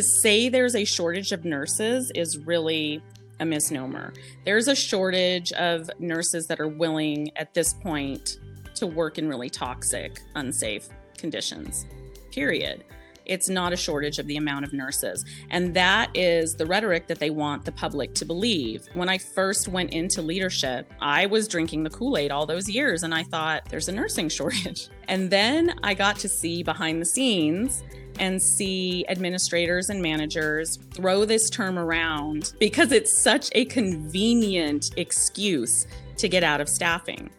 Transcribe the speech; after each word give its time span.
to 0.00 0.06
say 0.06 0.48
there's 0.48 0.74
a 0.74 0.84
shortage 0.84 1.30
of 1.30 1.44
nurses 1.44 2.10
is 2.14 2.38
really 2.38 3.02
a 3.38 3.44
misnomer. 3.44 4.14
There's 4.46 4.66
a 4.66 4.74
shortage 4.74 5.52
of 5.52 5.90
nurses 5.98 6.46
that 6.46 6.58
are 6.58 6.68
willing 6.68 7.30
at 7.36 7.52
this 7.52 7.74
point 7.74 8.38
to 8.76 8.86
work 8.86 9.18
in 9.18 9.28
really 9.28 9.50
toxic, 9.50 10.22
unsafe 10.36 10.88
conditions, 11.18 11.84
period. 12.32 12.82
It's 13.26 13.50
not 13.50 13.74
a 13.74 13.76
shortage 13.76 14.18
of 14.18 14.26
the 14.26 14.38
amount 14.38 14.64
of 14.64 14.72
nurses. 14.72 15.22
And 15.50 15.74
that 15.74 16.10
is 16.16 16.54
the 16.54 16.64
rhetoric 16.64 17.06
that 17.08 17.18
they 17.18 17.28
want 17.28 17.66
the 17.66 17.72
public 17.72 18.14
to 18.14 18.24
believe. 18.24 18.88
When 18.94 19.10
I 19.10 19.18
first 19.18 19.68
went 19.68 19.92
into 19.92 20.22
leadership, 20.22 20.90
I 21.02 21.26
was 21.26 21.46
drinking 21.46 21.82
the 21.82 21.90
Kool 21.90 22.16
Aid 22.16 22.30
all 22.30 22.46
those 22.46 22.70
years 22.70 23.02
and 23.02 23.14
I 23.14 23.22
thought 23.24 23.66
there's 23.68 23.90
a 23.90 23.92
nursing 23.92 24.28
shortage. 24.30 24.88
And 25.08 25.30
then 25.30 25.78
I 25.82 25.92
got 25.92 26.16
to 26.20 26.28
see 26.28 26.62
behind 26.62 27.02
the 27.02 27.06
scenes 27.06 27.82
and 28.20 28.40
see 28.40 29.04
administrators 29.08 29.90
and 29.90 30.00
managers 30.00 30.76
throw 30.92 31.24
this 31.24 31.50
term 31.50 31.78
around 31.78 32.52
because 32.60 32.92
it's 32.92 33.20
such 33.20 33.50
a 33.56 33.64
convenient 33.64 34.92
excuse 34.96 35.86
to 36.18 36.28
get 36.28 36.44
out 36.44 36.60
of 36.60 36.68
staffing. 36.68 37.30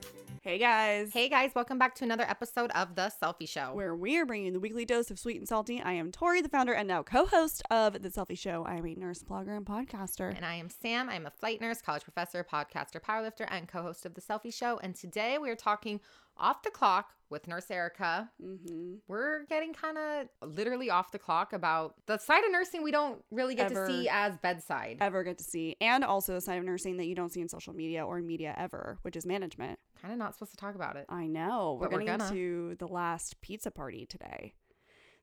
Hey 0.43 0.57
guys. 0.57 1.13
Hey 1.13 1.29
guys, 1.29 1.51
welcome 1.53 1.77
back 1.77 1.93
to 1.95 2.03
another 2.03 2.23
episode 2.27 2.71
of 2.71 2.95
The 2.95 3.11
Cellfie 3.21 3.47
Show. 3.47 3.75
Where 3.75 3.95
we 3.95 4.17
are 4.17 4.25
bringing 4.25 4.47
you 4.47 4.53
the 4.53 4.59
weekly 4.59 4.85
dose 4.85 5.11
of 5.11 5.19
sweet 5.19 5.37
and 5.37 5.47
salty. 5.47 5.79
I 5.79 5.91
am 5.93 6.11
Tori, 6.11 6.41
the 6.41 6.49
founder 6.49 6.73
and 6.73 6.87
now 6.87 7.03
co 7.03 7.27
host 7.27 7.61
of 7.69 8.01
The 8.01 8.09
Cellfie 8.09 8.39
Show. 8.39 8.65
I 8.67 8.77
am 8.77 8.85
a 8.87 8.95
nurse, 8.95 9.21
blogger, 9.21 9.55
and 9.55 9.67
podcaster. 9.67 10.35
And 10.35 10.43
I 10.43 10.55
am 10.55 10.71
Sam. 10.71 11.09
I'm 11.09 11.27
a 11.27 11.29
flight 11.29 11.61
nurse, 11.61 11.79
college 11.79 12.03
professor, 12.03 12.43
podcaster, 12.43 12.99
powerlifter, 12.99 13.45
and 13.49 13.67
co 13.67 13.83
host 13.83 14.07
of 14.07 14.15
The 14.15 14.21
Cellfie 14.21 14.51
Show. 14.51 14.79
And 14.81 14.95
today 14.95 15.37
we 15.37 15.51
are 15.51 15.55
talking 15.55 15.99
off 16.41 16.63
the 16.63 16.71
clock 16.71 17.11
with 17.29 17.47
Nurse 17.47 17.71
Erica. 17.71 18.29
Mm-hmm. 18.43 18.95
We're 19.07 19.45
getting 19.45 19.73
kind 19.73 19.97
of 19.97 20.27
literally 20.47 20.89
off 20.89 21.11
the 21.11 21.19
clock 21.19 21.53
about 21.53 21.95
the 22.07 22.17
side 22.17 22.43
of 22.43 22.51
nursing 22.51 22.83
we 22.83 22.91
don't 22.91 23.23
really 23.31 23.55
get 23.55 23.71
Ever. 23.71 23.87
to 23.87 23.93
see 23.93 24.09
as 24.09 24.37
bedside. 24.37 24.97
Ever 24.99 25.23
get 25.23 25.37
to 25.37 25.43
see, 25.43 25.77
and 25.79 26.03
also 26.03 26.33
the 26.33 26.41
side 26.41 26.57
of 26.57 26.65
nursing 26.65 26.97
that 26.97 27.05
you 27.05 27.15
don't 27.15 27.31
see 27.31 27.39
in 27.41 27.47
social 27.47 27.73
media 27.73 28.05
or 28.05 28.19
media 28.19 28.53
ever, 28.57 28.97
which 29.03 29.15
is 29.15 29.25
management. 29.25 29.79
Kind 30.01 30.11
of 30.11 30.17
not 30.17 30.33
supposed 30.33 30.51
to 30.51 30.57
talk 30.57 30.75
about 30.75 30.97
it. 30.97 31.05
I 31.07 31.27
know. 31.27 31.77
We're 31.79 31.89
we're 31.89 31.99
getting 31.99 32.07
into 32.09 32.75
the 32.75 32.87
last 32.87 33.39
pizza 33.41 33.71
party 33.71 34.05
today. 34.05 34.53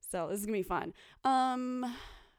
So 0.01 0.29
this 0.31 0.41
is 0.41 0.47
gonna 0.47 0.59
be 0.59 0.63
fun. 0.63 0.95
Um 1.25 1.85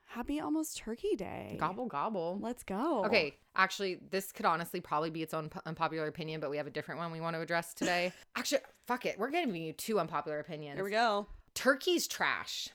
happy 0.07 0.39
almost 0.39 0.77
turkey 0.77 1.15
day. 1.15 1.57
Gobble, 1.59 1.85
gobble. 1.85 2.39
Let's 2.41 2.63
go. 2.63 3.05
Okay, 3.05 3.37
actually, 3.59 3.99
this 4.09 4.31
could 4.31 4.45
honestly 4.45 4.79
probably 4.81 5.09
be 5.11 5.21
its 5.21 5.33
own 5.33 5.51
unpopular 5.65 6.07
opinion, 6.07 6.39
but 6.39 6.49
we 6.49 6.57
have 6.57 6.65
a 6.65 6.71
different 6.71 6.99
one 6.99 7.11
we 7.11 7.21
want 7.21 7.35
to 7.35 7.41
address 7.41 7.73
today. 7.73 8.11
actually, 8.35 8.61
fuck 8.87 9.05
it. 9.05 9.19
We're 9.19 9.29
giving 9.29 9.55
you 9.55 9.73
two 9.73 9.99
unpopular 9.99 10.39
opinions. 10.39 10.77
Here 10.77 10.83
we 10.83 10.91
go. 10.91 11.27
Turkey's 11.53 12.07
trash. 12.07 12.69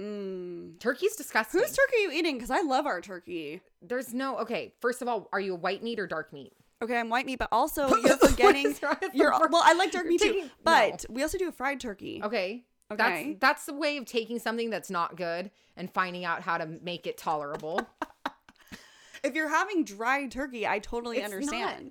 Mm. 0.00 0.78
Turkey's 0.80 1.14
disgusting. 1.14 1.60
Whose 1.60 1.72
turkey 1.72 1.96
are 1.98 2.10
you 2.10 2.12
eating? 2.12 2.36
Because 2.36 2.50
I 2.50 2.62
love 2.62 2.86
our 2.86 3.02
turkey. 3.02 3.60
There's 3.82 4.14
no 4.14 4.38
okay. 4.38 4.72
First 4.80 5.02
of 5.02 5.08
all, 5.08 5.28
are 5.30 5.40
you 5.40 5.52
a 5.52 5.56
white 5.56 5.82
meat 5.82 6.00
or 6.00 6.06
dark 6.06 6.32
meat? 6.32 6.54
Okay, 6.82 6.98
I'm 6.98 7.10
white 7.10 7.26
meat, 7.26 7.38
but 7.38 7.48
also 7.52 7.94
you're 8.02 8.16
forgetting. 8.16 8.64
What 8.64 8.72
is 8.72 8.82
wrong 8.82 8.96
with 9.02 9.12
the 9.12 9.18
You're 9.18 9.30
well. 9.30 9.62
I 9.62 9.74
like 9.74 9.92
dark 9.92 10.06
meat 10.06 10.22
too, 10.22 10.32
taking- 10.32 10.50
but 10.64 11.04
we 11.10 11.22
also 11.22 11.36
do 11.36 11.48
a 11.48 11.52
fried 11.52 11.80
turkey. 11.80 12.22
Okay. 12.24 12.64
Okay. 12.90 13.36
That's 13.38 13.40
that's 13.40 13.66
the 13.66 13.74
way 13.74 13.98
of 13.98 14.06
taking 14.06 14.38
something 14.38 14.70
that's 14.70 14.90
not 14.90 15.16
good 15.16 15.50
and 15.76 15.92
finding 15.92 16.24
out 16.24 16.42
how 16.42 16.58
to 16.58 16.66
make 16.66 17.06
it 17.06 17.18
tolerable. 17.18 17.80
If 19.22 19.34
you're 19.34 19.48
having 19.48 19.84
dried 19.84 20.30
turkey, 20.30 20.66
I 20.66 20.78
totally 20.78 21.18
It's 21.18 21.28
not. 21.30 21.34
understand. 21.34 21.90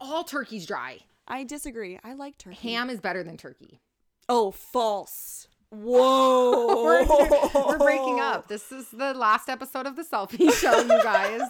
all 0.00 0.24
turkey's 0.24 0.66
dry. 0.66 0.98
I 1.26 1.44
disagree. 1.44 1.98
I 2.02 2.14
like 2.14 2.38
turkey. 2.38 2.56
Ham 2.68 2.90
is 2.90 3.00
better 3.00 3.22
than 3.22 3.36
turkey. 3.36 3.80
Oh, 4.28 4.50
false. 4.50 5.48
Whoa. 5.70 6.82
We're, 6.84 7.06
we're 7.68 7.78
breaking 7.78 8.20
up. 8.20 8.48
This 8.48 8.72
is 8.72 8.88
the 8.90 9.12
last 9.14 9.48
episode 9.48 9.86
of 9.86 9.96
the 9.96 10.02
Cellfie 10.02 10.52
show, 10.58 10.80
you 10.80 11.02
guys. 11.02 11.42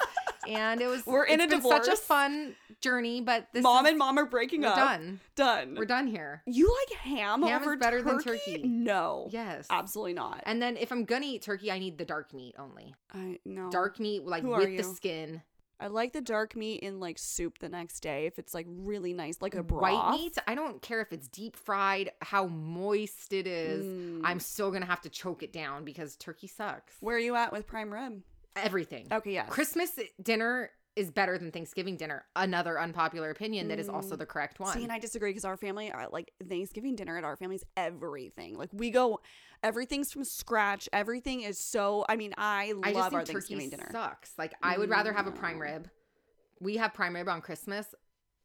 And 0.48 0.80
it 0.80 0.86
was 0.86 1.06
We're 1.06 1.24
in 1.24 1.40
a 1.40 1.46
been 1.46 1.62
such 1.62 1.88
a 1.88 1.96
fun 1.96 2.56
journey, 2.80 3.20
but 3.20 3.48
this 3.52 3.62
Mom 3.62 3.84
is, 3.86 3.90
and 3.90 3.98
mom 3.98 4.18
are 4.18 4.26
breaking 4.26 4.64
up. 4.64 4.76
done. 4.76 5.20
Done. 5.36 5.76
We're 5.78 5.84
done 5.84 6.06
here. 6.06 6.42
You 6.46 6.74
like 6.88 6.98
ham, 6.98 7.42
Ham 7.42 7.60
is 7.60 7.66
over 7.66 7.76
better 7.76 8.02
than 8.02 8.22
turkey? 8.22 8.52
turkey. 8.54 8.62
No. 8.66 9.28
Yes. 9.30 9.66
Absolutely 9.70 10.14
not. 10.14 10.42
And 10.46 10.60
then 10.62 10.76
if 10.76 10.90
I'm 10.90 11.04
gonna 11.04 11.26
eat 11.26 11.42
turkey, 11.42 11.70
I 11.70 11.78
need 11.78 11.98
the 11.98 12.04
dark 12.04 12.32
meat 12.32 12.54
only. 12.58 12.94
I 13.12 13.38
no. 13.44 13.70
Dark 13.70 14.00
meat, 14.00 14.24
like 14.24 14.42
Who 14.42 14.50
with 14.50 14.76
the 14.76 14.84
skin. 14.84 15.42
I 15.80 15.86
like 15.86 16.12
the 16.12 16.20
dark 16.20 16.56
meat 16.56 16.80
in 16.80 16.98
like 16.98 17.18
soup 17.18 17.58
the 17.58 17.68
next 17.68 18.00
day 18.00 18.26
if 18.26 18.38
it's 18.38 18.52
like 18.52 18.66
really 18.68 19.12
nice, 19.12 19.40
like 19.40 19.54
a 19.54 19.62
broth. 19.62 19.82
White 19.82 20.10
meat, 20.10 20.36
I 20.46 20.56
don't 20.56 20.82
care 20.82 21.00
if 21.00 21.12
it's 21.12 21.28
deep 21.28 21.56
fried, 21.56 22.10
how 22.20 22.46
moist 22.46 23.32
it 23.32 23.46
is. 23.46 23.84
Mm. 23.84 24.22
I'm 24.24 24.40
still 24.40 24.72
gonna 24.72 24.86
have 24.86 25.02
to 25.02 25.08
choke 25.08 25.42
it 25.42 25.52
down 25.52 25.84
because 25.84 26.16
turkey 26.16 26.48
sucks. 26.48 26.94
Where 27.00 27.14
are 27.16 27.20
you 27.20 27.36
at 27.36 27.52
with 27.52 27.66
prime 27.66 27.92
rib? 27.92 28.22
Everything. 28.56 29.06
Okay, 29.12 29.32
yeah. 29.34 29.44
Christmas 29.46 29.90
dinner 30.22 30.70
is 30.96 31.10
better 31.12 31.38
than 31.38 31.52
Thanksgiving 31.52 31.96
dinner. 31.96 32.24
Another 32.34 32.80
unpopular 32.80 33.30
opinion 33.30 33.68
that 33.68 33.78
is 33.78 33.88
also 33.88 34.16
Mm. 34.16 34.18
the 34.18 34.26
correct 34.26 34.58
one. 34.58 34.72
See, 34.76 34.82
and 34.82 34.90
I 34.90 34.98
disagree 34.98 35.30
because 35.30 35.44
our 35.44 35.56
family, 35.56 35.92
uh, 35.92 36.08
like 36.10 36.32
Thanksgiving 36.48 36.96
dinner 36.96 37.16
at 37.16 37.22
our 37.22 37.36
family's 37.36 37.62
everything. 37.76 38.56
Like 38.58 38.70
we 38.72 38.90
go, 38.90 39.20
everything's 39.62 40.10
from 40.12 40.24
scratch. 40.24 40.88
Everything 40.92 41.42
is 41.42 41.60
so. 41.60 42.04
I 42.08 42.16
mean, 42.16 42.34
I 42.36 42.72
I 42.82 42.90
love 42.90 43.12
just 43.12 43.14
our 43.14 43.24
Thanksgiving 43.24 43.70
dinner. 43.70 43.88
sucks. 43.92 44.32
Like 44.36 44.54
I 44.60 44.76
would 44.76 44.88
rather 44.90 45.12
have 45.12 45.28
a 45.28 45.32
prime 45.32 45.60
rib. 45.60 45.88
We 46.60 46.78
have 46.78 46.92
prime 46.94 47.14
rib 47.14 47.28
on 47.28 47.42
Christmas. 47.42 47.86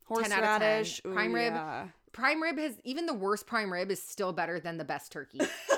Horseradish, 0.05 0.35
10 0.35 0.43
out 0.43 0.61
of 0.61 0.87
10. 1.01 1.11
ooh, 1.11 1.13
Prime 1.15 1.33
rib. 1.33 1.53
yeah. 1.53 1.87
Prime 2.11 2.43
rib 2.43 2.57
has 2.59 2.75
even 2.83 3.05
the 3.07 3.13
worst 3.15 3.47
prime 3.47 3.71
rib 3.73 3.89
is 3.89 4.03
still 4.03 4.31
better 4.33 4.59
than 4.59 4.77
the 4.77 4.83
best 4.85 5.11
turkey. 5.11 5.39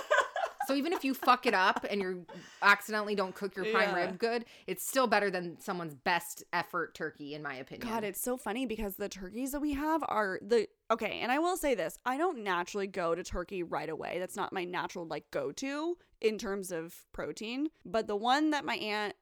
so 0.68 0.74
even 0.76 0.94
if 0.94 1.03
you 1.03 1.14
fuck 1.14 1.46
it 1.46 1.53
up 1.53 1.86
and 1.90 2.02
you 2.02 2.26
accidentally 2.62 3.16
don't 3.16 3.34
cook 3.36 3.56
your 3.56 3.66
prime 3.66 3.90
Yeah. 3.90 4.06
rib 4.06 4.20
good, 4.20 4.46
it's 4.68 4.88
still 4.88 5.08
better 5.08 5.30
than 5.30 5.59
someone's 5.59 5.96
best 5.96 6.44
effort 6.53 6.94
turkey 6.96 7.34
in 7.34 7.42
my 7.42 7.56
opinion. 7.56 7.88
God, 7.88 8.03
it's 8.03 8.22
so 8.22 8.38
funny 8.38 8.66
because 8.66 8.96
the 8.96 9.09
turkeys 9.09 9.52
that 9.52 9.59
we 9.62 9.74
have 9.74 10.03
are 10.08 10.40
the 10.42 10.68
okay. 10.92 11.20
And 11.22 11.31
I 11.31 11.40
will 11.40 11.58
say 11.58 11.76
this: 11.76 11.98
I 12.06 12.18
don't 12.18 12.44
naturally 12.44 12.88
go 12.88 13.16
to 13.16 13.24
turkey 13.24 13.64
right 13.64 13.90
away. 13.90 14.20
That's 14.20 14.36
not 14.36 14.53
my 14.53 14.64
natural 14.64 15.06
like 15.06 15.30
go 15.31 15.52
to 15.53 15.98
in 16.22 16.38
terms 16.38 16.72
of 16.72 17.06
protein. 17.14 17.70
But 17.86 18.08
the 18.08 18.16
one 18.16 18.52
that 18.52 18.66
my 18.66 18.76
aunt 18.76 19.16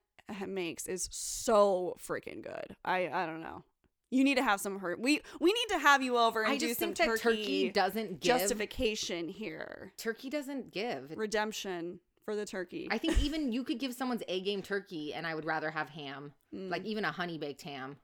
makes 0.46 0.86
is 0.86 1.08
so 1.12 1.96
freaking 2.00 2.42
good. 2.42 2.76
I 2.84 3.08
I 3.08 3.26
don't 3.26 3.42
know. 3.42 3.64
You 4.14 4.24
need 4.24 4.36
to 4.36 4.42
have 4.44 4.60
some 4.60 4.78
her. 4.78 4.96
We 4.98 5.20
we 5.40 5.52
need 5.52 5.66
to 5.70 5.78
have 5.78 6.02
you 6.02 6.16
over 6.16 6.42
and 6.42 6.52
I 6.52 6.56
do 6.56 6.68
just 6.68 6.78
some 6.80 6.94
think 6.94 6.98
that 6.98 7.20
turkey, 7.20 7.20
turkey 7.42 7.70
doesn't 7.70 8.20
give. 8.20 8.38
justification 8.38 9.28
here. 9.28 9.92
turkey 9.98 10.30
doesn't 10.30 10.70
give. 10.72 11.12
Redemption 11.16 12.00
for 12.24 12.34
the 12.36 12.46
turkey. 12.46 12.88
I 12.90 12.98
think 12.98 13.22
even 13.22 13.52
you 13.52 13.64
could 13.64 13.78
give 13.78 13.92
someone's 13.94 14.22
A 14.28 14.40
game 14.40 14.62
turkey, 14.62 15.12
and 15.12 15.26
I 15.26 15.34
would 15.34 15.44
rather 15.44 15.70
have 15.70 15.88
ham, 15.90 16.32
Mm. 16.54 16.70
like 16.70 16.84
even 16.84 17.04
a 17.04 17.10
honey 17.12 17.36
baked 17.38 17.62
ham. 17.62 17.96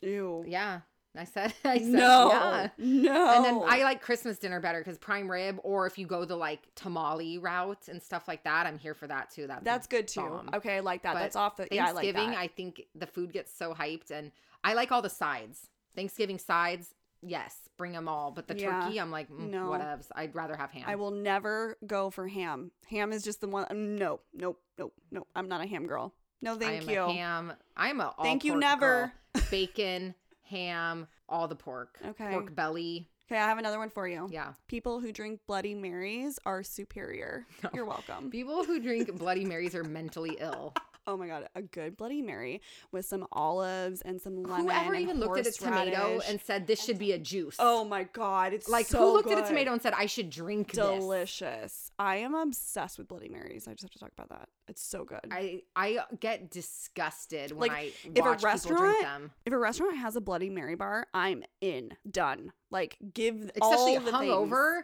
Ew. 0.00 0.44
Yeah, 0.48 0.80
I 1.16 1.24
said. 1.24 1.52
I 1.64 1.78
said 1.78 1.86
no. 1.88 2.28
Yeah. 2.30 2.68
No. 2.78 3.34
And 3.36 3.44
then 3.44 3.60
I 3.66 3.82
like 3.82 4.00
Christmas 4.00 4.38
dinner 4.38 4.60
better 4.60 4.78
because 4.78 4.96
prime 4.98 5.30
rib, 5.30 5.58
or 5.64 5.86
if 5.86 5.98
you 5.98 6.06
go 6.06 6.24
the 6.24 6.36
like 6.36 6.60
tamale 6.74 7.38
route 7.38 7.88
and 7.88 8.02
stuff 8.02 8.28
like 8.28 8.44
that, 8.44 8.66
I'm 8.66 8.78
here 8.78 8.94
for 8.94 9.06
that 9.08 9.30
too. 9.30 9.46
That's 9.46 9.64
That's 9.64 9.86
good 9.86 10.06
too. 10.08 10.20
bomb. 10.20 10.50
Okay, 10.54 10.76
I 10.76 10.80
like 10.80 11.02
that. 11.02 11.14
But 11.14 11.20
That's 11.20 11.36
off 11.36 11.56
the. 11.56 11.66
Yeah, 11.70 11.86
I 11.88 11.92
like 11.92 12.04
Thanksgiving. 12.04 12.36
I 12.36 12.46
think 12.48 12.82
the 12.94 13.06
food 13.06 13.32
gets 13.32 13.52
so 13.52 13.74
hyped, 13.74 14.10
and 14.10 14.30
I 14.62 14.74
like 14.74 14.92
all 14.92 15.02
the 15.02 15.10
sides. 15.10 15.68
Thanksgiving 15.96 16.38
sides, 16.38 16.94
yes, 17.22 17.56
bring 17.76 17.90
them 17.92 18.06
all. 18.08 18.30
But 18.30 18.46
the 18.46 18.56
Yeah. 18.56 18.82
turkey, 18.84 19.00
I'm 19.00 19.10
like, 19.10 19.28
mm, 19.28 19.50
No. 19.50 19.68
whatevs. 19.70 20.06
I'd 20.14 20.34
rather 20.36 20.54
have 20.56 20.70
ham. 20.70 20.84
I 20.86 20.94
will 20.94 21.10
never 21.10 21.76
go 21.84 22.10
for 22.10 22.28
ham. 22.28 22.70
Ham 22.90 23.12
is 23.12 23.24
just 23.24 23.40
the 23.40 23.48
one. 23.48 23.66
No, 23.96 24.20
nope, 24.32 24.60
nope, 24.78 24.94
nope. 25.10 25.26
I'm 25.34 25.48
not 25.48 25.60
a 25.62 25.66
ham 25.66 25.86
girl. 25.88 26.14
No, 26.42 26.54
I 26.54 26.58
thank 26.58 26.82
am 26.84 26.90
you. 26.90 27.00
a 27.02 27.12
ham. 27.12 27.52
I'm 27.76 28.00
a 28.00 28.14
all 28.16 28.24
Thank 28.24 28.44
you, 28.44 28.56
never. 28.56 29.12
girl. 29.34 29.42
Bacon, 29.50 30.14
ham, 30.50 31.06
all 31.28 31.48
the 31.48 31.56
pork. 31.56 31.98
Okay. 32.04 32.30
Pork 32.30 32.54
belly. 32.54 33.08
Okay, 33.30 33.40
I 33.40 33.46
have 33.46 33.58
another 33.58 33.78
one 33.78 33.90
for 33.90 34.08
you. 34.08 34.28
Yeah. 34.30 34.54
People 34.66 34.98
who 34.98 35.12
drink 35.12 35.40
Bloody 35.46 35.74
Marys 35.74 36.38
are 36.44 36.64
superior. 36.64 37.46
You're 37.74 37.84
welcome. 37.84 38.28
People 38.30 38.64
who 38.64 38.80
drink 38.80 39.16
Bloody 39.16 39.44
Marys 39.44 39.74
are 39.74 39.84
mentally 39.84 40.36
ill. 40.40 40.74
Oh 41.10 41.16
my 41.16 41.26
god, 41.26 41.48
a 41.56 41.62
good 41.62 41.96
Bloody 41.96 42.22
Mary 42.22 42.60
with 42.92 43.04
some 43.04 43.26
olives 43.32 44.00
and 44.02 44.20
some 44.20 44.42
lemon. 44.44 44.66
Whoever 44.66 44.94
even 44.94 45.18
looked 45.18 45.38
at 45.38 45.46
a 45.48 45.50
tomato 45.50 46.20
and 46.28 46.40
said 46.40 46.68
this 46.68 46.80
should 46.84 46.98
be 47.00 47.10
a 47.12 47.18
juice? 47.18 47.56
Oh 47.58 47.84
my 47.84 48.04
god, 48.04 48.52
it's 48.52 48.68
like 48.68 48.86
so 48.86 48.98
who 48.98 49.12
looked 49.14 49.30
at 49.30 49.42
a 49.44 49.46
tomato 49.46 49.72
and 49.72 49.82
said 49.82 49.92
I 49.96 50.06
should 50.06 50.30
drink 50.30 50.72
this? 50.72 50.84
Delicious. 50.84 51.90
I 51.98 52.16
am 52.18 52.34
obsessed 52.36 52.96
with 52.96 53.08
Bloody 53.08 53.28
Marys. 53.28 53.66
I 53.66 53.72
just 53.72 53.82
have 53.82 53.90
to 53.90 53.98
talk 53.98 54.12
about 54.16 54.28
that. 54.28 54.48
It's 54.68 54.82
so 54.82 55.04
good. 55.04 55.18
I 55.32 55.62
I 55.74 55.98
get 56.20 56.50
disgusted 56.50 57.50
when 57.50 57.68
Like, 57.70 57.72
I 57.76 57.92
if 58.04 58.18
a 58.18 58.20
watch 58.20 58.38
people 58.38 58.50
restaurant- 58.50 58.80
drink 58.84 59.02
them, 59.02 59.30
if 59.46 59.52
a 59.52 59.58
restaurant 59.58 59.96
has 59.96 60.14
a 60.14 60.20
Bloody 60.20 60.48
Mary 60.48 60.76
bar, 60.76 61.06
I'm 61.12 61.42
in. 61.60 61.90
Done. 62.08 62.52
Like 62.70 62.96
give 63.14 63.50
especially 63.60 63.96
all 63.96 64.04
the 64.04 64.12
hungover. 64.12 64.82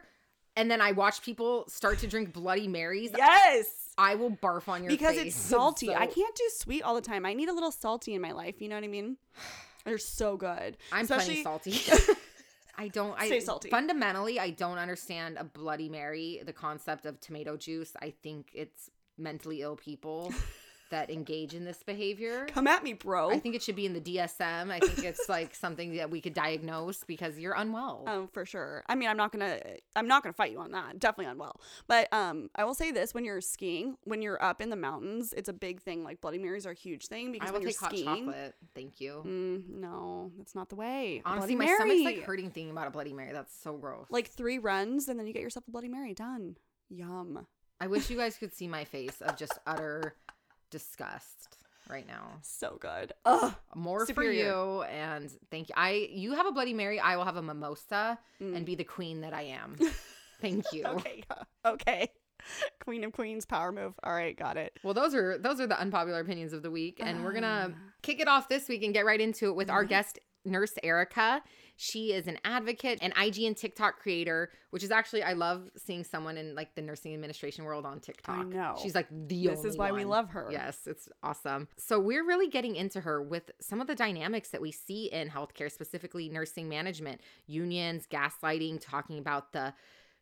And 0.58 0.70
then 0.70 0.80
I 0.80 0.92
watch 0.92 1.20
people 1.22 1.66
start 1.68 1.98
to 1.98 2.06
drink 2.06 2.32
Bloody 2.32 2.66
Marys. 2.66 3.10
Yes. 3.16 3.85
I 3.98 4.14
will 4.14 4.30
barf 4.30 4.68
on 4.68 4.82
your 4.82 4.90
face. 4.90 4.98
because 4.98 5.16
face. 5.16 5.26
it's 5.34 5.36
salty. 5.36 5.94
I 5.94 6.06
can't 6.06 6.34
do 6.34 6.44
sweet 6.52 6.82
all 6.82 6.94
the 6.94 7.00
time. 7.00 7.24
I 7.24 7.32
need 7.34 7.48
a 7.48 7.54
little 7.54 7.72
salty 7.72 8.14
in 8.14 8.20
my 8.20 8.32
life. 8.32 8.60
You 8.60 8.68
know 8.68 8.74
what 8.74 8.84
I 8.84 8.88
mean? 8.88 9.16
They're 9.84 9.98
so 9.98 10.36
good. 10.36 10.76
I'm 10.92 11.04
Especially- 11.04 11.42
plenty 11.42 11.72
salty. 11.72 12.14
I 12.78 12.88
don't. 12.88 13.14
I 13.18 13.26
Stay 13.26 13.40
salty. 13.40 13.70
fundamentally 13.70 14.38
I 14.38 14.50
don't 14.50 14.76
understand 14.76 15.38
a 15.38 15.44
Bloody 15.44 15.88
Mary. 15.88 16.42
The 16.44 16.52
concept 16.52 17.06
of 17.06 17.18
tomato 17.20 17.56
juice. 17.56 17.92
I 18.02 18.12
think 18.22 18.50
it's 18.52 18.90
mentally 19.16 19.62
ill 19.62 19.76
people. 19.76 20.32
that 20.90 21.10
engage 21.10 21.54
in 21.54 21.64
this 21.64 21.82
behavior. 21.82 22.46
Come 22.50 22.66
at 22.66 22.82
me, 22.82 22.92
bro. 22.92 23.30
I 23.30 23.38
think 23.38 23.54
it 23.54 23.62
should 23.62 23.76
be 23.76 23.86
in 23.86 23.92
the 23.92 24.00
DSM. 24.00 24.70
I 24.70 24.78
think 24.78 25.04
it's 25.04 25.28
like 25.28 25.54
something 25.66 25.96
that 25.96 26.10
we 26.10 26.20
could 26.20 26.34
diagnose 26.34 27.04
because 27.04 27.38
you're 27.38 27.54
unwell. 27.54 28.04
Um, 28.06 28.28
for 28.28 28.44
sure. 28.44 28.84
I 28.88 28.94
mean, 28.94 29.08
I'm 29.08 29.16
not 29.16 29.32
gonna, 29.32 29.58
I'm 29.94 30.08
not 30.08 30.22
gonna 30.22 30.32
fight 30.32 30.52
you 30.52 30.60
on 30.60 30.72
that. 30.72 30.98
Definitely 30.98 31.30
unwell. 31.32 31.60
But 31.86 32.12
um, 32.12 32.50
I 32.54 32.64
will 32.64 32.74
say 32.74 32.90
this: 32.90 33.14
when 33.14 33.24
you're 33.24 33.40
skiing, 33.40 33.96
when 34.04 34.22
you're 34.22 34.42
up 34.42 34.60
in 34.60 34.70
the 34.70 34.76
mountains, 34.76 35.34
it's 35.36 35.48
a 35.48 35.52
big 35.52 35.80
thing. 35.80 36.04
Like 36.04 36.20
Bloody 36.20 36.38
Marys 36.38 36.66
are 36.66 36.72
a 36.72 36.74
huge 36.74 37.06
thing 37.06 37.32
because 37.32 37.50
I 37.50 37.52
when 37.52 37.62
you're 37.62 37.70
skiing, 37.70 38.04
chocolate. 38.04 38.54
Thank 38.74 39.00
you. 39.00 39.22
mm, 39.26 39.62
no, 39.68 40.32
that's 40.38 40.54
not 40.54 40.68
the 40.68 40.76
way. 40.76 41.22
Honestly, 41.24 41.54
Bloody 41.54 41.70
my 41.70 41.76
stomach's 41.76 42.04
like 42.04 42.24
hurting 42.24 42.50
thinking 42.50 42.70
about 42.70 42.86
a 42.86 42.90
Bloody 42.90 43.12
Mary. 43.12 43.32
That's 43.32 43.54
so 43.62 43.76
gross. 43.76 44.06
Like 44.10 44.28
three 44.28 44.58
runs, 44.58 45.08
and 45.08 45.18
then 45.18 45.26
you 45.26 45.32
get 45.32 45.42
yourself 45.42 45.66
a 45.68 45.70
Bloody 45.70 45.88
Mary. 45.88 46.14
Done. 46.14 46.56
Yum. 46.88 47.46
I 47.80 47.88
wish 47.88 48.08
you 48.08 48.16
guys 48.16 48.36
could 48.36 48.54
see 48.54 48.68
my 48.68 48.84
face 48.84 49.20
of 49.20 49.36
just 49.36 49.58
utter 49.66 50.14
disgust 50.76 51.56
right 51.88 52.06
now. 52.06 52.38
So 52.42 52.78
good. 52.80 53.12
Ugh. 53.24 53.54
More 53.74 54.04
Superior. 54.06 54.52
for 54.52 54.58
you, 54.58 54.82
and 54.82 55.30
thank 55.50 55.68
you. 55.68 55.74
I 55.76 56.08
you 56.10 56.34
have 56.34 56.46
a 56.46 56.52
Bloody 56.52 56.74
Mary. 56.74 56.98
I 57.00 57.16
will 57.16 57.24
have 57.24 57.36
a 57.36 57.42
mimosa 57.42 58.18
Mm. 58.40 58.56
and 58.56 58.66
be 58.66 58.74
the 58.74 58.84
queen 58.84 59.22
that 59.22 59.32
I 59.32 59.42
am. 59.42 59.76
thank 60.40 60.72
you. 60.72 60.84
Okay. 60.84 61.22
Okay. 61.64 62.08
Queen 62.80 63.02
of 63.02 63.10
Queens 63.12 63.44
power 63.44 63.72
move. 63.72 63.94
All 64.04 64.12
right, 64.12 64.36
got 64.38 64.56
it. 64.56 64.78
Well, 64.84 64.94
those 64.94 65.16
are 65.16 65.36
those 65.36 65.60
are 65.60 65.66
the 65.66 65.80
unpopular 65.80 66.20
opinions 66.20 66.52
of 66.52 66.62
the 66.62 66.70
week, 66.70 66.98
and 67.02 67.24
we're 67.24 67.32
gonna 67.32 67.74
Ah. 67.74 67.90
kick 68.02 68.20
it 68.20 68.28
off 68.28 68.48
this 68.48 68.68
week 68.68 68.84
and 68.84 68.94
get 68.94 69.04
right 69.04 69.20
into 69.20 69.46
it 69.48 69.56
with 69.56 69.68
our 69.68 69.84
Mhm. 69.84 69.88
guest 69.88 70.18
nurse 70.46 70.72
Erica. 70.82 71.42
She 71.76 72.12
is 72.12 72.26
an 72.26 72.38
advocate, 72.44 72.98
an 73.02 73.12
IG 73.20 73.40
and 73.40 73.56
TikTok 73.56 73.98
creator, 73.98 74.50
which 74.70 74.82
is 74.82 74.90
actually 74.90 75.22
I 75.22 75.34
love 75.34 75.68
seeing 75.76 76.04
someone 76.04 76.38
in 76.38 76.54
like 76.54 76.74
the 76.74 76.80
nursing 76.80 77.12
administration 77.12 77.64
world 77.64 77.84
on 77.84 78.00
TikTok. 78.00 78.46
know. 78.46 78.76
she's 78.82 78.94
like 78.94 79.08
the. 79.10 79.48
This 79.48 79.64
is 79.64 79.76
why 79.76 79.92
we 79.92 80.04
love 80.04 80.30
her. 80.30 80.48
Yes, 80.50 80.78
it's 80.86 81.08
awesome. 81.22 81.68
So 81.76 82.00
we're 82.00 82.24
really 82.24 82.48
getting 82.48 82.76
into 82.76 83.00
her 83.02 83.22
with 83.22 83.50
some 83.60 83.80
of 83.80 83.86
the 83.86 83.94
dynamics 83.94 84.48
that 84.50 84.60
we 84.62 84.72
see 84.72 85.06
in 85.12 85.28
healthcare, 85.28 85.70
specifically 85.70 86.28
nursing 86.30 86.68
management, 86.68 87.20
unions, 87.46 88.06
gaslighting, 88.10 88.78
talking 88.80 89.18
about 89.18 89.52
the 89.52 89.74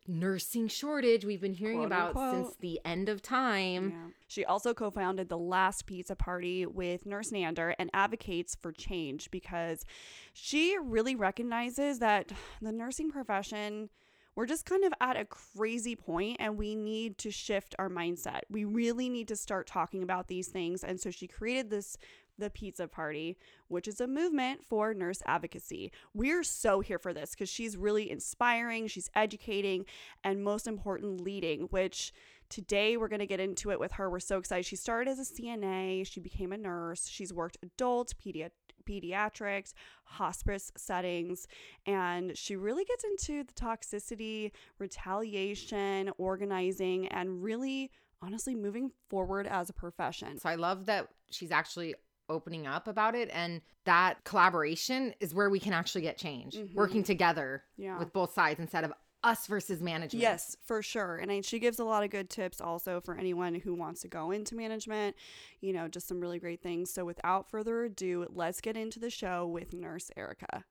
nursing 0.07 0.67
shortage 0.67 1.25
we've 1.25 1.41
been 1.41 1.53
hearing 1.53 1.77
Quote, 1.79 1.87
about 1.87 2.07
unquote. 2.09 2.45
since 2.45 2.55
the 2.59 2.79
end 2.85 3.09
of 3.09 3.21
time. 3.21 3.89
Yeah. 3.89 4.11
She 4.27 4.45
also 4.45 4.73
co 4.73 4.91
founded 4.91 5.29
the 5.29 5.37
Last 5.37 5.85
Pizza 5.85 6.15
Party 6.15 6.65
with 6.65 7.05
Nurse 7.05 7.31
Nander 7.31 7.73
and 7.79 7.89
advocates 7.93 8.55
for 8.61 8.71
change 8.71 9.31
because 9.31 9.85
she 10.33 10.77
really 10.81 11.15
recognizes 11.15 11.99
that 11.99 12.31
the 12.61 12.71
nursing 12.71 13.11
profession. 13.11 13.89
We're 14.35 14.47
just 14.47 14.65
kind 14.65 14.83
of 14.83 14.91
at 14.99 15.15
a 15.15 15.23
crazy 15.23 15.95
point 15.95 16.37
and 16.41 16.57
we 16.57 16.75
need 16.75 17.17
to 17.19 17.31
shift 17.31 17.73
our 17.79 17.87
mindset. 17.87 18.41
We 18.49 18.65
really 18.65 19.07
need 19.07 19.29
to 19.29 19.35
start 19.37 19.65
talking 19.65 20.03
about 20.03 20.27
these 20.27 20.49
things. 20.49 20.83
And 20.83 20.99
so 20.99 21.09
she 21.09 21.25
created 21.25 21.69
this, 21.69 21.97
the 22.37 22.49
Pizza 22.49 22.87
Party, 22.87 23.37
which 23.67 23.87
is 23.87 24.01
a 24.01 24.07
movement 24.07 24.63
for 24.63 24.93
nurse 24.93 25.21
advocacy. 25.25 25.91
We're 26.13 26.43
so 26.43 26.79
here 26.79 26.99
for 26.99 27.13
this 27.13 27.31
because 27.31 27.49
she's 27.49 27.77
really 27.77 28.09
inspiring, 28.09 28.87
she's 28.87 29.09
educating, 29.15 29.85
and 30.23 30.43
most 30.43 30.67
important, 30.67 31.21
leading, 31.21 31.61
which 31.63 32.13
Today, 32.49 32.95
we're 32.95 33.07
going 33.07 33.19
to 33.19 33.25
get 33.25 33.39
into 33.39 33.71
it 33.71 33.79
with 33.79 33.93
her. 33.93 34.09
We're 34.09 34.19
so 34.19 34.37
excited. 34.37 34.65
She 34.65 34.75
started 34.75 35.09
as 35.09 35.19
a 35.19 35.23
CNA, 35.23 36.05
she 36.05 36.19
became 36.19 36.51
a 36.51 36.57
nurse, 36.57 37.07
she's 37.07 37.33
worked 37.33 37.57
adult, 37.63 38.13
pedi- 38.23 38.51
pediatrics, 38.87 39.73
hospice 40.03 40.71
settings, 40.77 41.47
and 41.87 42.37
she 42.37 42.55
really 42.55 42.85
gets 42.85 43.03
into 43.03 43.43
the 43.43 43.53
toxicity, 43.53 44.51
retaliation, 44.77 46.11
organizing, 46.17 47.07
and 47.07 47.41
really, 47.43 47.91
honestly, 48.21 48.53
moving 48.53 48.91
forward 49.09 49.47
as 49.47 49.69
a 49.69 49.73
profession. 49.73 50.37
So 50.37 50.47
I 50.47 50.55
love 50.55 50.85
that 50.85 51.07
she's 51.31 51.51
actually 51.51 51.95
opening 52.29 52.65
up 52.67 52.87
about 52.87 53.15
it 53.15 53.29
and 53.33 53.61
that 53.85 54.23
collaboration 54.23 55.13
is 55.19 55.33
where 55.33 55.49
we 55.49 55.59
can 55.59 55.73
actually 55.73 56.01
get 56.01 56.17
change. 56.17 56.55
Mhm. 56.55 56.73
Working 56.73 57.03
together 57.03 57.63
Yeah. 57.77 57.97
with 57.99 58.11
both 58.13 58.33
sides 58.33 58.59
instead 58.59 58.83
of 58.83 58.93
us 59.23 59.47
versus 59.47 59.81
management. 59.81 60.21
Yes, 60.21 60.55
for 60.63 60.83
sure. 60.83 61.15
And 61.17 61.31
I, 61.31 61.41
she 61.41 61.57
gives 61.57 61.79
a 61.79 61.83
lot 61.83 62.03
of 62.03 62.11
good 62.11 62.29
tips 62.29 62.61
also 62.61 63.01
for 63.01 63.15
anyone 63.17 63.55
who 63.55 63.73
wants 63.73 64.01
to 64.01 64.07
go 64.07 64.29
into 64.29 64.55
management, 64.55 65.15
you 65.61 65.73
know, 65.73 65.87
just 65.87 66.07
some 66.07 66.19
really 66.19 66.37
great 66.37 66.61
things. 66.61 66.91
So 66.91 67.05
without 67.05 67.49
further 67.49 67.85
ado, 67.85 68.27
let's 68.31 68.61
get 68.61 68.77
into 68.77 68.99
the 68.99 69.09
show 69.09 69.47
with 69.47 69.73
Nurse 69.73 70.11
Erica. 70.15 70.65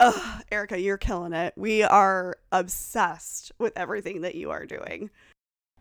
Ugh, 0.00 0.42
Erica, 0.50 0.80
you're 0.80 0.96
killing 0.96 1.32
it. 1.34 1.52
We 1.56 1.82
are 1.82 2.36
obsessed 2.52 3.52
with 3.58 3.74
everything 3.76 4.22
that 4.22 4.34
you 4.34 4.50
are 4.50 4.64
doing. 4.64 5.10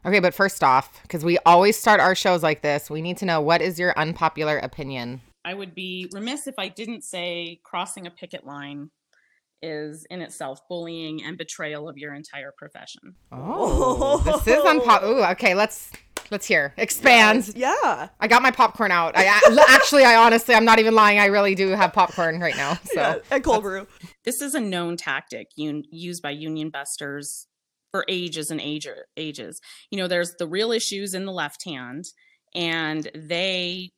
Okay, 0.06 0.20
but 0.20 0.34
first 0.34 0.64
off, 0.64 1.02
because 1.04 1.24
we 1.26 1.38
always 1.46 1.78
start 1.78 2.00
our 2.00 2.16
shows 2.16 2.44
like 2.44 2.62
this, 2.62 2.90
we 2.90 3.02
need 3.02 3.18
to 3.18 3.26
know 3.26 3.42
what 3.42 3.62
is 3.62 3.80
your 3.80 3.98
unpopular 3.98 4.58
opinion? 4.58 5.22
I 5.46 5.54
would 5.54 5.74
be 5.74 6.10
remiss 6.14 6.48
if 6.48 6.56
I 6.58 6.68
didn't 6.68 7.04
say 7.04 7.60
crossing 7.64 8.08
a 8.08 8.12
picket 8.12 8.46
line 8.46 8.92
is 9.62 10.06
in 10.10 10.22
itself 10.22 10.62
bullying 10.70 11.24
and 11.24 11.38
betrayal 11.38 11.90
of 11.90 11.98
your 11.98 12.14
entire 12.14 12.54
profession. 12.58 13.16
Oh, 13.32 14.20
this 14.20 14.48
is 14.48 14.64
unpop. 14.64 15.04
Ooh, 15.06 15.24
okay, 15.32 15.54
let's 15.54 15.92
let's 16.32 16.46
hear. 16.46 16.74
Expand. 16.78 17.52
Yeah. 17.56 18.10
I 18.20 18.28
got 18.28 18.42
my 18.42 18.52
popcorn 18.52 18.92
out. 18.92 19.18
I 19.18 19.28
I- 19.28 19.66
actually, 19.70 20.06
I 20.06 20.16
honestly, 20.16 20.56
I'm 20.56 20.66
not 20.66 20.80
even 20.80 20.96
lying. 20.96 21.20
I 21.20 21.26
really 21.26 21.56
do 21.56 21.70
have 21.70 21.92
popcorn 21.94 22.40
right 22.40 22.56
now. 22.56 22.76
So 22.86 22.94
yeah. 22.96 23.18
And 23.32 23.44
cold 23.44 23.64
brew. 23.64 23.88
This 24.30 24.44
is 24.44 24.54
a 24.54 24.62
known 24.62 24.96
tactic 24.96 25.48
un- 25.58 25.86
used 25.90 26.22
by 26.22 26.30
union 26.30 26.70
busters 26.70 27.48
for 27.90 28.06
ages 28.08 28.52
and 28.52 28.62
age- 28.62 28.88
ages. 29.18 29.60
You 29.90 29.98
know, 29.98 30.08
there's 30.08 30.36
the 30.38 30.48
real 30.48 30.72
issues 30.72 31.16
in 31.16 31.26
the 31.26 31.32
left 31.32 31.66
hand, 31.66 32.06
and 32.54 33.10
they 33.16 33.90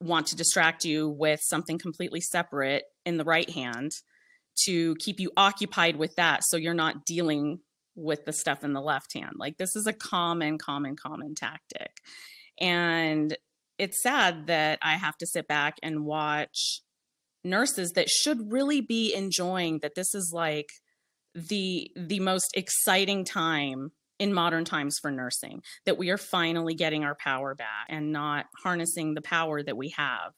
want 0.00 0.28
to 0.28 0.36
distract 0.36 0.84
you 0.84 1.08
with 1.08 1.40
something 1.42 1.76
completely 1.76 2.20
separate 2.20 2.84
in 3.04 3.16
the 3.16 3.24
right 3.24 3.50
hand 3.50 3.90
to 4.66 4.94
keep 5.00 5.18
you 5.18 5.32
occupied 5.36 5.96
with 5.96 6.14
that 6.14 6.44
so 6.44 6.56
you're 6.56 6.72
not 6.72 7.04
dealing 7.04 7.58
with 7.96 8.24
the 8.26 8.32
stuff 8.32 8.62
in 8.62 8.74
the 8.74 8.80
left 8.80 9.12
hand. 9.12 9.32
Like, 9.40 9.56
this 9.58 9.74
is 9.74 9.88
a 9.88 9.92
common, 9.92 10.58
common, 10.58 10.94
common 10.94 11.34
tactic. 11.34 11.90
And 12.60 13.36
it's 13.76 14.04
sad 14.04 14.46
that 14.46 14.78
I 14.82 14.92
have 14.92 15.18
to 15.18 15.26
sit 15.26 15.48
back 15.48 15.78
and 15.82 16.04
watch 16.04 16.82
nurses 17.48 17.92
that 17.92 18.08
should 18.08 18.52
really 18.52 18.80
be 18.80 19.14
enjoying 19.14 19.78
that 19.80 19.94
this 19.94 20.14
is 20.14 20.30
like 20.32 20.68
the 21.34 21.90
the 21.96 22.20
most 22.20 22.50
exciting 22.54 23.24
time 23.24 23.92
in 24.18 24.32
modern 24.34 24.64
times 24.64 24.98
for 25.00 25.10
nursing 25.10 25.62
that 25.86 25.96
we 25.98 26.10
are 26.10 26.18
finally 26.18 26.74
getting 26.74 27.04
our 27.04 27.14
power 27.14 27.54
back 27.54 27.86
and 27.88 28.10
not 28.12 28.46
harnessing 28.62 29.14
the 29.14 29.22
power 29.22 29.62
that 29.62 29.76
we 29.76 29.90
have 29.90 30.32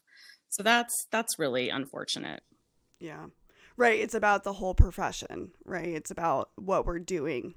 so 0.51 0.63
that's 0.63 1.07
that's 1.11 1.39
really 1.39 1.69
unfortunate 1.71 2.43
Yeah. 2.99 3.27
Right. 3.77 4.01
It's 4.01 4.15
about 4.15 4.45
the 4.45 4.53
whole 4.53 4.75
profession, 4.75 5.53
right? 5.65 5.89
It's 5.89 6.11
about 6.11 6.51
what 6.57 6.85
we're 6.85 6.99
doing 6.99 7.55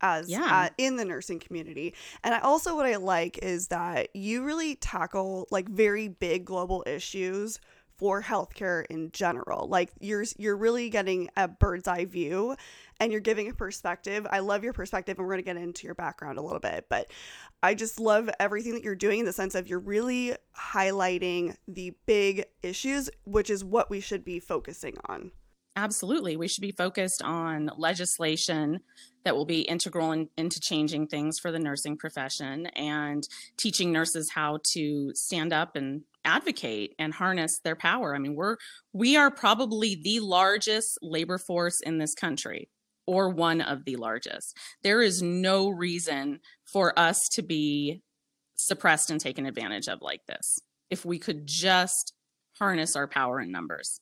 as 0.00 0.30
Yeah. 0.30 0.46
uh, 0.50 0.68
in 0.78 0.96
the 0.96 1.04
nursing 1.04 1.38
community. 1.38 1.94
And 2.24 2.34
I 2.34 2.38
also 2.38 2.74
what 2.76 2.86
I 2.86 2.96
like 2.96 3.38
is 3.42 3.66
that 3.68 4.08
you 4.14 4.42
really 4.42 4.76
tackle 4.76 5.46
like 5.50 5.68
very 5.68 6.08
big 6.08 6.46
global 6.46 6.82
issues 6.86 7.58
for 7.98 8.22
healthcare 8.22 8.84
in 8.86 9.10
general. 9.12 9.68
Like 9.68 9.92
you're 10.00 10.24
you're 10.36 10.56
really 10.56 10.90
getting 10.90 11.28
a 11.36 11.48
bird's 11.48 11.88
eye 11.88 12.04
view 12.04 12.56
and 13.00 13.12
you're 13.12 13.20
giving 13.20 13.48
a 13.48 13.54
perspective. 13.54 14.26
I 14.30 14.40
love 14.40 14.64
your 14.64 14.72
perspective 14.72 15.18
and 15.18 15.26
we're 15.26 15.34
going 15.34 15.44
to 15.44 15.54
get 15.54 15.56
into 15.56 15.86
your 15.86 15.94
background 15.94 16.38
a 16.38 16.42
little 16.42 16.60
bit, 16.60 16.86
but 16.88 17.10
I 17.62 17.74
just 17.74 18.00
love 18.00 18.30
everything 18.40 18.74
that 18.74 18.82
you're 18.82 18.94
doing 18.94 19.20
in 19.20 19.26
the 19.26 19.32
sense 19.32 19.54
of 19.54 19.68
you're 19.68 19.78
really 19.78 20.34
highlighting 20.58 21.56
the 21.68 21.94
big 22.06 22.44
issues, 22.62 23.10
which 23.24 23.50
is 23.50 23.64
what 23.64 23.90
we 23.90 24.00
should 24.00 24.24
be 24.24 24.40
focusing 24.40 24.96
on. 25.06 25.32
absolutely 25.76 26.36
we 26.36 26.48
should 26.48 26.62
be 26.62 26.72
focused 26.72 27.22
on 27.22 27.70
legislation 27.76 28.80
that 29.24 29.36
will 29.36 29.44
be 29.44 29.60
integral 29.62 30.12
in, 30.12 30.28
into 30.36 30.60
changing 30.60 31.06
things 31.06 31.38
for 31.38 31.50
the 31.52 31.58
nursing 31.58 31.96
profession 31.96 32.66
and 32.76 33.28
teaching 33.56 33.92
nurses 33.92 34.30
how 34.34 34.58
to 34.72 35.10
stand 35.14 35.52
up 35.52 35.76
and 35.76 36.02
advocate 36.26 36.92
and 36.98 37.14
harness 37.14 37.60
their 37.64 37.76
power 37.76 38.14
i 38.14 38.18
mean 38.18 38.34
we're 38.34 38.56
we 38.92 39.16
are 39.16 39.30
probably 39.30 39.98
the 40.02 40.20
largest 40.20 40.98
labor 41.00 41.38
force 41.38 41.80
in 41.80 41.98
this 41.98 42.14
country 42.14 42.68
or 43.06 43.30
one 43.30 43.60
of 43.60 43.84
the 43.84 43.96
largest 43.96 44.56
there 44.82 45.00
is 45.00 45.22
no 45.22 45.68
reason 45.68 46.40
for 46.64 46.96
us 46.98 47.28
to 47.28 47.42
be 47.42 48.02
suppressed 48.56 49.10
and 49.10 49.20
taken 49.20 49.46
advantage 49.46 49.88
of 49.88 50.02
like 50.02 50.20
this 50.26 50.58
if 50.90 51.04
we 51.04 51.18
could 51.18 51.46
just 51.46 52.12
harness 52.58 52.96
our 52.96 53.06
power 53.06 53.40
in 53.40 53.50
numbers 53.50 54.00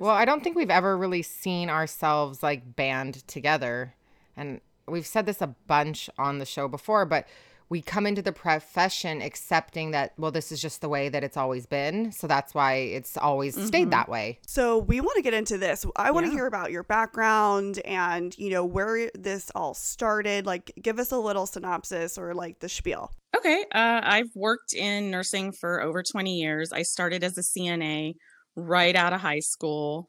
Well, 0.00 0.10
I 0.10 0.24
don't 0.24 0.42
think 0.42 0.56
we've 0.56 0.70
ever 0.70 0.96
really 0.96 1.22
seen 1.22 1.70
ourselves 1.70 2.42
like 2.42 2.74
band 2.76 3.26
together. 3.26 3.94
And 4.36 4.60
we've 4.86 5.06
said 5.06 5.26
this 5.26 5.40
a 5.40 5.54
bunch 5.66 6.10
on 6.18 6.38
the 6.38 6.44
show 6.44 6.68
before, 6.68 7.04
but 7.06 7.26
we 7.68 7.82
come 7.82 8.06
into 8.06 8.22
the 8.22 8.32
profession 8.32 9.20
accepting 9.20 9.90
that 9.90 10.12
well 10.16 10.30
this 10.30 10.52
is 10.52 10.60
just 10.60 10.80
the 10.80 10.88
way 10.88 11.08
that 11.08 11.24
it's 11.24 11.36
always 11.36 11.66
been. 11.66 12.12
So 12.12 12.26
that's 12.26 12.54
why 12.54 12.74
it's 12.74 13.16
always 13.16 13.56
mm-hmm. 13.56 13.66
stayed 13.66 13.90
that 13.90 14.08
way. 14.08 14.38
So 14.46 14.78
we 14.78 15.00
want 15.00 15.16
to 15.16 15.22
get 15.22 15.34
into 15.34 15.58
this. 15.58 15.84
I 15.96 16.10
want 16.10 16.26
to 16.26 16.30
yeah. 16.30 16.38
hear 16.38 16.46
about 16.46 16.70
your 16.70 16.84
background 16.84 17.80
and 17.84 18.36
you 18.38 18.50
know 18.50 18.64
where 18.64 19.10
this 19.14 19.50
all 19.54 19.74
started. 19.74 20.46
Like 20.46 20.72
give 20.80 20.98
us 20.98 21.12
a 21.12 21.18
little 21.18 21.46
synopsis 21.46 22.18
or 22.18 22.34
like 22.34 22.60
the 22.60 22.68
spiel. 22.68 23.12
Okay 23.36 23.64
uh, 23.72 24.00
i've 24.02 24.30
worked 24.34 24.72
in 24.72 25.10
nursing 25.10 25.52
for 25.52 25.82
over 25.82 26.02
20 26.02 26.34
years. 26.34 26.72
I 26.72 26.82
started 26.82 27.24
as 27.24 27.36
a 27.36 27.42
cna 27.42 28.14
right 28.54 28.94
out 28.94 29.12
of 29.12 29.20
high 29.20 29.40
school. 29.40 30.06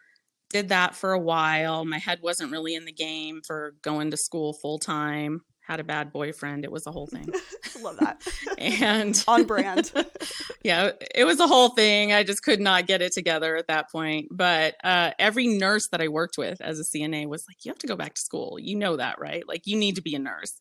Did 0.50 0.70
that 0.70 0.96
for 0.96 1.12
a 1.12 1.20
while. 1.20 1.84
My 1.84 1.98
head 1.98 2.20
wasn't 2.22 2.54
really 2.54 2.74
in 2.74 2.86
the 2.86 2.94
game 2.94 3.42
for 3.46 3.74
going 3.82 4.12
to 4.12 4.18
school 4.18 4.54
full 4.62 4.80
time 4.80 5.42
had 5.68 5.80
a 5.80 5.84
bad 5.84 6.14
boyfriend. 6.14 6.64
It 6.64 6.72
was 6.72 6.88
a 6.88 6.92
whole 6.92 7.08
thing. 7.14 7.30
I 7.76 7.82
love 7.82 7.98
that. 7.98 8.22
and 8.58 9.22
on 9.28 9.44
brand. 9.44 9.92
yeah, 10.64 10.92
it 11.14 11.26
was 11.26 11.40
a 11.40 11.48
whole 11.48 11.70
thing. 11.70 12.14
I 12.14 12.24
just 12.24 12.44
could 12.44 12.62
not 12.62 12.88
get 12.88 13.02
it 13.02 13.12
together 13.12 13.58
at 13.58 13.68
that 13.68 13.92
point. 13.92 14.28
But 14.32 14.76
uh, 14.84 15.12
every 15.20 15.48
nurse 15.48 15.90
that 15.90 16.02
I 16.02 16.08
worked 16.08 16.38
with 16.38 16.62
as 16.62 16.80
a 16.80 16.84
CNA 16.84 17.28
was 17.28 17.46
like, 17.48 17.66
you 17.66 17.70
have 17.70 17.80
to 17.80 17.88
go 17.88 17.96
back 17.96 18.16
to 18.16 18.22
school. 18.22 18.58
You 18.60 18.78
know 18.78 18.96
that, 18.96 19.20
right? 19.20 19.48
Like, 19.48 19.68
you 19.68 19.78
need 19.78 19.96
to 19.96 20.02
be 20.02 20.16
a 20.16 20.20
nurse. 20.20 20.60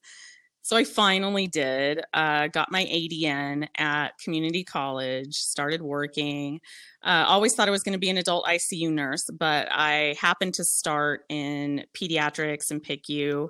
So 0.63 0.77
I 0.77 0.83
finally 0.83 1.47
did, 1.47 2.03
uh, 2.13 2.49
got 2.49 2.73
my 2.73 2.85
ADN 2.87 3.69
at 3.79 4.19
community 4.19 4.65
college, 4.65 5.37
started 5.37 5.81
working. 5.81 6.61
Uh, 7.05 7.25
always 7.29 7.55
thought 7.55 7.69
I 7.69 7.71
was 7.71 7.85
going 7.85 7.93
to 7.93 8.01
be 8.01 8.11
an 8.11 8.19
adult 8.19 8.47
ICU 8.47 8.91
nurse, 8.91 9.31
but 9.33 9.69
I 9.71 10.17
happened 10.21 10.55
to 10.55 10.65
start 10.65 11.21
in 11.29 11.85
pediatrics 11.95 12.73
and 12.73 12.83
PICU 12.83 13.49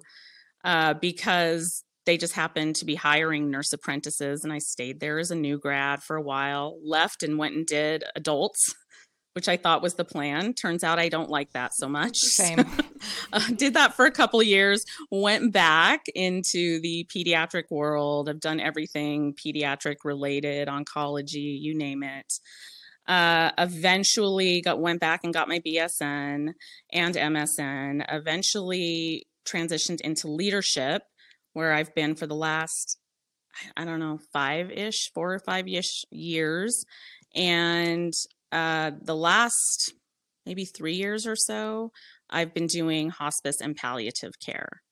uh, 0.67 0.95
because 0.95 1.85
they 2.07 2.19
just 2.19 2.35
happened 2.35 2.75
to 2.77 2.85
be 2.85 2.97
hiring 2.97 3.51
nurse 3.51 3.73
apprentices. 3.73 4.43
And 4.43 4.53
I 4.53 4.59
stayed 4.59 5.01
there 5.01 5.19
as 5.19 5.31
a 5.31 5.37
new 5.37 5.59
grad 5.59 6.03
for 6.03 6.17
a 6.17 6.23
while, 6.23 6.79
left 6.85 7.23
and 7.23 7.39
went 7.39 7.55
and 7.55 7.65
did 7.65 8.03
adults, 8.17 8.75
which 9.35 9.49
I 9.49 9.57
thought 9.57 9.81
was 9.81 9.95
the 9.95 10.05
plan. 10.05 10.55
Turns 10.55 10.83
out 10.83 10.99
I 10.99 11.09
don't 11.09 11.31
like 11.31 11.53
that 11.53 11.73
so 11.73 11.89
much. 11.89 12.17
Same. 12.19 12.65
uh, 13.33 13.49
did 13.55 13.75
that 13.75 13.95
for 13.95 14.07
a 14.07 14.11
couple 14.11 14.43
years, 14.43 14.85
went 15.11 15.53
back 15.53 16.07
into 16.17 16.81
the 16.81 17.09
pediatric 17.15 17.71
world. 17.71 18.29
I've 18.29 18.41
done 18.41 18.59
everything 18.59 19.35
pediatric 19.35 19.97
related, 20.05 20.67
oncology, 20.67 21.61
you 21.61 21.77
name 21.77 22.03
it. 22.03 22.41
Uh, 23.07 23.53
eventually 23.57 24.63
got 24.63 24.81
went 24.81 24.99
back 24.99 25.21
and 25.23 25.33
got 25.33 25.49
my 25.49 25.61
BSN 25.61 26.55
and 26.93 27.15
MSN. 27.15 28.05
Eventually 28.09 29.29
transitioned 29.47 30.01
into 30.01 30.29
leadership, 30.29 31.03
where 31.53 31.73
I've 31.73 31.95
been 31.95 32.15
for 32.15 32.27
the 32.27 32.35
last, 32.35 32.99
I 33.77 33.85
don't 33.85 34.01
know, 34.01 34.19
five 34.33 34.71
ish, 34.71 35.11
four 35.15 35.33
or 35.35 35.39
five 35.39 35.67
ish 35.69 36.05
years. 36.11 36.85
And 37.35 38.13
uh, 38.53 38.93
the 39.03 39.17
last 39.17 39.93
maybe 40.45 40.65
three 40.65 40.95
years 40.95 41.27
or 41.27 41.37
so, 41.37 41.91
I've 42.31 42.55
been 42.55 42.67
doing 42.67 43.11
hospice 43.11 43.61
and 43.61 43.77
palliative 43.77 44.33
care 44.45 44.83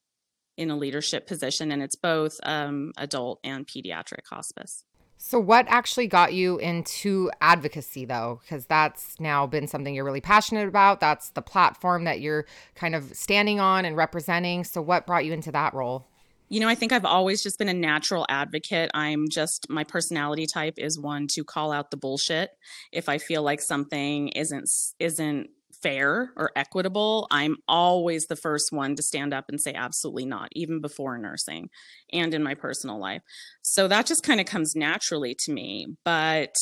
in 0.57 0.71
a 0.71 0.77
leadership 0.77 1.27
position, 1.27 1.73
and 1.73 1.83
it's 1.83 1.97
both 1.97 2.35
um, 2.45 2.93
adult 2.97 3.41
and 3.45 3.67
pediatric 3.67 4.27
hospice. 4.31 4.85
So, 5.17 5.39
what 5.39 5.65
actually 5.69 6.07
got 6.07 6.35
you 6.35 6.59
into 6.59 7.31
advocacy, 7.41 8.05
though? 8.05 8.41
Because 8.43 8.67
that's 8.67 9.19
now 9.19 9.47
been 9.47 9.67
something 9.67 9.95
you're 9.95 10.05
really 10.05 10.21
passionate 10.21 10.69
about. 10.69 11.01
That's 11.01 11.31
the 11.31 11.43
platform 11.43 12.05
that 12.05 12.21
you're 12.21 12.47
kind 12.75 12.95
of 12.95 13.15
standing 13.15 13.59
on 13.59 13.85
and 13.85 13.97
representing. 13.97 14.65
So, 14.65 14.83
what 14.83 15.07
brought 15.07 15.25
you 15.25 15.33
into 15.33 15.53
that 15.53 15.73
role? 15.73 16.09
You 16.51 16.61
know, 16.61 16.69
I 16.69 16.75
think 16.75 16.93
I've 16.93 17.07
always 17.07 17.43
just 17.43 17.59
been 17.59 17.71
a 17.71 17.75
natural 17.75 18.27
advocate. 18.29 18.91
I'm 18.93 19.29
just, 19.29 19.71
my 19.71 19.83
personality 19.83 20.47
type 20.47 20.75
is 20.77 21.01
one 21.01 21.27
to 21.29 21.43
call 21.43 21.73
out 21.73 21.91
the 21.91 21.97
bullshit. 21.97 22.51
If 22.93 23.09
I 23.09 23.19
feel 23.19 23.43
like 23.43 23.63
something 23.63 24.29
isn't, 24.29 24.69
isn't 25.01 25.49
fair 25.85 26.33
or 26.37 26.51
equitable, 26.57 27.29
I'm 27.31 27.59
always 27.69 28.27
the 28.27 28.37
first 28.37 28.73
one 28.73 28.97
to 28.97 29.03
stand 29.03 29.35
up 29.35 29.45
and 29.49 29.61
say, 29.61 29.75
absolutely 29.75 30.25
not, 30.25 30.49
even 30.53 30.81
before 30.81 31.19
nursing 31.19 31.69
and 32.13 32.33
in 32.33 32.43
my 32.43 32.55
personal 32.55 32.99
life. 32.99 33.23
So 33.63 33.87
that 33.89 34.07
just 34.07 34.25
kind 34.25 34.41
of 34.41 34.47
comes 34.47 34.75
naturally 34.75 35.37
to 35.45 35.53
me. 35.53 35.87
But, 36.05 36.55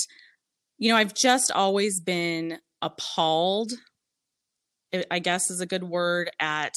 you 0.76 0.90
know, 0.90 0.98
I've 0.98 1.14
just 1.14 1.52
always 1.52 2.00
been 2.00 2.58
appalled, 2.82 3.72
I 5.10 5.20
guess 5.20 5.50
is 5.50 5.60
a 5.60 5.66
good 5.66 5.84
word, 5.84 6.30
at 6.40 6.74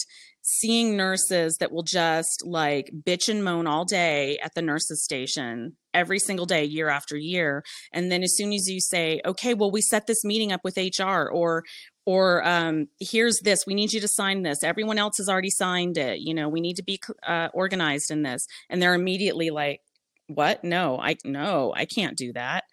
seeing 0.47 0.95
nurses 0.95 1.57
that 1.57 1.71
will 1.71 1.83
just 1.83 2.45
like 2.45 2.91
bitch 3.03 3.27
and 3.27 3.43
moan 3.43 3.65
all 3.65 3.83
day 3.83 4.37
at 4.43 4.53
the 4.53 4.61
nurses 4.61 5.03
station 5.03 5.75
every 5.91 6.19
single 6.19 6.45
day 6.45 6.63
year 6.63 6.87
after 6.87 7.17
year 7.17 7.63
and 7.91 8.11
then 8.11 8.21
as 8.21 8.35
soon 8.37 8.53
as 8.53 8.69
you 8.69 8.79
say 8.79 9.19
okay 9.25 9.55
well 9.55 9.71
we 9.71 9.81
set 9.81 10.05
this 10.05 10.23
meeting 10.23 10.51
up 10.51 10.61
with 10.63 10.77
hr 10.77 11.27
or 11.31 11.63
or 12.05 12.45
um, 12.47 12.87
here's 12.99 13.39
this 13.39 13.65
we 13.65 13.73
need 13.73 13.91
you 13.91 13.99
to 14.01 14.07
sign 14.07 14.43
this. 14.43 14.63
Everyone 14.63 14.97
else 14.97 15.17
has 15.17 15.27
already 15.27 15.49
signed 15.49 15.97
it. 15.97 16.19
You 16.19 16.33
know 16.33 16.49
we 16.49 16.61
need 16.61 16.75
to 16.75 16.83
be 16.83 16.99
uh, 17.27 17.49
organized 17.53 18.11
in 18.11 18.23
this. 18.23 18.47
And 18.69 18.81
they're 18.81 18.93
immediately 18.93 19.49
like 19.49 19.81
what? 20.27 20.63
No 20.63 20.97
i 20.99 21.15
no 21.23 21.73
i 21.75 21.85
can't 21.85 22.17
do 22.17 22.33
that. 22.33 22.63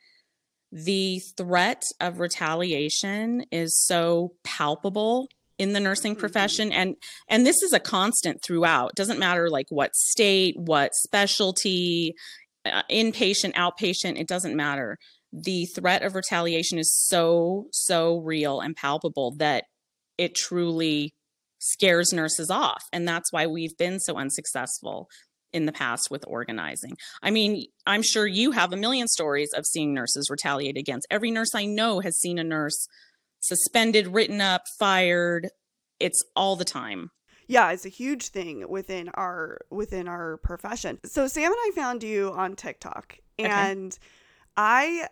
The 0.70 1.20
threat 1.36 1.84
of 2.00 2.18
retaliation 2.18 3.44
is 3.50 3.78
so 3.78 4.32
palpable 4.42 5.28
in 5.58 5.74
the 5.74 5.80
nursing 5.80 6.12
mm-hmm. 6.12 6.20
profession 6.20 6.72
and 6.72 6.96
and 7.28 7.46
this 7.46 7.62
is 7.62 7.72
a 7.72 7.80
constant 7.80 8.42
throughout. 8.42 8.94
Doesn't 8.94 9.18
matter 9.18 9.48
like 9.48 9.66
what 9.70 9.94
state 9.94 10.56
what 10.58 10.94
specialty 10.94 12.14
uh, 12.64 12.82
inpatient 12.90 13.54
outpatient 13.54 14.20
it 14.20 14.28
doesn't 14.28 14.56
matter 14.56 14.98
the 15.32 15.66
threat 15.66 16.02
of 16.02 16.14
retaliation 16.14 16.78
is 16.78 16.94
so, 16.94 17.66
so 17.72 18.18
real 18.18 18.60
and 18.60 18.76
palpable 18.76 19.34
that 19.38 19.64
it 20.18 20.34
truly 20.34 21.14
scares 21.58 22.12
nurses 22.12 22.50
off. 22.50 22.84
And 22.92 23.06
that's 23.06 23.32
why 23.32 23.46
we've 23.46 23.76
been 23.78 24.00
so 24.00 24.16
unsuccessful 24.16 25.08
in 25.52 25.66
the 25.66 25.72
past 25.72 26.10
with 26.10 26.24
organizing. 26.26 26.96
I 27.22 27.30
mean, 27.30 27.66
I'm 27.86 28.02
sure 28.02 28.26
you 28.26 28.52
have 28.52 28.72
a 28.72 28.76
million 28.76 29.06
stories 29.08 29.52
of 29.54 29.66
seeing 29.66 29.94
nurses 29.94 30.28
retaliate 30.30 30.76
against. 30.76 31.06
Every 31.10 31.30
nurse 31.30 31.54
I 31.54 31.66
know 31.66 32.00
has 32.00 32.18
seen 32.18 32.38
a 32.38 32.44
nurse 32.44 32.86
suspended, 33.40 34.08
written 34.08 34.40
up, 34.40 34.62
fired. 34.78 35.48
It's 36.00 36.22
all 36.34 36.56
the 36.56 36.64
time. 36.64 37.10
Yeah, 37.48 37.70
it's 37.72 37.84
a 37.84 37.90
huge 37.90 38.28
thing 38.28 38.66
within 38.68 39.10
our 39.10 39.58
within 39.70 40.08
our 40.08 40.38
profession. 40.38 40.98
So 41.04 41.26
Sam 41.26 41.52
and 41.52 41.60
I 41.60 41.70
found 41.74 42.02
you 42.02 42.32
on 42.32 42.56
TikTok 42.56 43.18
and 43.38 43.92
okay. 43.92 44.08
I 44.56 45.08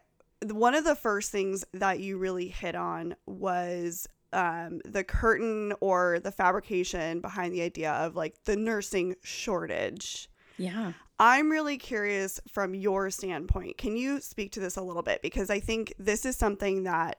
one 0.46 0.74
of 0.74 0.84
the 0.84 0.94
first 0.94 1.30
things 1.30 1.64
that 1.74 2.00
you 2.00 2.18
really 2.18 2.48
hit 2.48 2.74
on 2.74 3.14
was 3.26 4.06
um, 4.32 4.80
the 4.84 5.04
curtain 5.04 5.72
or 5.80 6.20
the 6.20 6.32
fabrication 6.32 7.20
behind 7.20 7.52
the 7.52 7.62
idea 7.62 7.92
of 7.92 8.16
like 8.16 8.42
the 8.44 8.56
nursing 8.56 9.16
shortage. 9.22 10.30
Yeah. 10.56 10.92
I'm 11.18 11.50
really 11.50 11.76
curious 11.76 12.40
from 12.48 12.74
your 12.74 13.10
standpoint. 13.10 13.76
Can 13.76 13.96
you 13.96 14.20
speak 14.20 14.52
to 14.52 14.60
this 14.60 14.76
a 14.76 14.82
little 14.82 15.02
bit? 15.02 15.20
Because 15.22 15.50
I 15.50 15.60
think 15.60 15.92
this 15.98 16.24
is 16.24 16.36
something 16.36 16.84
that, 16.84 17.18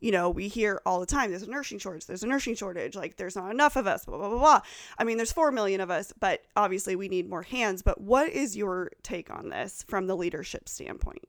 you 0.00 0.10
know, 0.10 0.30
we 0.30 0.48
hear 0.48 0.80
all 0.84 0.98
the 0.98 1.06
time. 1.06 1.30
There's 1.30 1.42
a 1.42 1.50
nursing 1.50 1.78
shortage. 1.78 2.06
There's 2.06 2.24
a 2.24 2.26
nursing 2.26 2.56
shortage. 2.56 2.96
Like, 2.96 3.16
there's 3.16 3.36
not 3.36 3.50
enough 3.50 3.76
of 3.76 3.86
us, 3.86 4.04
blah, 4.04 4.18
blah, 4.18 4.28
blah, 4.30 4.38
blah. 4.38 4.60
I 4.98 5.04
mean, 5.04 5.16
there's 5.16 5.32
4 5.32 5.52
million 5.52 5.80
of 5.80 5.90
us, 5.90 6.12
but 6.18 6.42
obviously 6.56 6.96
we 6.96 7.08
need 7.08 7.30
more 7.30 7.42
hands. 7.42 7.82
But 7.82 8.00
what 8.00 8.30
is 8.30 8.56
your 8.56 8.90
take 9.02 9.30
on 9.30 9.48
this 9.48 9.84
from 9.86 10.06
the 10.06 10.16
leadership 10.16 10.68
standpoint? 10.68 11.28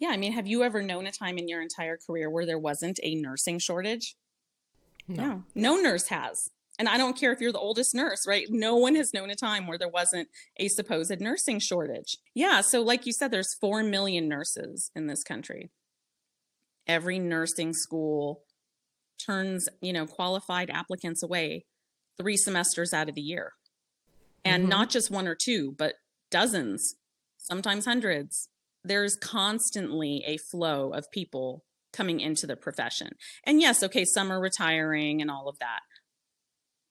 Yeah, 0.00 0.08
I 0.08 0.16
mean, 0.16 0.32
have 0.32 0.46
you 0.46 0.62
ever 0.62 0.82
known 0.82 1.06
a 1.06 1.12
time 1.12 1.36
in 1.36 1.46
your 1.46 1.60
entire 1.60 1.98
career 1.98 2.30
where 2.30 2.46
there 2.46 2.58
wasn't 2.58 2.98
a 3.02 3.14
nursing 3.14 3.58
shortage? 3.58 4.16
No. 5.06 5.22
No, 5.24 5.44
no 5.54 5.76
nurse 5.76 6.08
has. 6.08 6.50
And 6.78 6.88
I 6.88 6.96
don't 6.96 7.18
care 7.18 7.32
if 7.32 7.40
you're 7.40 7.52
the 7.52 7.58
oldest 7.58 7.94
nurse, 7.94 8.26
right? 8.26 8.46
No 8.48 8.76
one 8.76 8.94
has 8.94 9.12
known 9.12 9.28
a 9.28 9.34
time 9.34 9.66
where 9.66 9.76
there 9.76 9.88
wasn't 9.88 10.28
a 10.56 10.68
supposed 10.68 11.20
nursing 11.20 11.58
shortage. 11.58 12.16
Yeah, 12.34 12.62
so 12.62 12.80
like 12.80 13.04
you 13.04 13.12
said, 13.12 13.30
there's 13.30 13.54
4 13.60 13.82
million 13.82 14.26
nurses 14.28 14.90
in 14.96 15.06
this 15.06 15.22
country. 15.22 15.70
Every 16.86 17.18
nursing 17.18 17.74
school 17.74 18.44
turns, 19.24 19.68
you 19.82 19.92
know, 19.92 20.06
qualified 20.06 20.70
applicants 20.70 21.22
away 21.22 21.66
three 22.16 22.38
semesters 22.38 22.94
out 22.94 23.10
of 23.10 23.14
the 23.14 23.20
year. 23.20 23.52
And 24.42 24.62
mm-hmm. 24.62 24.70
not 24.70 24.88
just 24.88 25.10
one 25.10 25.28
or 25.28 25.34
two, 25.34 25.74
but 25.76 25.96
dozens, 26.30 26.94
sometimes 27.36 27.84
hundreds 27.84 28.48
there's 28.84 29.16
constantly 29.16 30.22
a 30.26 30.36
flow 30.36 30.92
of 30.92 31.10
people 31.10 31.64
coming 31.92 32.20
into 32.20 32.46
the 32.46 32.56
profession. 32.56 33.10
And 33.44 33.60
yes, 33.60 33.82
okay, 33.82 34.04
some 34.04 34.32
are 34.32 34.40
retiring 34.40 35.20
and 35.20 35.30
all 35.30 35.48
of 35.48 35.58
that. 35.58 35.80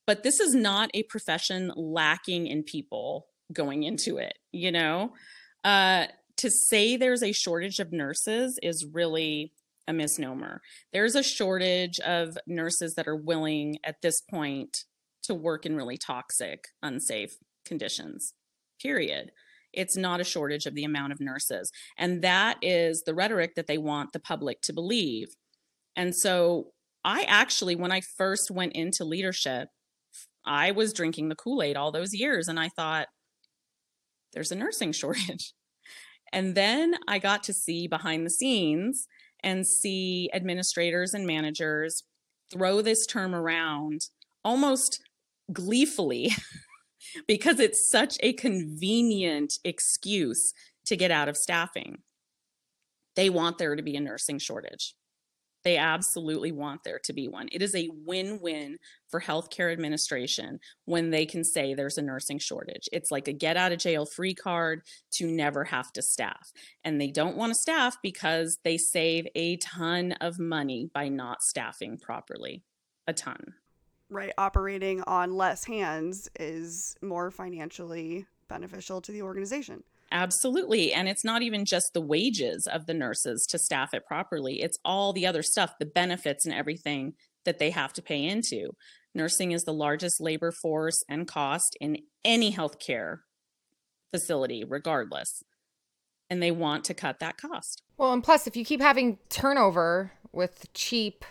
But 0.05 0.23
this 0.23 0.39
is 0.39 0.53
not 0.55 0.89
a 0.93 1.03
profession 1.03 1.71
lacking 1.75 2.47
in 2.47 2.63
people 2.63 3.27
going 3.53 3.83
into 3.83 4.17
it, 4.17 4.37
you 4.51 4.71
know? 4.71 5.13
Uh, 5.63 6.07
to 6.37 6.49
say 6.49 6.95
there's 6.95 7.23
a 7.23 7.31
shortage 7.31 7.79
of 7.79 7.91
nurses 7.91 8.57
is 8.63 8.85
really 8.85 9.53
a 9.87 9.93
misnomer. 9.93 10.61
There's 10.93 11.15
a 11.15 11.23
shortage 11.23 11.99
of 11.99 12.37
nurses 12.47 12.95
that 12.95 13.07
are 13.07 13.15
willing 13.15 13.77
at 13.83 14.01
this 14.01 14.21
point 14.21 14.85
to 15.23 15.33
work 15.33 15.65
in 15.65 15.75
really 15.75 15.97
toxic, 15.97 16.69
unsafe 16.81 17.35
conditions, 17.65 18.33
period 18.81 19.31
It's 19.73 19.95
not 19.95 20.19
a 20.19 20.23
shortage 20.23 20.65
of 20.65 20.75
the 20.75 20.83
amount 20.83 21.13
of 21.13 21.19
nurses. 21.19 21.71
And 21.97 22.21
that 22.21 22.57
is 22.61 23.03
the 23.05 23.13
rhetoric 23.13 23.55
that 23.55 23.67
they 23.67 23.77
want 23.77 24.13
the 24.13 24.19
public 24.19 24.61
to 24.61 24.73
believe. 24.73 25.29
And 25.95 26.15
so 26.15 26.71
I 27.03 27.23
actually, 27.23 27.75
when 27.75 27.91
I 27.91 28.01
first 28.01 28.51
went 28.51 28.73
into 28.73 29.03
leadership, 29.05 29.69
I 30.45 30.71
was 30.71 30.93
drinking 30.93 31.29
the 31.29 31.35
Kool 31.35 31.61
Aid 31.61 31.77
all 31.77 31.91
those 31.91 32.13
years 32.13 32.47
and 32.47 32.59
I 32.59 32.69
thought, 32.69 33.07
there's 34.33 34.51
a 34.51 34.55
nursing 34.55 34.91
shortage. 34.93 35.53
And 36.31 36.55
then 36.55 36.95
I 37.07 37.19
got 37.19 37.43
to 37.43 37.53
see 37.53 37.87
behind 37.87 38.25
the 38.25 38.29
scenes 38.29 39.07
and 39.43 39.65
see 39.65 40.29
administrators 40.33 41.13
and 41.13 41.25
managers 41.25 42.03
throw 42.51 42.81
this 42.81 43.05
term 43.05 43.33
around 43.33 44.01
almost 44.43 45.01
gleefully 45.51 46.31
because 47.27 47.59
it's 47.59 47.89
such 47.89 48.17
a 48.21 48.33
convenient 48.33 49.53
excuse 49.63 50.53
to 50.85 50.95
get 50.95 51.11
out 51.11 51.29
of 51.29 51.37
staffing. 51.37 51.99
They 53.15 53.29
want 53.29 53.57
there 53.57 53.75
to 53.75 53.83
be 53.83 53.95
a 53.95 54.01
nursing 54.01 54.39
shortage. 54.39 54.95
They 55.63 55.77
absolutely 55.77 56.51
want 56.51 56.83
there 56.85 56.99
to 57.03 57.13
be 57.13 57.27
one. 57.27 57.49
It 57.51 57.61
is 57.61 57.75
a 57.75 57.89
win 58.05 58.39
win 58.41 58.77
for 59.09 59.19
healthcare 59.19 59.71
administration 59.73 60.59
when 60.85 61.09
they 61.09 61.25
can 61.25 61.43
say 61.43 61.73
there's 61.73 61.97
a 61.97 62.01
nursing 62.01 62.39
shortage. 62.39 62.87
It's 62.93 63.11
like 63.11 63.27
a 63.27 63.33
get 63.33 63.57
out 63.57 63.71
of 63.71 63.79
jail 63.79 64.05
free 64.05 64.33
card 64.33 64.83
to 65.13 65.27
never 65.27 65.65
have 65.65 65.91
to 65.93 66.01
staff. 66.01 66.51
And 66.83 66.99
they 66.99 67.11
don't 67.11 67.35
want 67.35 67.51
to 67.51 67.59
staff 67.59 67.97
because 68.01 68.57
they 68.63 68.77
save 68.77 69.27
a 69.35 69.57
ton 69.57 70.13
of 70.21 70.39
money 70.39 70.89
by 70.93 71.09
not 71.09 71.43
staffing 71.43 71.97
properly. 71.97 72.63
A 73.07 73.13
ton. 73.13 73.53
Right. 74.09 74.33
Operating 74.37 75.03
on 75.03 75.35
less 75.35 75.63
hands 75.63 76.29
is 76.39 76.95
more 77.01 77.29
financially 77.31 78.25
beneficial 78.47 79.01
to 79.01 79.11
the 79.11 79.21
organization. 79.21 79.83
Absolutely. 80.11 80.91
And 80.91 81.07
it's 81.07 81.23
not 81.23 81.43
even 81.43 81.65
just 81.65 81.93
the 81.93 82.01
wages 82.01 82.67
of 82.67 82.87
the 82.87 82.93
nurses 82.93 83.45
to 83.49 83.59
staff 83.59 83.93
it 83.93 84.05
properly, 84.07 84.61
it's 84.61 84.79
all 84.83 85.13
the 85.13 85.27
other 85.27 85.43
stuff, 85.43 85.75
the 85.79 85.85
benefits 85.85 86.45
and 86.45 86.53
everything 86.53 87.13
that 87.45 87.59
they 87.59 87.69
have 87.69 87.93
to 87.93 88.01
pay 88.01 88.23
into. 88.23 88.71
Nursing 89.13 89.51
is 89.51 89.63
the 89.63 89.73
largest 89.73 90.19
labor 90.19 90.51
force 90.51 91.03
and 91.07 91.27
cost 91.27 91.77
in 91.79 91.97
any 92.23 92.53
healthcare 92.53 93.19
facility, 94.11 94.63
regardless. 94.63 95.43
And 96.29 96.43
they 96.43 96.51
want 96.51 96.83
to 96.85 96.93
cut 96.93 97.19
that 97.19 97.37
cost. 97.37 97.81
Well, 97.97 98.13
and 98.13 98.23
plus, 98.23 98.45
if 98.45 98.55
you 98.55 98.63
keep 98.63 98.81
having 98.81 99.17
turnover 99.29 100.11
with 100.31 100.71
cheap, 100.73 101.25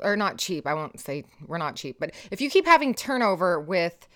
or 0.00 0.16
not 0.16 0.38
cheap, 0.38 0.66
I 0.66 0.74
won't 0.74 1.00
say 1.00 1.24
we're 1.46 1.58
not 1.58 1.76
cheap, 1.76 1.96
but 1.98 2.12
if 2.30 2.40
you 2.40 2.50
keep 2.50 2.66
having 2.66 2.94
turnover 2.94 3.60
with 3.60 4.08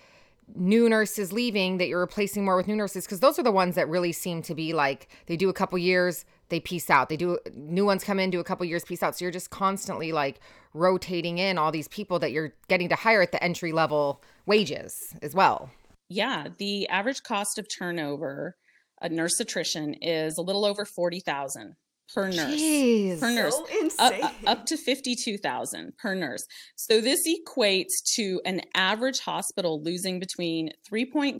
new 0.55 0.89
nurses 0.89 1.31
leaving 1.31 1.77
that 1.77 1.87
you're 1.87 1.99
replacing 1.99 2.43
more 2.43 2.55
with 2.55 2.67
new 2.67 2.75
nurses 2.75 3.05
because 3.05 3.21
those 3.21 3.39
are 3.39 3.43
the 3.43 3.51
ones 3.51 3.75
that 3.75 3.87
really 3.87 4.11
seem 4.11 4.41
to 4.41 4.53
be 4.53 4.73
like 4.73 5.07
they 5.27 5.37
do 5.37 5.49
a 5.49 5.53
couple 5.53 5.77
years 5.77 6.25
they 6.49 6.59
piece 6.59 6.89
out. 6.89 7.09
They 7.09 7.17
do 7.17 7.39
new 7.55 7.85
ones 7.85 8.03
come 8.03 8.19
in 8.19 8.29
do 8.29 8.39
a 8.39 8.43
couple 8.43 8.65
years 8.65 8.83
piece 8.83 9.01
out. 9.01 9.17
So 9.17 9.25
you're 9.25 9.31
just 9.31 9.49
constantly 9.49 10.11
like 10.11 10.39
rotating 10.73 11.39
in 11.39 11.57
all 11.57 11.71
these 11.71 11.87
people 11.87 12.19
that 12.19 12.31
you're 12.31 12.53
getting 12.67 12.89
to 12.89 12.95
hire 12.95 13.21
at 13.21 13.31
the 13.31 13.43
entry 13.43 13.71
level 13.71 14.21
wages 14.45 15.15
as 15.21 15.33
well. 15.33 15.71
Yeah 16.09 16.49
the 16.57 16.87
average 16.89 17.23
cost 17.23 17.57
of 17.57 17.67
turnover 17.67 18.55
a 19.01 19.09
nurse 19.09 19.39
attrition 19.39 19.95
is 19.95 20.37
a 20.37 20.41
little 20.41 20.65
over 20.65 20.85
40,000 20.85 21.75
per 22.13 22.29
nurse 22.29 22.59
Jeez. 22.61 23.19
per 23.19 23.31
nurse 23.31 23.55
So 23.55 23.63
up, 23.99 24.13
insane. 24.13 24.29
up 24.47 24.65
to 24.67 24.77
52,000 24.77 25.97
per 25.97 26.15
nurse. 26.15 26.45
So 26.75 27.01
this 27.01 27.27
equates 27.27 28.01
to 28.15 28.41
an 28.45 28.61
average 28.75 29.19
hospital 29.19 29.81
losing 29.81 30.19
between 30.19 30.71
3.6 30.91 31.39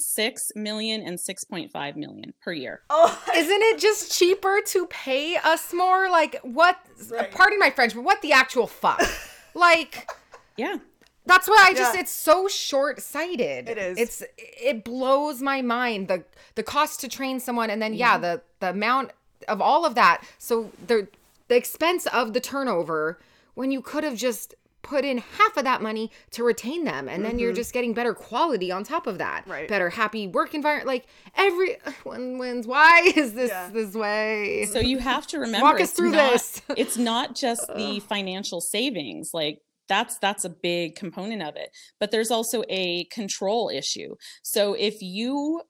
million 0.55 1.01
and 1.01 1.17
6.5 1.17 1.95
million 1.95 2.33
per 2.41 2.53
year. 2.53 2.81
oh, 2.89 3.23
isn't 3.35 3.61
it 3.61 3.79
just 3.79 4.17
cheaper 4.17 4.59
to 4.67 4.85
pay 4.87 5.37
us 5.37 5.73
more 5.73 6.09
like 6.09 6.39
what 6.43 6.77
Right. 7.09 7.29
pardon 7.31 7.59
my 7.59 7.69
french 7.69 7.93
but 7.95 8.03
what 8.03 8.21
the 8.21 8.31
actual 8.33 8.67
fuck 8.67 9.01
like 9.55 10.09
Yeah. 10.57 10.77
That's 11.25 11.47
why 11.47 11.57
I 11.69 11.73
just 11.73 11.93
Yeah. 11.93 12.01
it's 12.01 12.11
so 12.11 12.49
short-sighted. 12.49 13.69
It 13.69 13.77
is. 13.77 13.97
It's 13.97 14.23
it 14.37 14.83
blows 14.83 15.41
my 15.41 15.61
mind 15.61 16.09
the 16.09 16.25
the 16.55 16.63
cost 16.63 16.99
to 17.01 17.07
train 17.07 17.39
someone 17.39 17.69
and 17.69 17.81
then 17.81 17.91
mm-hmm. 17.93 17.99
yeah, 17.99 18.17
the 18.17 18.41
the 18.59 18.69
amount 18.71 19.11
of 19.43 19.61
all 19.61 19.85
of 19.85 19.95
that. 19.95 20.23
So 20.37 20.71
the 20.87 21.07
the 21.47 21.55
expense 21.55 22.05
of 22.07 22.33
the 22.33 22.39
turnover 22.39 23.19
when 23.53 23.71
you 23.71 23.81
could 23.81 24.03
have 24.03 24.15
just 24.15 24.55
put 24.81 25.05
in 25.05 25.17
half 25.17 25.55
of 25.55 25.63
that 25.63 25.81
money 25.81 26.11
to 26.31 26.43
retain 26.43 26.83
them 26.83 27.07
and 27.07 27.23
then 27.23 27.39
you're 27.39 27.53
just 27.53 27.73
getting 27.73 27.93
better 27.93 28.13
quality 28.13 28.69
on 28.71 28.83
top 28.83 29.07
of 29.07 29.17
that. 29.17 29.41
Mm-hmm. 29.43 29.51
Right. 29.51 29.67
Better 29.69 29.89
happy 29.89 30.27
work 30.27 30.53
environment 30.53 30.87
like 30.87 31.05
everyone 31.35 32.37
wins. 32.37 32.67
Why 32.67 33.11
is 33.15 33.33
this 33.33 33.49
Yeah. 33.49 33.69
this 33.71 33.93
way? 33.93 34.65
So 34.71 34.79
you 34.79 34.97
have 34.99 35.25
to 35.27 35.39
remember 35.45 35.65
Walk 35.65 35.79
us 35.81 35.91
through 35.93 36.11
not, 36.11 36.33
this. 36.33 36.61
it's 36.77 36.97
not 36.97 37.35
just 37.35 37.65
the 37.75 38.01
financial 38.01 38.59
savings. 38.59 39.31
Like 39.33 39.59
that's 39.87 40.17
that's 40.17 40.43
a 40.43 40.49
big 40.49 40.95
component 40.95 41.41
of 41.43 41.55
it. 41.55 41.69
But 41.99 42.11
there's 42.11 42.31
also 42.31 42.63
a 42.69 43.05
control 43.05 43.69
issue. 43.73 44.15
So 44.41 44.73
if 44.73 45.01
you 45.01 45.61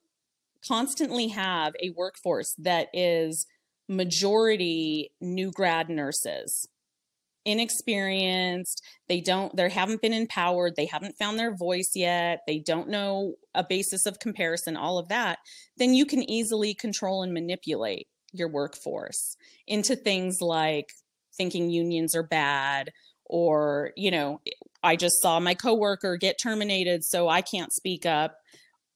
constantly 0.66 1.28
have 1.28 1.74
a 1.80 1.90
workforce 1.90 2.54
that 2.58 2.88
is 2.92 3.46
majority 3.88 5.10
new 5.20 5.50
grad 5.50 5.88
nurses. 5.88 6.68
Inexperienced 7.46 8.82
they 9.06 9.20
don't 9.20 9.54
they 9.54 9.68
haven't 9.68 10.00
been 10.00 10.14
empowered 10.14 10.76
they 10.76 10.86
haven't 10.86 11.18
found 11.18 11.38
their 11.38 11.54
voice 11.54 11.90
yet 11.94 12.40
they 12.46 12.58
don't 12.58 12.88
know 12.88 13.34
a 13.54 13.62
basis 13.62 14.06
of 14.06 14.18
comparison 14.18 14.78
all 14.78 14.98
of 14.98 15.08
that 15.08 15.40
then 15.76 15.92
you 15.92 16.06
can 16.06 16.22
easily 16.22 16.72
control 16.72 17.22
and 17.22 17.34
manipulate 17.34 18.08
your 18.32 18.48
workforce 18.48 19.36
into 19.66 19.94
things 19.94 20.40
like 20.40 20.86
thinking 21.36 21.68
unions 21.68 22.16
are 22.16 22.22
bad 22.22 22.90
or 23.26 23.92
you 23.94 24.10
know 24.10 24.40
i 24.82 24.96
just 24.96 25.20
saw 25.20 25.38
my 25.38 25.52
coworker 25.52 26.16
get 26.16 26.38
terminated 26.42 27.04
so 27.04 27.28
i 27.28 27.42
can't 27.42 27.74
speak 27.74 28.06
up. 28.06 28.36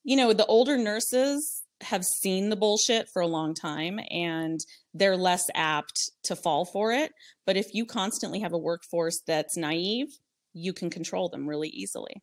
You 0.05 0.17
know 0.17 0.33
the 0.33 0.47
older 0.47 0.79
nurses 0.79 1.65
have 1.83 2.05
seen 2.05 2.49
the 2.49 2.57
bullshit 2.57 3.09
for 3.09 3.23
a 3.23 3.27
long 3.27 3.55
time 3.55 4.01
and 4.11 4.61
they're 4.95 5.17
less 5.17 5.45
apt 5.55 6.11
to 6.25 6.35
fall 6.35 6.65
for 6.65 6.93
it 6.93 7.13
but 7.47 7.57
if 7.57 7.73
you 7.75 7.85
constantly 7.87 8.41
have 8.41 8.53
a 8.53 8.59
workforce 8.59 9.21
that's 9.27 9.57
naive 9.57 10.09
you 10.55 10.73
can 10.73 10.91
control 10.91 11.29
them 11.29 11.49
really 11.49 11.69
easily 11.69 12.23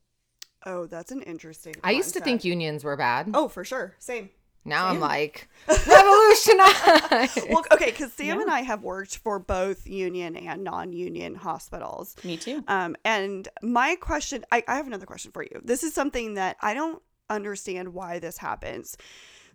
oh, 0.66 0.88
that's 0.88 1.12
an 1.12 1.22
interesting. 1.22 1.76
I 1.84 1.92
used 1.92 2.14
to 2.16 2.20
think 2.20 2.44
unions 2.44 2.84
were 2.84 2.98
bad. 2.98 3.30
Oh, 3.36 3.48
for 3.48 3.64
sure. 3.64 3.94
Same. 4.00 4.32
now 4.66 4.88
I'm 4.88 5.00
like 5.00 5.48
revolutionize. 5.68 7.38
Well, 7.50 7.64
okay, 7.72 7.92
because 7.92 8.12
Sam 8.14 8.38
Yeah. 8.38 8.42
and 8.42 8.50
I 8.52 8.62
have 8.62 8.82
worked 8.84 9.18
for 9.18 9.40
both 9.40 9.86
union 9.88 10.36
and 10.36 10.64
non-union 10.64 11.36
hospitals. 11.36 12.16
me 12.24 12.38
too 12.38 12.64
Um, 12.68 12.96
and 13.06 13.48
my 13.62 13.96
question, 13.96 14.44
I, 14.52 14.64
I 14.68 14.76
have 14.76 14.88
another 14.88 15.06
question 15.06 15.32
for 15.32 15.44
you. 15.44 15.62
This 15.64 15.84
is 15.84 15.94
something 15.94 16.34
that 16.36 16.58
I 16.62 16.74
don't 16.74 17.02
understand 17.30 17.94
why 17.94 18.20
this 18.20 18.38
happens. 18.38 18.98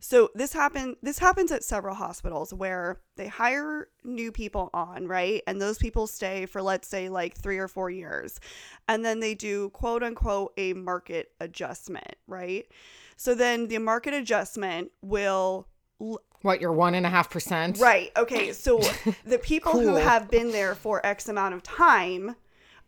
So 0.01 0.31
this 0.35 0.53
happen 0.53 0.97
this 1.03 1.19
happens 1.19 1.53
at 1.53 1.63
several 1.63 1.95
hospitals 1.95 2.53
where 2.55 3.01
they 3.17 3.29
hire 3.29 3.89
new 4.03 4.33
people 4.33 4.71
on, 4.73 5.07
right? 5.07 5.43
And 5.47 5.61
those 5.61 5.79
people 5.79 6.07
stay 6.07 6.47
for 6.47 6.63
let's 6.63 6.89
say 6.89 7.09
like 7.09 7.37
3 7.37 7.59
or 7.59 7.69
4 7.69 7.91
years. 7.91 8.41
And 8.89 9.05
then 9.05 9.21
they 9.21 9.35
do 9.35 9.71
quote 9.71 10.03
unquote 10.03 10.53
a 10.57 10.73
market 10.73 11.33
adjustment, 11.39 12.17
right? 12.27 12.67
So 13.17 13.35
then 13.35 13.69
the 13.69 13.79
market 13.79 14.15
adjustment 14.15 14.91
will 15.03 15.69
what 16.43 16.61
your 16.63 16.73
one 16.73 16.95
and 16.95 17.05
a 17.05 17.11
half 17.11 17.29
percent? 17.29 17.79
Right. 17.79 18.11
Okay. 18.17 18.53
So 18.53 18.81
the 19.27 19.39
people 19.39 19.73
who 19.73 19.97
have 19.97 20.31
been 20.31 20.51
there 20.51 20.75
for 20.75 21.05
X 21.05 21.29
amount 21.29 21.55
of 21.55 21.63
time 21.63 22.37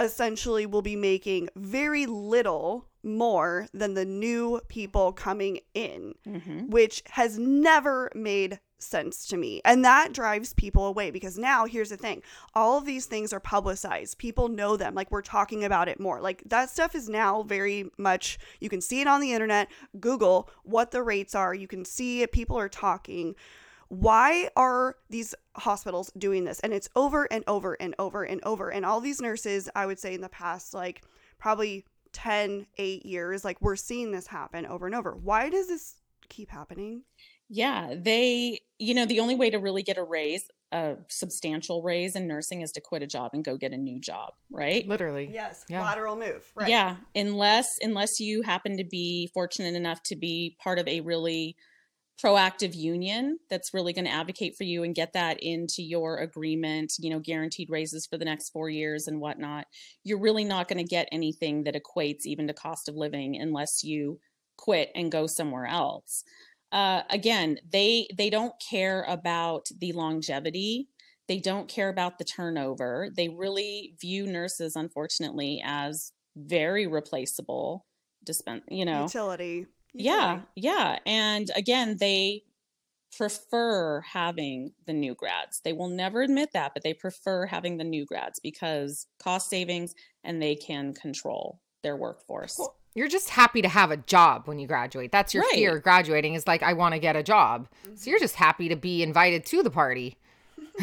essentially 0.01 0.67
will 0.67 0.83
be 0.83 0.97
making 0.97 1.51
very 1.55 2.07
little 2.07 2.87
more 3.03 3.67
than 3.73 3.95
the 3.95 4.05
new 4.05 4.61
people 4.69 5.13
coming 5.13 5.61
in, 5.75 6.15
hmm 6.25 6.69
which 6.69 7.03
has 7.11 7.39
never 7.39 8.11
made 8.15 8.61
sense 8.83 9.27
to 9.29 9.37
me. 9.37 9.61
And 9.65 9.85
that 9.85 10.13
drives 10.13 10.55
people 10.55 10.87
away 10.87 11.11
because 11.11 11.39
now 11.39 11.65
here's 11.65 11.91
the 11.91 11.97
thing 11.97 12.23
all 12.55 12.79
of 12.79 12.85
these 12.85 13.07
things 13.07 13.33
are 13.33 13.41
publicized. 13.41 14.19
People 14.19 14.49
know 14.49 14.77
them. 14.77 14.95
Like 14.95 15.11
we're 15.11 15.23
talking 15.23 15.65
about 15.65 15.89
it 15.89 16.01
more. 16.01 16.21
Like 16.21 16.43
that 16.47 16.71
stuff 16.71 16.95
is 16.95 17.09
now 17.09 17.43
very 17.43 17.91
much, 17.97 18.39
you 18.61 18.69
can 18.69 18.81
see 18.81 19.01
it 19.01 19.07
on 19.07 19.21
the 19.21 19.33
internet. 19.33 19.69
Google 20.01 20.51
what 20.65 20.91
the 20.91 21.03
rates 21.03 21.35
are. 21.35 21.55
You 21.55 21.69
can 21.69 21.85
see 21.85 22.23
it. 22.23 22.33
People 22.33 22.59
are 22.59 22.69
talking 22.69 23.35
why 23.89 24.49
are 24.57 24.97
these 25.11 25.35
hospitals 25.55 26.11
doing 26.17 26.45
this 26.45 26.61
and 26.61 26.73
it's 26.73 26.89
over 26.97 27.31
and 27.31 27.45
over 27.47 27.75
and 27.79 27.95
over 27.99 28.25
and 28.25 28.41
over 28.43 28.71
and 28.71 28.87
all 28.87 29.03
these 29.03 29.21
nurses 29.21 29.69
i 29.75 29.85
would 29.85 29.99
say 29.99 30.15
in 30.15 30.23
the 30.23 30.31
past 30.31 30.73
like 30.73 31.03
probably 31.39 31.85
10 32.13 32.67
8 32.77 33.07
years 33.07 33.45
like 33.45 33.61
we're 33.61 33.77
seeing 33.77 34.13
this 34.13 34.27
happen 34.27 34.67
over 34.67 34.87
and 34.87 34.95
over 34.95 35.15
why 35.17 35.49
does 35.49 35.69
this 35.69 35.97
keep 36.29 36.51
happening 36.51 37.03
Yeah, 37.49 37.95
they, 37.97 38.61
you 38.79 38.95
know, 38.95 39.05
the 39.05 39.21
only 39.21 39.35
way 39.35 39.51
to 39.51 39.59
really 39.59 39.83
get 39.83 39.99
a 39.99 40.03
raise, 40.05 40.45
a 40.73 40.97
substantial 41.09 41.83
raise 41.83 42.17
in 42.17 42.27
nursing 42.27 42.63
is 42.63 42.73
to 42.73 42.81
quit 42.81 43.03
a 43.03 43.07
job 43.07 43.33
and 43.35 43.45
go 43.45 43.59
get 43.59 43.73
a 43.73 43.77
new 43.77 44.01
job, 44.01 44.33
right? 44.51 44.87
Literally. 44.89 45.29
yes 45.31 45.65
Yeah. 45.69 45.83
lateral 45.83 46.17
move 46.17 46.51
right 46.55 46.69
Yeah, 46.69 46.97
unless 47.15 47.69
unless 47.83 48.19
you 48.21 48.41
happen 48.43 48.79
to 48.79 48.85
be 48.85 49.31
fortunate 49.35 49.75
enough 49.75 50.03
to 50.05 50.17
be 50.17 50.57
part 50.63 50.79
of 50.79 50.89
a 50.89 51.01
really 51.01 51.57
proactive 52.23 52.75
union 52.75 53.39
that's 53.51 53.75
really 53.75 53.93
going 53.93 54.05
to 54.05 54.11
advocate 54.11 54.57
for 54.57 54.65
you 54.65 54.85
and 54.85 54.95
get 54.95 55.13
that 55.13 55.43
into 55.43 55.83
your 55.83 56.19
agreement, 56.19 56.93
you 56.99 57.11
know, 57.11 57.19
guaranteed 57.19 57.69
raises 57.69 58.07
for 58.07 58.17
the 58.17 58.25
next 58.25 58.51
four 58.51 58.69
years 58.69 59.09
and 59.09 59.21
whatnot, 59.21 59.67
you're 60.05 60.21
really 60.21 60.45
not 60.45 60.69
going 60.69 60.79
to 60.79 60.85
get 60.85 61.09
anything 61.11 61.65
that 61.65 61.75
equates 61.75 62.25
even 62.25 62.47
to 62.47 62.55
cost 62.55 62.89
of 62.89 62.95
living 62.95 63.37
unless 63.37 63.83
you 63.83 64.21
quit 64.57 64.91
and 64.95 65.11
go 65.11 65.27
somewhere 65.27 65.67
else. 65.67 66.23
Uh, 66.71 67.03
again, 67.11 67.59
they 67.71 68.07
they 68.17 68.31
don't 68.31 68.55
care 68.71 69.03
about 69.03 69.67
the 69.79 69.93
longevity. 69.93 70.89
They 71.29 71.39
don't 71.39 71.69
care 71.69 71.89
about 71.89 72.19
the 72.19 72.25
turnover. 72.25 73.11
They 73.15 73.29
really 73.29 73.95
view 74.01 74.27
nurses, 74.27 74.75
unfortunately, 74.77 75.63
as 75.65 76.13
very 76.37 76.87
replaceable. 76.87 77.87
Dispense, 78.25 78.63
you 78.69 78.85
know, 78.85 79.03
Utility. 79.03 79.67
Yeah, 79.95 80.41
yeah. 80.55 80.99
And 81.07 81.51
again, 81.55 81.97
they 81.99 82.45
prefer 83.17 84.01
having 84.01 84.73
the 84.87 84.93
new 84.93 85.15
grads. 85.15 85.61
They 85.61 85.73
will 85.73 85.89
never 85.89 86.23
admit 86.23 86.51
that, 86.55 86.73
but 86.75 86.83
they 86.83 86.95
prefer 86.95 87.47
having 87.47 87.77
the 87.77 87.85
new 87.85 88.07
grads 88.07 88.41
because 88.41 89.07
cost 89.23 89.51
savings 89.51 89.95
and 90.25 90.41
they 90.41 90.55
can 90.55 90.95
control 90.95 91.61
their 91.83 91.97
workforce. 91.97 92.57
Well, 92.59 92.77
You're 92.95 93.09
just 93.09 93.31
happy 93.31 93.63
to 93.63 93.69
have 93.69 93.91
a 93.91 93.97
job 93.97 94.47
when 94.47 94.59
you 94.59 94.67
graduate. 94.67 95.13
That's 95.13 95.33
your 95.35 95.43
Right. 95.45 95.55
fear 95.55 95.79
graduating 95.79 96.35
is 96.35 96.47
like, 96.47 96.63
I 96.63 96.75
want 96.75 96.95
to 96.95 96.99
get 96.99 97.17
a 97.17 97.23
job. 97.23 97.69
So 97.85 97.91
mm-hmm. 97.91 98.11
you're 98.11 98.19
just 98.19 98.37
happy 98.37 98.69
to 98.69 98.77
be 98.77 99.03
invited 99.03 99.47
to 99.47 99.63
the 99.63 99.71
party. 99.71 100.17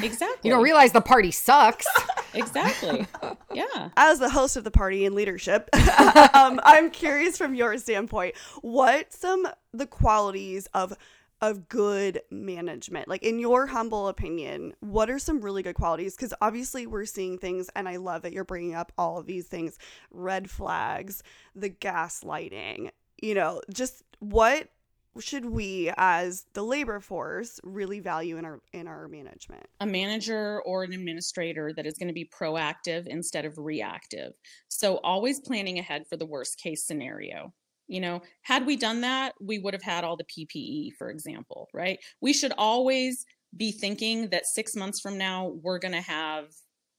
Exactly. 0.02 0.50
You 0.50 0.52
don't 0.52 0.64
realize 0.64 0.92
the 0.92 1.02
party 1.02 1.32
sucks. 1.32 1.88
exactly. 2.34 3.08
Yeah. 3.54 3.90
As 3.98 4.20
the 4.20 4.30
host 4.30 4.58
of 4.58 4.64
the 4.64 4.72
party 4.72 5.06
in 5.06 5.16
leadership, 5.16 5.70
um, 6.34 6.60
I'm 6.64 6.92
curious 6.92 7.38
from 7.38 7.56
your 7.56 7.78
standpoint, 7.78 8.36
what 8.62 9.14
some 9.14 9.48
the 9.74 9.88
qualities 9.88 10.68
of 10.74 10.96
of 11.42 11.70
good 11.70 12.22
management 12.30 13.08
like 13.08 13.24
in 13.24 13.40
your 13.40 13.68
humble 13.68 14.10
opinion 14.10 14.74
what 14.82 15.10
are 15.10 15.18
some 15.18 15.40
really 15.40 15.64
good 15.64 15.76
qualities 15.76 16.14
because 16.14 16.34
obviously 16.42 16.86
we're 16.86 17.06
seeing 17.06 17.38
things 17.38 17.70
and 17.78 17.88
i 17.88 17.96
love 17.96 18.24
that 18.24 18.34
you're 18.34 18.44
bringing 18.44 18.76
up 18.76 18.92
all 18.98 19.18
of 19.18 19.26
these 19.26 19.48
things 19.48 19.78
red 20.12 20.50
flags 20.50 21.24
the 21.56 21.70
gaslighting 21.70 22.90
you 23.22 23.34
know 23.34 23.62
just 23.72 24.04
what 24.20 24.68
should 25.20 25.46
we 25.46 25.92
as 25.98 26.46
the 26.54 26.64
labor 26.64 27.00
force 27.00 27.60
really 27.64 28.00
value 28.00 28.38
in 28.38 28.46
our 28.46 28.60
in 28.74 28.88
our 28.88 29.08
management 29.08 29.66
a 29.80 29.86
manager 29.86 30.62
or 30.66 30.84
an 30.84 30.94
administrator 30.94 31.74
that 31.74 31.86
is 31.86 31.96
going 31.98 32.08
to 32.08 32.14
be 32.14 32.30
proactive 32.30 33.08
instead 33.08 33.46
of 33.46 33.58
reactive. 33.58 34.34
So 34.68 34.98
always 35.04 35.40
planning 35.40 35.80
ahead 35.80 36.08
for 36.08 36.18
the 36.18 36.26
worst 36.26 36.60
case 36.60 36.84
scenario. 36.86 37.54
You 37.88 38.02
know, 38.02 38.22
had 38.44 38.68
we 38.68 38.76
done 38.76 39.02
that, 39.02 39.34
we 39.42 39.58
would 39.58 39.74
have 39.74 39.82
had 39.82 40.04
all 40.04 40.16
the 40.16 40.24
PPE, 40.24 40.94
for 40.94 41.10
example, 41.10 41.70
right? 41.74 41.98
We 42.22 42.34
should 42.34 42.54
always 42.58 43.26
be 43.58 43.72
thinking 43.72 44.30
that 44.30 44.46
six 44.46 44.76
months 44.76 45.00
from 45.00 45.18
now, 45.18 45.54
we're 45.64 45.80
going 45.80 45.94
to 45.94 46.02
have 46.02 46.46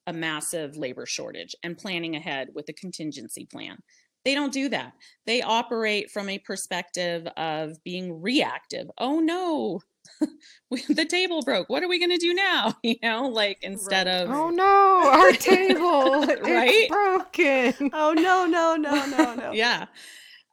a 0.07 0.13
massive 0.13 0.77
labor 0.77 1.07
shortage 1.07 1.55
and 1.63 1.79
planning 1.79 2.17
ahead 2.17 2.49
with 2.55 2.69
a 2.69 2.73
contingency 2.73 3.47
plan. 3.47 3.79
They 4.25 4.35
don't 4.35 4.53
do 4.53 4.69
that. 4.69 4.93
They 5.27 5.43
operate 5.43 6.11
from 6.11 6.29
a 6.29 6.39
perspective 6.39 7.27
of 7.37 7.83
being 7.85 8.21
reactive. 8.21 8.87
Oh 8.99 9.21
no, 9.21 9.81
the 10.89 11.05
table 11.07 11.43
broke. 11.43 11.69
What 11.71 11.83
are 11.83 11.89
we 11.89 11.99
going 11.99 12.11
to 12.11 12.19
do 12.19 12.35
now? 12.35 12.75
You 12.83 12.97
know, 13.03 13.29
like 13.29 13.59
instead 13.63 14.07
Right. 14.07 14.17
of 14.17 14.31
oh 14.31 14.51
no, 14.51 15.11
our 15.11 15.33
table 15.33 16.27
Right? 16.43 16.71
it's 16.71 16.89
broken. 16.89 17.91
oh 17.95 18.13
no 18.13 18.47
no 18.47 18.77
no 18.77 19.07
no 19.07 19.35
no 19.35 19.53
yeah. 19.53 19.87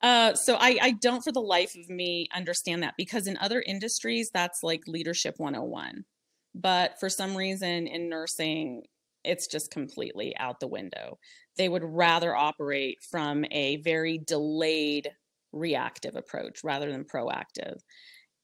Uh, 0.01 0.35
so 0.35 0.55
I, 0.59 0.77
I 0.79 0.91
don't 0.91 1.23
for 1.23 1.31
the 1.31 1.41
life 1.41 1.75
of 1.75 1.89
me 1.89 2.27
understand 2.33 2.83
that 2.83 2.93
because 2.97 3.25
in 3.25 3.35
other 3.37 3.63
industries 3.65 4.29
that's 4.31 4.61
like 4.61 4.83
leadership 4.85 5.33
101 5.37 6.05
but 6.53 6.99
for 6.99 7.09
some 7.09 7.35
reason 7.35 7.87
in 7.87 8.07
nursing 8.07 8.83
it's 9.27 9.47
just 9.47 9.71
completely 9.71 10.35
out 10.37 10.59
the 10.59 10.67
window. 10.67 11.17
They 11.57 11.69
would 11.69 11.83
rather 11.83 12.35
operate 12.35 12.97
from 13.09 13.45
a 13.51 13.77
very 13.77 14.17
delayed 14.19 15.11
reactive 15.51 16.15
approach 16.15 16.63
rather 16.63 16.91
than 16.91 17.05
proactive. 17.05 17.77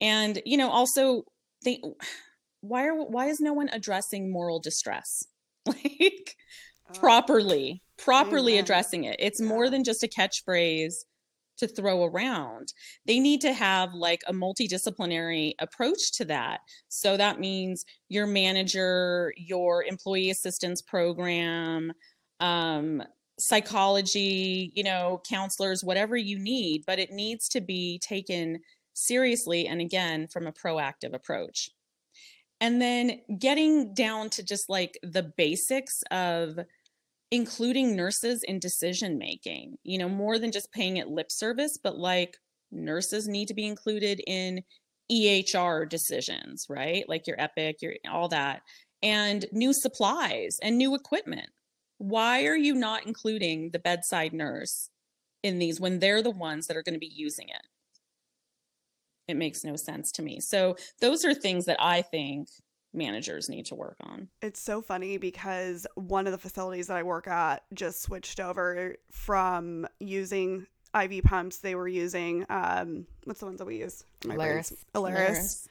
And 0.01 0.41
you 0.45 0.57
know 0.57 0.69
also 0.69 1.23
they 1.63 1.81
why 2.61 2.85
are 2.87 2.95
why 2.95 3.27
is 3.27 3.39
no 3.39 3.53
one 3.53 3.69
addressing 3.71 4.31
moral 4.31 4.59
distress? 4.59 5.23
Like 5.65 6.35
Oh. 6.89 6.93
properly 6.99 7.81
properly 7.97 8.53
Amen. 8.53 8.63
addressing 8.63 9.05
it. 9.05 9.15
It's 9.19 9.39
more 9.41 9.69
than 9.69 9.85
just 9.85 10.03
a 10.03 10.07
catchphrase 10.07 10.95
to 11.57 11.67
throw 11.67 12.05
around. 12.05 12.73
They 13.05 13.19
need 13.19 13.41
to 13.41 13.53
have 13.53 13.93
like 13.93 14.21
a 14.27 14.33
multidisciplinary 14.33 15.53
approach 15.59 16.11
to 16.13 16.25
that. 16.25 16.61
So 16.89 17.17
that 17.17 17.39
means 17.39 17.85
your 18.09 18.27
manager 18.27 19.33
your 19.37 19.83
employee 19.83 20.29
assistance 20.29 20.81
program 20.81 21.93
um 22.39 23.01
psychology 23.39 24.71
you 24.75 24.83
know 24.83 25.21
counselors 25.27 25.83
whatever 25.83 26.15
you 26.15 26.37
need 26.37 26.83
but 26.85 26.99
it 26.99 27.11
needs 27.11 27.47
to 27.49 27.61
be 27.61 27.99
taken 27.99 28.59
seriously 28.93 29.67
and 29.67 29.81
again 29.81 30.27
from 30.27 30.47
a 30.47 30.51
proactive 30.51 31.13
approach. 31.13 31.69
And 32.61 32.81
then 32.81 33.19
getting 33.39 33.93
down 33.93 34.29
to 34.31 34.43
just 34.43 34.69
like 34.69 34.97
the 35.03 35.33
basics 35.35 36.01
of 36.11 36.59
including 37.33 37.95
nurses 37.95 38.43
in 38.43 38.59
decision 38.59 39.17
making 39.17 39.75
you 39.83 39.97
know 39.97 40.07
more 40.07 40.37
than 40.37 40.51
just 40.51 40.71
paying 40.71 40.97
it 40.97 41.07
lip 41.07 41.31
service 41.31 41.79
but 41.83 41.97
like 41.97 42.37
nurses 42.71 43.27
need 43.27 43.47
to 43.47 43.55
be 43.55 43.65
included 43.65 44.21
in 44.27 44.61
ehr 45.11 45.85
decisions 45.85 46.67
right? 46.69 47.09
Like 47.09 47.25
your 47.25 47.41
epic 47.41 47.81
your 47.81 47.93
all 48.09 48.27
that 48.29 48.61
and 49.01 49.45
new 49.51 49.73
supplies 49.73 50.59
and 50.61 50.77
new 50.77 50.93
equipment. 50.93 51.49
Why 51.97 52.45
are 52.45 52.55
you 52.55 52.75
not 52.75 53.07
including 53.07 53.71
the 53.71 53.79
bedside 53.79 54.31
nurse 54.33 54.89
in 55.41 55.57
these 55.57 55.81
when 55.81 55.99
they're 55.99 56.21
the 56.21 56.29
ones 56.29 56.67
that 56.67 56.77
are 56.77 56.83
going 56.83 56.93
to 56.93 56.99
be 56.99 57.11
using 57.13 57.49
it? 57.49 57.65
It 59.27 59.37
makes 59.37 59.63
no 59.63 59.75
sense 59.75 60.11
to 60.13 60.21
me. 60.21 60.39
So 60.39 60.75
those 61.01 61.25
are 61.25 61.33
things 61.33 61.65
that 61.65 61.77
i 61.81 62.03
think 62.03 62.47
managers 62.93 63.49
need 63.49 63.65
to 63.67 63.75
work 63.75 63.97
on 64.01 64.27
It's 64.41 64.59
so 64.59 64.81
funny 64.81 65.17
because 65.17 65.87
one 65.95 66.25
of 66.27 66.31
the 66.31 66.37
facilities 66.37 66.87
that 66.87 66.97
I 66.97 67.03
work 67.03 67.27
at 67.27 67.63
just 67.73 68.01
switched 68.03 68.39
over 68.39 68.95
from 69.11 69.87
using 69.99 70.67
IV 70.99 71.23
pumps. 71.23 71.57
They 71.57 71.73
were 71.75 71.87
using 71.87 72.45
um, 72.49 73.07
what's 73.23 73.39
the 73.39 73.47
ones 73.47 73.57
that 73.59 73.65
we 73.65 73.77
use? 73.77 74.03
My 74.25 74.35
brain's- 74.35 74.71
Alaris. 74.93 75.11
Alaris. 75.15 75.67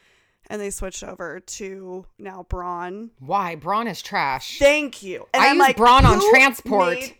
And 0.51 0.61
they 0.61 0.71
switched 0.71 1.05
over 1.05 1.39
to 1.39 2.05
now 2.19 2.45
Braun. 2.49 3.11
Why? 3.21 3.55
Braun 3.55 3.87
is 3.87 4.03
trash. 4.03 4.59
Thank 4.59 5.03
you. 5.05 5.29
And 5.33 5.41
I 5.43 5.49
I'm 5.51 5.57
use 5.57 5.61
like, 5.67 5.77
Braun 5.77 6.05
on 6.05 6.21
transport. 6.31 6.95
made- 6.99 7.15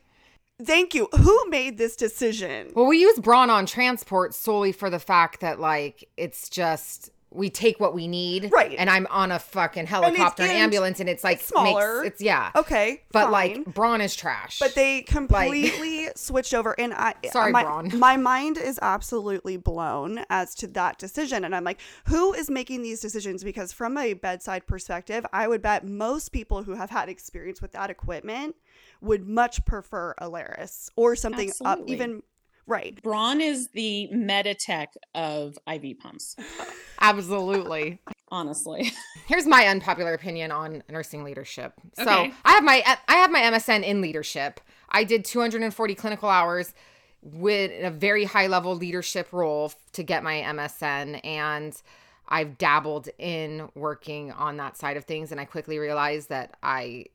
thank 0.65 0.95
you. 0.95 1.09
Who 1.17 1.49
made 1.49 1.79
this 1.79 1.95
decision? 1.95 2.73
Well, 2.75 2.87
we 2.87 2.99
use 2.99 3.21
Braun 3.21 3.49
on 3.51 3.67
transport 3.67 4.35
solely 4.35 4.73
for 4.73 4.91
the 4.91 4.99
fact 4.99 5.41
that 5.41 5.61
like 5.61 6.09
it's 6.17 6.49
just 6.49 7.11
we 7.35 7.51
take 7.51 7.81
what 7.81 7.95
we 7.95 8.09
need, 8.09 8.51
Right. 8.53 8.75
And 8.79 8.89
I'm 8.91 9.07
on 9.09 9.33
a 9.33 9.39
fucking 9.39 9.87
helicopter 9.87 10.43
and, 10.43 10.53
and 10.53 10.61
ambulance, 10.61 11.01
and 11.01 11.09
it's 11.09 11.25
like 11.25 11.41
smaller. 11.41 12.03
Makes, 12.03 12.15
it's 12.15 12.23
yeah, 12.23 12.51
Okay, 12.55 13.03
but 13.13 13.25
fine. 13.25 13.33
like 13.33 13.65
Braun 13.67 14.01
is 14.01 14.15
trash. 14.15 14.59
But 14.59 14.75
they 14.75 15.03
completely 15.03 16.09
switched 16.17 16.55
over, 16.55 16.75
and 16.79 16.93
I 16.95 17.15
Sorry, 17.33 17.53
my, 17.53 17.63
Braun. 17.63 17.99
my 17.99 18.17
mind 18.17 18.59
is 18.59 18.79
absolutely 18.83 19.57
blown 19.57 20.25
as 20.31 20.55
to 20.57 20.67
that 20.69 20.99
decision. 20.99 21.45
And 21.45 21.55
I'm 21.55 21.65
like, 21.65 21.81
who 22.07 22.33
is 22.33 22.51
making 22.51 22.83
these 22.83 23.01
decisions? 23.01 23.43
Because 23.45 23.73
from 23.73 23.97
a 23.97 24.15
bedside 24.15 24.67
perspective, 24.67 25.25
I 25.33 25.49
would 25.49 25.63
bet 25.63 25.87
most 25.87 26.33
people 26.33 26.63
who 26.63 26.75
have 26.75 26.91
had 26.91 27.09
experience 27.09 27.63
with 27.63 27.73
that 27.73 27.91
equipment 27.91 28.57
would 29.01 29.27
much 29.27 29.65
prefer 29.65 30.15
Alaris 30.21 30.89
or 30.97 31.17
something 31.17 31.53
up 31.65 31.81
even 31.87 32.23
right. 32.67 33.01
Braun 33.03 33.41
is 33.41 33.69
the 33.71 34.09
Meditech 34.13 34.89
of 35.15 35.59
IV 35.73 35.99
pumps, 35.99 36.37
absolutely. 37.01 37.99
honestly. 38.29 38.93
Here's 39.27 39.47
my 39.47 39.67
unpopular 39.67 40.15
opinion 40.15 40.51
on 40.51 40.83
nursing 40.89 41.25
leadership. 41.25 41.73
So 41.95 42.03
Okay. 42.03 42.33
I 42.45 42.53
have 42.53 42.65
my 42.65 42.83
I 43.09 43.15
have 43.15 43.31
my 43.31 43.41
MSN 43.41 43.85
in 43.85 44.01
leadership. 44.01 44.61
I 44.89 45.05
did 45.05 45.25
240 45.25 45.95
clinical 45.95 46.29
hours 46.29 46.75
with 47.23 47.71
a 47.85 47.91
very 47.91 48.25
high 48.25 48.47
level 48.49 48.75
leadership 48.75 49.33
role 49.33 49.73
to 49.93 50.03
get 50.03 50.23
my 50.23 50.35
MSN 50.41 51.25
and 51.25 51.81
I've 52.29 52.59
dabbled 52.59 53.09
in 53.19 53.69
working 53.75 54.33
on 54.33 54.57
that 54.57 54.77
side 54.77 54.97
of 54.97 55.05
things 55.05 55.31
and 55.33 55.41
I 55.41 55.45
quickly 55.45 55.79
realized 55.79 56.31
that 56.31 56.57
I 56.63 57.07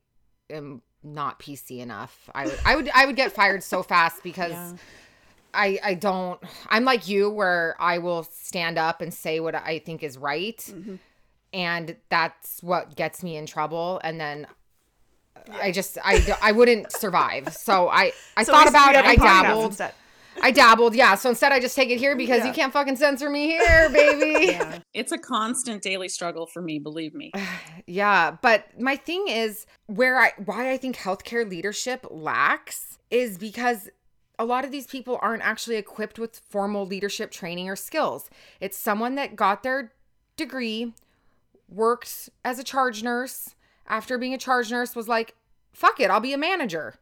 am 0.50 0.82
not 1.04 1.40
PC 1.40 1.80
enough. 1.80 2.30
I 2.34 2.46
would 2.46 2.60
I 2.66 2.76
would 2.76 2.90
I 2.96 3.06
would 3.06 3.16
get 3.16 3.32
fired 3.34 3.64
so 3.64 3.84
fast 3.84 4.24
because 4.24 4.52
Yeah. 4.52 4.74
I 5.54 5.80
I 5.84 5.94
don't 5.96 6.40
I'm 6.70 6.84
like 6.86 7.08
you 7.08 7.30
where 7.30 7.76
I 7.80 7.98
will 8.00 8.24
stand 8.24 8.78
up 8.78 9.02
and 9.02 9.14
say 9.14 9.40
what 9.40 9.56
I 9.56 9.80
think 9.80 10.04
is 10.04 10.18
right 10.18 10.58
Mhm. 10.58 11.00
and 11.54 11.96
that's 12.10 12.62
what 12.62 12.96
gets 12.96 13.24
me 13.24 13.36
in 13.38 13.46
trouble 13.46 14.00
and 14.04 14.20
then 14.20 14.48
I 15.62 15.72
just 15.72 15.98
I 16.04 16.36
I 16.42 16.52
wouldn't 16.52 16.92
survive. 16.92 17.54
So 17.54 17.88
I 17.90 18.12
I 18.36 18.44
So 18.44 18.52
thought 18.52 18.68
about 18.68 18.96
it, 18.96 18.98
have 18.98 19.06
a 19.06 19.10
I 19.10 19.16
podcast 19.16 19.44
dabbled. 19.78 19.82
I 20.40 20.52
dabbled, 20.52 20.94
yeah. 20.94 21.16
So 21.16 21.30
instead, 21.30 21.52
I 21.52 21.60
just 21.60 21.76
take 21.76 21.90
it 21.90 21.98
here 21.98 22.16
because 22.16 22.40
Yeah. 22.40 22.48
you 22.48 22.54
can't 22.54 22.72
fucking 22.72 22.98
censor 22.98 23.28
me 23.30 23.48
here, 23.48 23.90
baby. 23.90 24.46
Yeah. 24.52 24.80
It's 24.94 25.12
a 25.12 25.18
constant 25.18 25.82
daily 25.82 26.10
struggle 26.10 26.46
for 26.46 26.62
me, 26.62 26.78
believe 26.80 27.14
me. 27.14 27.32
Yeah, 27.90 28.36
but 28.42 28.66
my 28.80 28.98
thing 28.98 29.30
is 29.30 29.66
where 29.86 30.20
I 30.20 30.34
why 30.44 30.72
I 30.72 30.78
think 30.78 30.98
healthcare 30.98 31.50
leadership 31.50 32.06
lacks 32.12 32.98
is 33.10 33.38
because 33.38 33.88
a 34.40 34.46
lot 34.46 34.66
of 34.66 34.72
these 34.72 34.88
people 34.88 35.18
aren't 35.22 35.44
actually 35.44 35.78
equipped 35.78 36.20
with 36.20 36.42
formal 36.50 36.86
leadership 36.86 37.32
training 37.32 37.70
or 37.70 37.76
skills. 37.76 38.30
It's 38.60 38.78
someone 38.78 39.16
that 39.16 39.36
got 39.36 39.64
their 39.64 39.92
degree, 40.36 40.94
worked 41.68 42.30
as 42.46 42.60
a 42.60 42.64
charge 42.64 43.04
nurse, 43.04 43.56
after 43.88 44.18
being 44.18 44.34
a 44.34 44.38
charge 44.38 44.70
nurse 44.70 44.96
was 44.96 45.08
like, 45.08 45.36
"Fuck 45.72 46.00
it, 46.00 46.12
I'll 46.12 46.20
be 46.20 46.34
a 46.34 46.38
manager." 46.38 46.96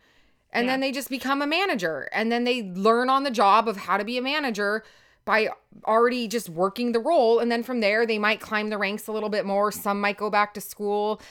And 0.52 0.70
then 0.70 0.80
they 0.80 0.94
just 0.94 1.10
become 1.10 1.42
a 1.42 1.48
manager. 1.48 2.08
And 2.14 2.32
then 2.32 2.46
they 2.46 2.64
learn 2.64 3.10
on 3.10 3.24
the 3.24 3.32
job 3.32 3.68
of 3.68 3.76
how 3.76 3.98
to 3.98 4.06
be 4.06 4.18
a 4.18 4.22
manager 4.22 4.86
by 5.26 5.50
already 5.86 6.30
just 6.30 6.48
working 6.48 6.94
the 6.94 7.00
role. 7.00 7.40
And 7.40 7.52
then 7.52 7.62
from 7.62 7.82
there 7.82 8.06
they 8.06 8.18
might 8.18 8.40
climb 8.40 8.70
the 8.70 8.78
ranks 8.78 9.08
a 9.08 9.12
little 9.12 9.28
bit 9.28 9.46
more. 9.46 9.70
Some 9.70 10.00
might 10.00 10.16
go 10.16 10.30
back 10.30 10.54
to 10.54 10.62
school. 10.62 11.22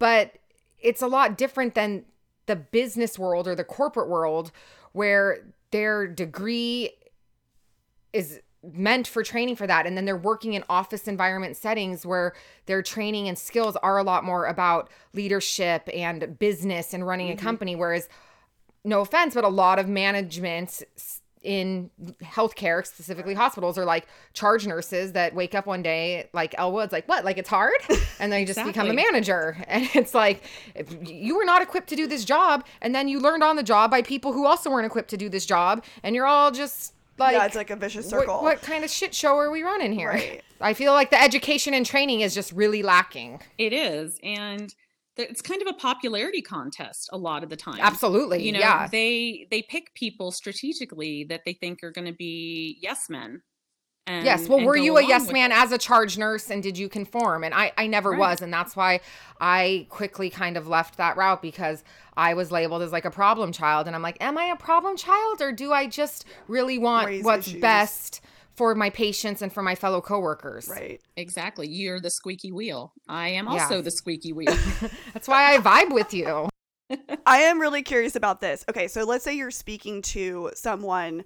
But 0.00 0.38
it's 0.80 1.00
a 1.00 1.06
lot 1.06 1.38
different 1.38 1.74
than 1.76 2.06
the 2.46 2.56
business 2.56 3.20
world 3.20 3.46
or 3.46 3.54
the 3.54 3.62
corporate 3.62 4.08
world 4.08 4.50
where 4.92 5.38
their 5.70 6.06
degree 6.06 6.90
is 8.12 8.40
meant 8.62 9.08
for 9.08 9.22
training 9.22 9.56
for 9.56 9.66
that. 9.66 9.86
And 9.86 9.96
then 9.96 10.04
they're 10.04 10.16
working 10.16 10.54
in 10.54 10.64
office 10.68 11.08
environment 11.08 11.56
settings 11.56 12.06
where 12.06 12.34
their 12.66 12.82
training 12.82 13.28
and 13.28 13.36
skills 13.36 13.76
are 13.82 13.98
a 13.98 14.04
lot 14.04 14.24
more 14.24 14.46
about 14.46 14.90
leadership 15.14 15.88
and 15.92 16.38
business 16.38 16.94
and 16.94 17.06
running 17.06 17.30
a 17.30 17.34
mm-hmm. 17.34 17.44
company. 17.44 17.74
Whereas 17.74 18.08
no 18.84 19.00
offense 19.00 19.34
but 19.34 19.44
a 19.44 19.48
lot 19.48 19.78
of 19.78 19.88
management 19.88 20.82
in 21.42 21.90
healthcare 22.22 22.86
specifically 22.86 23.34
hospitals 23.34 23.76
are 23.76 23.84
like 23.84 24.06
charge 24.32 24.66
nurses 24.66 25.12
that 25.12 25.34
wake 25.34 25.54
up 25.54 25.66
one 25.66 25.82
day 25.82 26.28
like 26.32 26.54
Elle 26.58 26.72
Woods 26.72 26.92
like 26.92 27.08
what 27.08 27.24
like 27.24 27.38
it's 27.38 27.48
hard 27.48 27.74
and 28.20 28.32
they 28.32 28.44
just 28.44 28.64
become 28.64 28.88
a 28.88 28.92
manager 28.92 29.56
and 29.68 29.88
it's 29.94 30.14
like 30.14 30.44
if 30.74 30.96
you 31.08 31.36
were 31.36 31.44
not 31.44 31.62
equipped 31.62 31.88
to 31.88 31.96
do 31.96 32.06
this 32.06 32.24
job 32.24 32.64
and 32.80 32.94
then 32.94 33.08
you 33.08 33.18
learned 33.18 33.42
on 33.42 33.56
the 33.56 33.62
job 33.62 33.90
by 33.90 34.02
people 34.02 34.32
who 34.32 34.46
also 34.46 34.70
weren't 34.70 34.86
equipped 34.86 35.10
to 35.10 35.16
do 35.16 35.28
this 35.28 35.46
job 35.46 35.84
and 36.02 36.14
you're 36.14 36.26
all 36.26 36.50
just 36.50 36.94
like 37.18 37.34
yeah, 37.34 37.44
it's 37.44 37.56
like 37.56 37.70
a 37.70 37.76
vicious 37.76 38.08
circle. 38.08 38.42
what 38.42 38.62
kind 38.62 38.84
of 38.84 38.90
shit 38.90 39.14
show 39.14 39.36
are 39.36 39.50
we 39.50 39.62
running 39.62 39.92
here? 39.92 40.08
Right. 40.08 40.42
I 40.60 40.74
feel 40.74 40.92
like 40.92 41.10
the 41.10 41.20
education 41.20 41.74
and 41.74 41.84
training 41.84 42.20
is 42.20 42.34
just 42.34 42.52
really 42.52 42.82
lacking. 42.82 43.40
It 43.58 43.72
is. 43.72 44.18
And 44.22 44.74
it's 45.30 45.42
kind 45.42 45.62
of 45.62 45.68
a 45.68 45.72
popularity 45.72 46.42
contest 46.42 47.08
a 47.12 47.18
lot 47.18 47.42
of 47.42 47.50
the 47.50 47.56
time. 47.56 47.78
Absolutely. 47.80 48.44
You 48.44 48.52
know, 48.52 48.58
yeah. 48.58 48.88
they 48.88 49.46
they 49.50 49.62
pick 49.62 49.94
people 49.94 50.30
strategically 50.30 51.24
that 51.24 51.42
they 51.44 51.52
think 51.52 51.82
are 51.82 51.90
going 51.90 52.06
to 52.06 52.12
be 52.12 52.78
yes 52.80 53.08
men. 53.08 53.42
And, 54.06 54.24
yes. 54.24 54.48
Well, 54.48 54.60
were 54.60 54.76
you 54.76 54.96
a 54.96 55.06
yes 55.06 55.30
man 55.30 55.52
it. 55.52 55.58
as 55.58 55.70
a 55.70 55.78
charge 55.78 56.18
nurse 56.18 56.50
and 56.50 56.60
did 56.60 56.76
you 56.76 56.88
conform? 56.88 57.44
And 57.44 57.54
I, 57.54 57.72
I 57.76 57.86
never 57.86 58.10
Right. 58.10 58.18
was. 58.18 58.42
And 58.42 58.52
that's 58.52 58.74
why 58.74 59.00
I 59.40 59.86
quickly 59.90 60.28
kind 60.28 60.56
of 60.56 60.66
left 60.66 60.96
that 60.96 61.16
route 61.16 61.40
because 61.40 61.84
I 62.16 62.34
was 62.34 62.50
labeled 62.50 62.82
as 62.82 62.90
like 62.90 63.04
a 63.04 63.12
problem 63.12 63.52
child. 63.52 63.86
And 63.86 63.94
I'm 63.94 64.02
like, 64.02 64.16
am 64.20 64.36
I 64.36 64.46
a 64.46 64.56
problem 64.56 64.96
child 64.96 65.40
or 65.40 65.52
do 65.52 65.72
I 65.72 65.86
just 65.86 66.24
really 66.48 66.78
want 66.78 67.06
Raise 67.06 67.24
what's 67.24 67.46
issues. 67.46 67.60
best 67.60 68.20
for 68.54 68.74
my 68.74 68.90
patients 68.90 69.42
and 69.42 69.52
for 69.52 69.62
my 69.62 69.74
fellow 69.74 70.00
coworkers? 70.00 70.68
right. 70.68 71.00
Exactly. 71.16 71.68
You're 71.68 72.00
the 72.00 72.10
squeaky 72.10 72.52
wheel. 72.52 72.92
I 73.08 73.28
am 73.30 73.46
Yeah. 73.46 73.62
also 73.64 73.80
the 73.82 73.90
squeaky 73.90 74.32
wheel. 74.32 74.54
That's 75.14 75.28
why 75.28 75.54
I 75.54 75.58
vibe 75.58 75.92
with 75.92 76.12
you. 76.14 76.48
I 77.26 77.38
am 77.38 77.58
really 77.60 77.82
curious 77.82 78.16
about 78.16 78.40
this. 78.40 78.64
Okay, 78.68 78.88
so 78.88 79.04
let's 79.04 79.24
say 79.24 79.34
you're 79.34 79.50
speaking 79.50 80.02
to 80.02 80.50
someone 80.54 81.24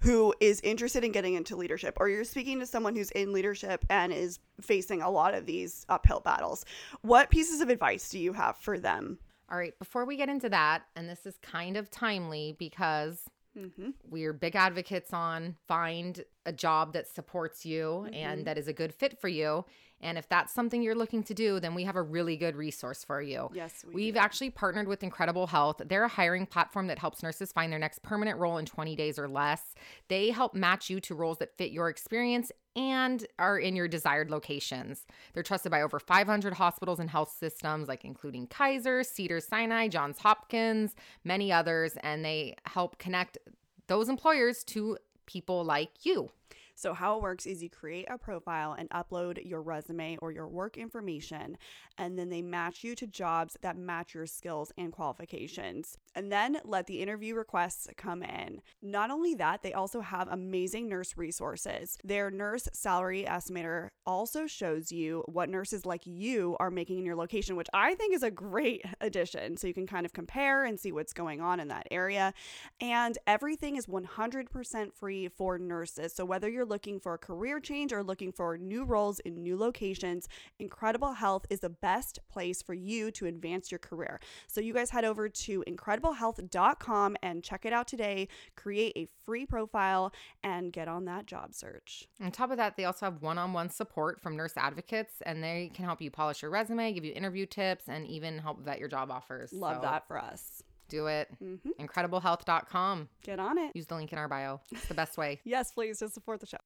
who 0.00 0.34
is 0.40 0.60
interested 0.60 1.02
in 1.04 1.12
getting 1.12 1.34
into 1.34 1.56
leadership, 1.56 1.96
or 1.98 2.08
you're 2.08 2.24
speaking 2.24 2.58
to 2.60 2.66
someone 2.66 2.94
who's 2.94 3.10
in 3.12 3.32
leadership 3.32 3.84
and 3.88 4.12
is 4.12 4.38
facing 4.60 5.00
a 5.00 5.08
lot 5.10 5.32
of 5.34 5.46
these 5.46 5.86
uphill 5.88 6.20
battles. 6.20 6.64
What 7.02 7.30
pieces 7.30 7.60
of 7.60 7.70
advice 7.70 8.08
do 8.10 8.18
you 8.18 8.32
have 8.34 8.56
for 8.58 8.78
them? 8.78 9.18
All 9.50 9.56
right. 9.56 9.78
Before 9.78 10.04
we 10.04 10.16
get 10.16 10.28
into 10.28 10.48
that, 10.50 10.82
and 10.96 11.08
this 11.08 11.24
is 11.24 11.38
kind 11.42 11.76
of 11.76 11.90
timely 11.90 12.54
because 12.58 13.22
Mm-hmm. 13.56 13.90
we're 14.10 14.32
big 14.32 14.56
advocates 14.56 15.12
on 15.12 15.54
find 15.68 16.24
a 16.44 16.52
job 16.52 16.92
that 16.94 17.06
supports 17.06 17.64
you 17.64 18.06
Mhm. 18.10 18.14
and 18.16 18.44
that 18.46 18.58
is 18.58 18.66
a 18.68 18.72
good 18.72 18.92
fit 18.92 19.20
for 19.20 19.28
you 19.28 19.64
and 20.04 20.16
if 20.16 20.28
that's 20.28 20.52
something 20.54 20.82
you're 20.82 20.94
looking 20.94 21.22
to 21.24 21.34
do 21.34 21.58
then 21.58 21.74
we 21.74 21.82
have 21.82 21.96
a 21.96 22.02
really 22.02 22.36
good 22.36 22.54
resource 22.54 23.02
for 23.02 23.20
you 23.20 23.50
Yes, 23.52 23.84
we 23.88 23.94
We've 23.94 24.14
do. 24.14 24.20
actually 24.20 24.50
partnered 24.50 24.86
with 24.86 25.02
Incredible 25.02 25.46
Health. 25.48 25.80
They're 25.84 26.04
a 26.04 26.08
hiring 26.08 26.46
platform 26.46 26.86
that 26.88 26.98
helps 26.98 27.22
nurses 27.22 27.50
find 27.52 27.72
their 27.72 27.78
next 27.78 28.02
permanent 28.02 28.38
role 28.38 28.58
in 28.58 28.66
20 28.66 28.94
days 28.94 29.18
or 29.18 29.28
less. 29.28 29.74
They 30.08 30.30
help 30.30 30.54
match 30.54 30.90
you 30.90 31.00
to 31.00 31.14
roles 31.14 31.38
that 31.38 31.56
fit 31.56 31.72
your 31.72 31.88
experience 31.88 32.52
and 32.76 33.24
are 33.38 33.58
in 33.58 33.76
your 33.76 33.88
desired 33.88 34.30
locations. 34.30 35.06
They're 35.32 35.42
trusted 35.42 35.70
by 35.70 35.82
over 35.82 35.98
500 35.98 36.54
hospitals 36.54 37.00
and 37.00 37.08
health 37.08 37.34
systems, 37.38 37.88
like 37.88 38.04
including 38.04 38.46
Kaiser, 38.48 39.02
Cedar 39.04 39.40
Sinai, 39.40 39.88
Johns 39.88 40.18
Hopkins, 40.18 40.94
many 41.24 41.52
others, 41.52 41.96
and 42.02 42.24
they 42.24 42.56
help 42.66 42.98
connect 42.98 43.38
those 43.86 44.08
employers 44.08 44.64
to 44.64 44.98
people 45.26 45.64
like 45.64 45.90
you. 46.04 46.30
So, 46.76 46.92
how 46.92 47.16
it 47.16 47.22
works 47.22 47.46
is 47.46 47.62
you 47.62 47.70
create 47.70 48.06
a 48.10 48.18
profile 48.18 48.74
and 48.76 48.90
upload 48.90 49.48
your 49.48 49.62
resume 49.62 50.18
or 50.20 50.32
your 50.32 50.48
work 50.48 50.76
information, 50.76 51.56
and 51.98 52.18
then 52.18 52.30
they 52.30 52.42
match 52.42 52.82
you 52.82 52.96
to 52.96 53.06
jobs 53.06 53.56
that 53.62 53.76
match 53.76 54.14
your 54.14 54.26
skills 54.26 54.72
and 54.76 54.92
qualifications. 54.92 55.96
And 56.16 56.32
then 56.32 56.58
let 56.64 56.86
the 56.86 57.00
interview 57.00 57.36
requests 57.36 57.88
come 57.96 58.22
in. 58.22 58.60
Not 58.82 59.10
only 59.10 59.34
that, 59.36 59.62
they 59.62 59.72
also 59.72 60.00
have 60.00 60.28
amazing 60.28 60.88
nurse 60.88 61.16
resources. 61.16 61.96
Their 62.02 62.30
nurse 62.30 62.68
salary 62.72 63.24
estimator 63.28 63.90
also 64.04 64.46
shows 64.46 64.90
you 64.90 65.24
what 65.26 65.48
nurses 65.48 65.86
like 65.86 66.02
you 66.04 66.56
are 66.58 66.70
making 66.70 66.98
in 66.98 67.06
your 67.06 67.16
location, 67.16 67.54
which 67.54 67.68
I 67.72 67.94
think 67.94 68.14
is 68.14 68.22
a 68.24 68.30
great 68.30 68.82
addition. 69.00 69.56
So, 69.56 69.68
you 69.68 69.74
can 69.74 69.86
kind 69.86 70.04
of 70.04 70.12
compare 70.12 70.64
and 70.64 70.78
see 70.78 70.90
what's 70.90 71.12
going 71.12 71.40
on 71.40 71.60
in 71.60 71.68
that 71.68 71.86
area. 71.92 72.34
And 72.80 73.16
everything 73.28 73.76
is 73.76 73.86
100% 73.86 74.92
free 74.92 75.28
for 75.28 75.56
nurses. 75.58 76.12
So, 76.12 76.24
whether 76.24 76.48
you're 76.48 76.63
looking 76.64 76.98
for 77.00 77.14
a 77.14 77.18
career 77.18 77.60
change 77.60 77.92
or 77.92 78.02
looking 78.02 78.32
for 78.32 78.58
new 78.58 78.84
roles 78.84 79.20
in 79.20 79.42
new 79.42 79.56
locations, 79.56 80.28
Incredible 80.58 81.12
Health 81.12 81.46
is 81.50 81.60
the 81.60 81.68
best 81.70 82.18
place 82.28 82.62
for 82.62 82.74
you 82.74 83.10
to 83.12 83.26
advance 83.26 83.70
your 83.70 83.78
career. 83.78 84.20
So, 84.46 84.60
you 84.60 84.74
guys 84.74 84.90
head 84.90 85.04
over 85.04 85.28
to 85.28 85.64
incrediblehealth.com 85.68 87.16
and 87.22 87.42
check 87.44 87.64
it 87.64 87.72
out 87.72 87.86
today. 87.86 88.28
Create 88.56 88.92
a 88.96 89.06
free 89.24 89.46
profile 89.46 90.12
and 90.42 90.72
get 90.72 90.88
on 90.88 91.04
that 91.04 91.26
job 91.26 91.54
search. 91.54 92.08
On 92.20 92.30
top 92.32 92.50
of 92.50 92.56
that, 92.56 92.76
they 92.76 92.84
also 92.84 93.06
have 93.06 93.22
one 93.22 93.38
on 93.38 93.52
one 93.52 93.70
support 93.70 94.20
from 94.20 94.36
nurse 94.36 94.54
advocates, 94.56 95.14
and 95.24 95.42
they 95.42 95.70
can 95.74 95.84
help 95.84 96.00
you 96.00 96.10
polish 96.10 96.42
your 96.42 96.50
resume, 96.50 96.92
give 96.92 97.04
you 97.04 97.12
interview 97.12 97.46
tips, 97.46 97.84
and 97.88 98.06
even 98.06 98.38
help 98.38 98.60
vet 98.64 98.78
your 98.80 98.88
job 98.88 99.10
offers. 99.10 99.52
Love 99.52 99.76
So 99.76 99.82
that 99.82 100.08
for 100.08 100.18
us. 100.18 100.63
Do 100.94 101.06
it. 101.08 101.28
hmm 101.40 101.56
Incrediblehealth.com. 101.80 103.08
Get 103.24 103.40
on 103.40 103.58
it. 103.58 103.72
Use 103.74 103.86
the 103.86 103.96
link 103.96 104.12
in 104.12 104.18
our 104.18 104.28
bio. 104.28 104.60
It's 104.70 104.86
the 104.86 104.94
best 104.94 105.18
way. 105.18 105.40
Yes, 105.44 105.72
please, 105.72 105.98
to 105.98 106.08
support 106.08 106.38
the 106.40 106.46
show. 106.46 106.58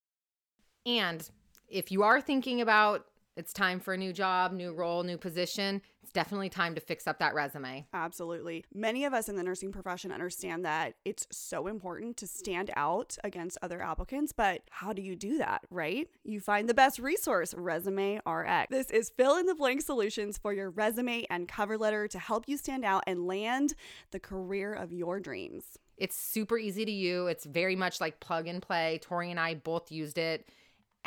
And 0.85 1.29
if 1.69 1.91
you 1.91 2.03
are 2.03 2.21
thinking 2.21 2.61
about 2.61 3.07
it's 3.39 3.53
time 3.53 3.79
for 3.79 3.95
a 3.95 3.97
new 3.97 4.13
job, 4.13 4.53
new 4.53 4.73
role, 4.73 5.05
new 5.05 5.17
position, 5.17 5.81
it's 6.03 6.11
definitely 6.11 6.49
time 6.49 6.75
to 6.75 6.81
fix 6.81 7.07
up 7.07 7.21
that 7.21 7.35
resume. 7.35 7.87
Absolutely. 7.95 8.65
Many 8.75 9.05
of 9.05 9.15
us 9.15 9.29
in 9.29 9.37
the 9.37 9.45
nursing 9.45 9.71
profession 9.71 10.11
understand 10.11 10.65
that 10.65 10.95
it's 11.05 11.27
so 11.31 11.69
important 11.69 12.17
to 12.17 12.27
stand 12.27 12.73
out 12.75 13.17
against 13.23 13.57
other 13.63 13.81
applicants, 13.81 14.33
but 14.33 14.63
how 14.71 14.93
do 14.93 15.03
you 15.03 15.15
do 15.15 15.39
that, 15.39 15.61
right? 15.71 16.09
You 16.25 16.41
find 16.41 16.69
the 16.69 16.75
best 16.75 16.99
resource, 16.99 17.55
Resume 17.57 18.21
RX. 18.27 18.71
This 18.71 18.91
is 18.91 19.11
fill 19.11 19.37
in 19.37 19.47
the 19.47 19.55
blank 19.55 19.83
solutions 19.83 20.37
for 20.37 20.53
your 20.53 20.71
resume 20.71 21.25
and 21.31 21.47
cover 21.47 21.79
letter 21.79 22.09
to 22.09 22.19
help 22.19 22.49
you 22.49 22.57
stand 22.57 22.85
out 22.85 23.05
and 23.07 23.29
land 23.29 23.75
the 24.11 24.19
career 24.19 24.75
of 24.75 24.93
your 24.93 25.21
dreams. 25.21 25.79
It's 25.97 26.17
super 26.17 26.59
easy 26.59 26.85
to 26.85 26.93
use. 26.93 27.31
It's 27.31 27.45
very 27.45 27.77
much 27.77 28.01
like 28.01 28.19
plug 28.19 28.49
and 28.49 28.61
play. 28.61 28.99
Tori 29.01 29.31
and 29.31 29.39
I 29.39 29.55
both 29.55 29.93
used 29.93 30.19
it, 30.19 30.49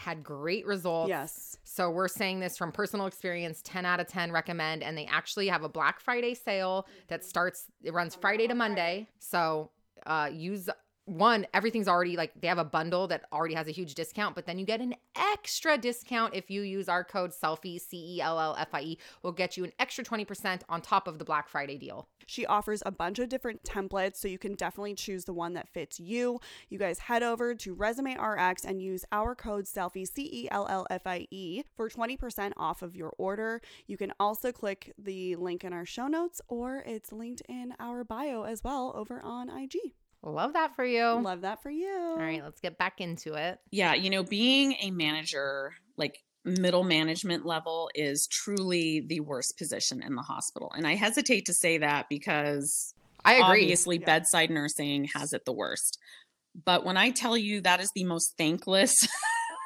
had 0.01 0.23
great 0.23 0.65
results. 0.65 1.09
Yes. 1.09 1.57
So 1.63 1.89
we're 1.91 2.07
saying 2.07 2.39
this 2.39 2.57
from 2.57 2.71
personal 2.71 3.05
experience 3.05 3.61
10 3.63 3.85
out 3.85 3.99
of 3.99 4.07
10 4.07 4.31
recommend. 4.31 4.81
And 4.81 4.97
they 4.97 5.05
actually 5.05 5.47
have 5.47 5.63
a 5.63 5.69
Black 5.69 5.99
Friday 5.99 6.33
sale 6.33 6.87
that 7.07 7.23
starts, 7.23 7.65
it 7.83 7.93
runs 7.93 8.15
Friday 8.15 8.47
to 8.47 8.55
Monday. 8.55 9.07
So 9.19 9.69
uh, 10.07 10.29
use 10.33 10.69
one, 11.12 11.45
everything's 11.54 11.89
already 11.89 12.15
like 12.15 12.32
they 12.39 12.47
have 12.47 12.58
a 12.58 12.63
bundle 12.63 13.08
that 13.08 13.26
already 13.34 13.54
has 13.54 13.67
a 13.67 13.71
huge 13.71 13.95
discount, 13.95 14.34
but 14.34 14.45
then 14.45 14.58
you 14.58 14.65
get 14.65 14.80
an 14.80 14.95
extra 15.15 15.78
discount 15.78 16.34
if 16.34 16.50
you 16.50 16.62
use 16.62 16.88
our 16.88 17.04
code 17.04 17.32
CELLFIE, 17.32 17.80
C 17.80 18.15
E 18.15 18.21
L 18.21 18.39
L 18.39 18.56
F 18.58 18.69
I 18.74 18.82
E, 18.82 18.97
will 19.21 19.34
get 19.34 19.58
you 19.58 19.65
an 19.65 19.74
extra 19.78 20.04
20% 20.04 20.62
on 20.69 20.82
top 20.82 21.08
of 21.08 21.19
the 21.19 21.26
Black 21.26 21.50
Friday 21.50 21.78
deal. 21.78 22.08
She 22.28 22.45
offers 22.45 22.82
a 22.86 22.91
bunch 22.91 23.19
of 23.19 23.28
different 23.28 23.63
templates, 23.63 24.15
so 24.15 24.30
you 24.30 24.38
can 24.38 24.56
definitely 24.56 24.95
choose 24.95 25.26
the 25.26 25.34
one 25.34 25.54
that 25.54 25.67
fits 25.67 26.00
you. 26.00 26.39
You 26.69 26.80
guys 26.80 27.00
head 27.00 27.24
over 27.24 27.56
to 27.56 27.74
Resume 27.74 28.15
RX 28.15 28.63
and 28.63 28.82
use 28.82 29.04
our 29.12 29.36
code 29.36 29.65
CELLFIE, 29.65 30.08
C 30.08 30.30
E 30.32 30.47
L 30.50 30.65
L 30.69 30.88
F 30.89 31.06
I 31.06 31.28
E, 31.30 31.63
for 31.76 31.89
20% 31.89 32.54
off 32.56 32.82
of 32.82 32.95
your 32.95 33.13
order. 33.17 33.62
You 33.86 33.97
can 33.97 34.13
also 34.17 34.54
click 34.54 34.93
the 34.97 35.36
link 35.36 35.65
in 35.65 35.74
our 35.74 35.86
show 35.86 36.08
notes, 36.08 36.41
or 36.47 36.84
it's 36.86 37.12
linked 37.12 37.41
in 37.50 37.74
our 37.80 38.06
bio 38.06 38.43
as 38.43 38.63
well 38.63 38.93
over 38.95 39.21
on 39.21 39.50
IG. 39.50 39.76
Love 40.23 40.53
that 40.53 40.75
for 40.75 40.86
you. 40.86 41.03
Love 41.21 41.41
that 41.41 41.62
for 41.63 41.71
you. 41.71 41.89
All 41.89 42.17
right, 42.17 42.43
let's 42.43 42.62
get 42.62 42.77
back 42.77 43.01
into 43.01 43.34
it. 43.34 43.60
Yeah, 43.71 43.93
you 43.93 44.10
know, 44.10 44.23
being 44.23 44.75
a 44.81 44.91
manager, 44.91 45.73
like 45.97 46.19
middle 46.45 46.84
management 46.84 47.45
level, 47.45 47.89
is 47.95 48.27
truly 48.31 49.03
the 49.07 49.19
worst 49.21 49.57
position 49.57 50.01
in 50.03 50.15
the 50.15 50.21
hospital. 50.21 50.71
And 50.75 50.86
I 50.86 50.95
hesitate 50.95 51.45
to 51.47 51.53
say 51.53 51.79
that 51.79 52.07
because 52.10 52.93
I 53.25 53.34
agree. 53.34 53.63
obviously 53.63 53.97
Yeah. 53.97 54.05
bedside 54.05 54.49
nursing 54.51 55.05
has 55.15 55.34
it 55.34 55.45
the 55.45 55.53
worst. 55.53 55.97
But 56.65 56.86
when 56.86 56.97
I 56.97 57.12
tell 57.12 57.38
you 57.38 57.62
that 57.62 57.79
is 57.79 57.91
the 57.95 58.03
most 58.03 58.34
thankless, 58.38 58.93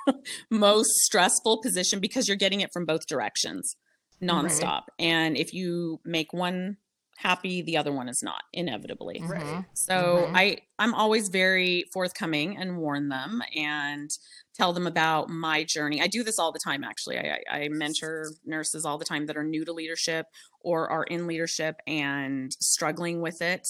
most 0.52 0.92
stressful 1.00 1.62
position 1.62 2.00
because 2.00 2.28
you're 2.28 2.38
getting 2.38 2.62
it 2.62 2.72
from 2.72 2.86
both 2.86 3.08
directions 3.08 3.76
nonstop. 4.22 4.84
And 4.98 5.36
if 5.36 5.54
you 5.54 6.00
make 6.06 6.32
one 6.32 6.78
happy, 7.18 7.62
the 7.62 7.78
other 7.78 7.92
one 7.94 8.10
is 8.10 8.22
not, 8.24 8.44
inevitably. 8.54 9.28
Right. 9.28 9.60
Mhm. 9.60 9.66
So 9.74 10.30
Mhm. 10.30 10.36
I 10.36 10.60
I'm 10.80 10.94
always 10.94 11.30
very 11.30 11.86
forthcoming 11.94 12.58
and 12.58 12.78
warn 12.78 13.10
them 13.10 13.42
and 13.56 14.10
tell 14.54 14.74
them 14.74 14.88
about 14.88 15.30
my 15.30 15.64
journey. 15.64 16.02
I 16.02 16.08
do 16.08 16.24
this 16.24 16.40
all 16.40 16.52
the 16.52 16.60
time 16.60 16.84
actually. 16.84 17.18
I, 17.20 17.40
I 17.50 17.60
I 17.66 17.70
mentor 17.70 18.36
nurses 18.46 18.86
all 18.86 18.98
the 18.98 19.06
time 19.06 19.26
that 19.28 19.38
are 19.38 19.44
new 19.44 19.66
to 19.66 19.74
leadership 19.74 20.26
or 20.62 20.90
are 20.90 21.04
in 21.06 21.28
leadership 21.28 21.76
and 21.88 22.52
struggling 22.62 23.22
with 23.22 23.42
it. 23.42 23.68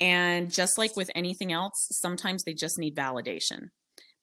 And 0.00 0.50
just 0.52 0.78
like 0.78 0.96
with 0.96 1.10
anything 1.14 1.52
else, 1.52 1.88
sometimes 1.92 2.44
they 2.44 2.54
just 2.54 2.78
need 2.78 2.96
validation 2.96 3.68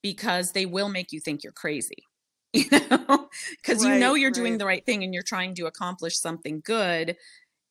because 0.03 0.53
they 0.53 0.65
will 0.65 0.89
make 0.89 1.11
you 1.11 1.21
think 1.21 1.43
you're 1.43 1.53
crazy. 1.53 1.95
You 2.53 2.67
know, 2.71 3.29
because 3.61 3.83
you 3.85 3.95
know 3.95 4.15
you're 4.15 4.31
doing 4.31 4.57
the 4.57 4.65
right 4.65 4.85
thing 4.85 5.03
and 5.03 5.13
you're 5.13 5.23
trying 5.23 5.55
to 5.55 5.67
accomplish 5.67 6.19
something 6.19 6.61
good 6.65 7.15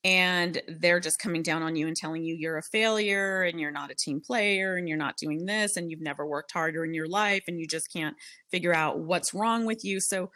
and 0.09 0.63
they're 0.69 1.01
just 1.01 1.19
coming 1.19 1.43
down 1.43 1.63
on 1.63 1.77
you 1.77 1.87
and 1.87 1.95
telling 1.95 2.25
you 2.25 2.35
you're 2.35 2.57
a 2.57 2.63
failure 2.63 3.43
and 3.43 3.61
you're 3.61 3.71
not 3.71 3.91
a 3.91 3.95
team 3.95 4.23
player 4.23 4.77
and 4.77 4.89
you're 4.89 4.97
not 4.97 5.19
doing 5.19 5.45
this 5.45 5.77
and 5.77 5.91
you've 5.91 6.01
never 6.01 6.27
worked 6.27 6.51
harder 6.51 6.83
in 6.83 6.95
your 6.95 7.07
life 7.07 7.45
and 7.47 7.61
you 7.61 7.67
just 7.67 7.93
can't 7.93 8.17
figure 8.51 8.75
out 8.75 9.01
what's 9.01 9.35
wrong 9.35 9.67
with 9.67 9.85
you. 9.85 10.01
So 10.01 10.31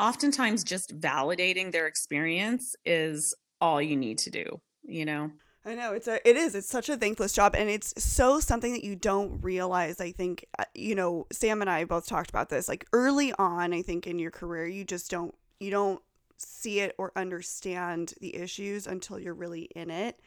oftentimes 0.00 0.64
just 0.64 0.98
validating 0.98 1.72
their 1.72 1.86
experience 1.86 2.74
is 2.86 3.34
all 3.60 3.82
you 3.82 3.98
need 3.98 4.16
to 4.16 4.30
do, 4.30 4.62
you 4.82 5.04
know. 5.04 5.30
I 5.62 5.74
know 5.74 5.92
it's 5.92 6.08
a 6.08 6.26
it 6.26 6.36
is 6.38 6.54
it's 6.54 6.70
such 6.70 6.88
a 6.88 6.96
thankless 6.96 7.34
job 7.34 7.54
and 7.54 7.68
it's 7.68 7.92
so 8.02 8.40
something 8.40 8.72
that 8.72 8.84
you 8.84 8.96
don't 8.96 9.42
realize 9.42 10.00
I 10.00 10.12
think 10.12 10.46
uh, 10.58 10.64
you 10.74 10.94
know 10.94 11.26
Sam 11.30 11.60
and 11.60 11.68
I 11.68 11.84
both 11.84 12.06
talked 12.06 12.30
about 12.30 12.48
this 12.48 12.68
like 12.68 12.86
early 12.94 13.34
on 13.38 13.74
I 13.74 13.82
think 13.82 14.06
in 14.06 14.18
your 14.18 14.30
career 14.30 14.66
you 14.66 14.86
just 14.86 15.10
don't 15.10 15.34
you 15.60 15.70
don't 15.70 16.00
see 16.38 16.80
it 16.80 16.94
or 16.98 17.12
understand 17.16 18.14
the 18.20 18.34
issues 18.36 18.86
until 18.86 19.18
you're 19.18 19.34
really 19.34 19.62
in 19.74 19.90
it 19.90 20.20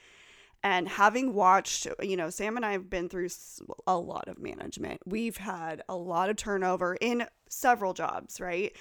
and 0.64 0.88
having 0.88 1.34
watched 1.34 1.88
you 2.02 2.16
know 2.18 2.30
Sam 2.30 2.56
and 2.56 2.66
I 2.66 2.74
have 2.74 2.90
been 2.90 3.10
through 3.10 3.30
a 3.88 3.98
lot 3.98 4.28
of 4.28 4.40
management 4.40 5.02
we've 5.06 5.38
had 5.38 5.82
a 5.90 5.96
lot 5.96 6.30
of 6.30 6.36
turnover 6.36 6.98
in 7.00 7.26
several 7.50 7.94
jobs 7.94 8.40
right 8.40 8.76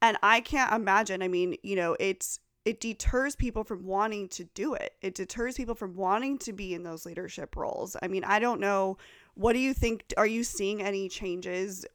and 0.00 0.16
I 0.22 0.40
can't 0.40 0.72
imagine 0.72 1.22
I 1.22 1.28
mean 1.28 1.56
you 1.62 1.76
know 1.76 1.96
it's 1.98 2.40
it 2.66 2.80
deters 2.80 3.36
people 3.36 3.62
from 3.62 3.86
wanting 3.86 4.28
to 4.30 4.42
do 4.42 4.74
it. 4.74 4.96
It 5.00 5.14
deters 5.14 5.56
people 5.56 5.76
from 5.76 5.94
wanting 5.94 6.36
to 6.38 6.52
be 6.52 6.74
in 6.74 6.82
those 6.82 7.06
leadership 7.06 7.54
roles. 7.54 7.96
I 8.02 8.08
mean, 8.08 8.24
I 8.24 8.40
don't 8.40 8.60
know. 8.60 8.98
What 9.34 9.52
do 9.52 9.60
you 9.60 9.72
think? 9.72 10.12
Are 10.16 10.26
you 10.26 10.42
seeing 10.42 10.82
any 10.82 11.08
changes 11.08 11.86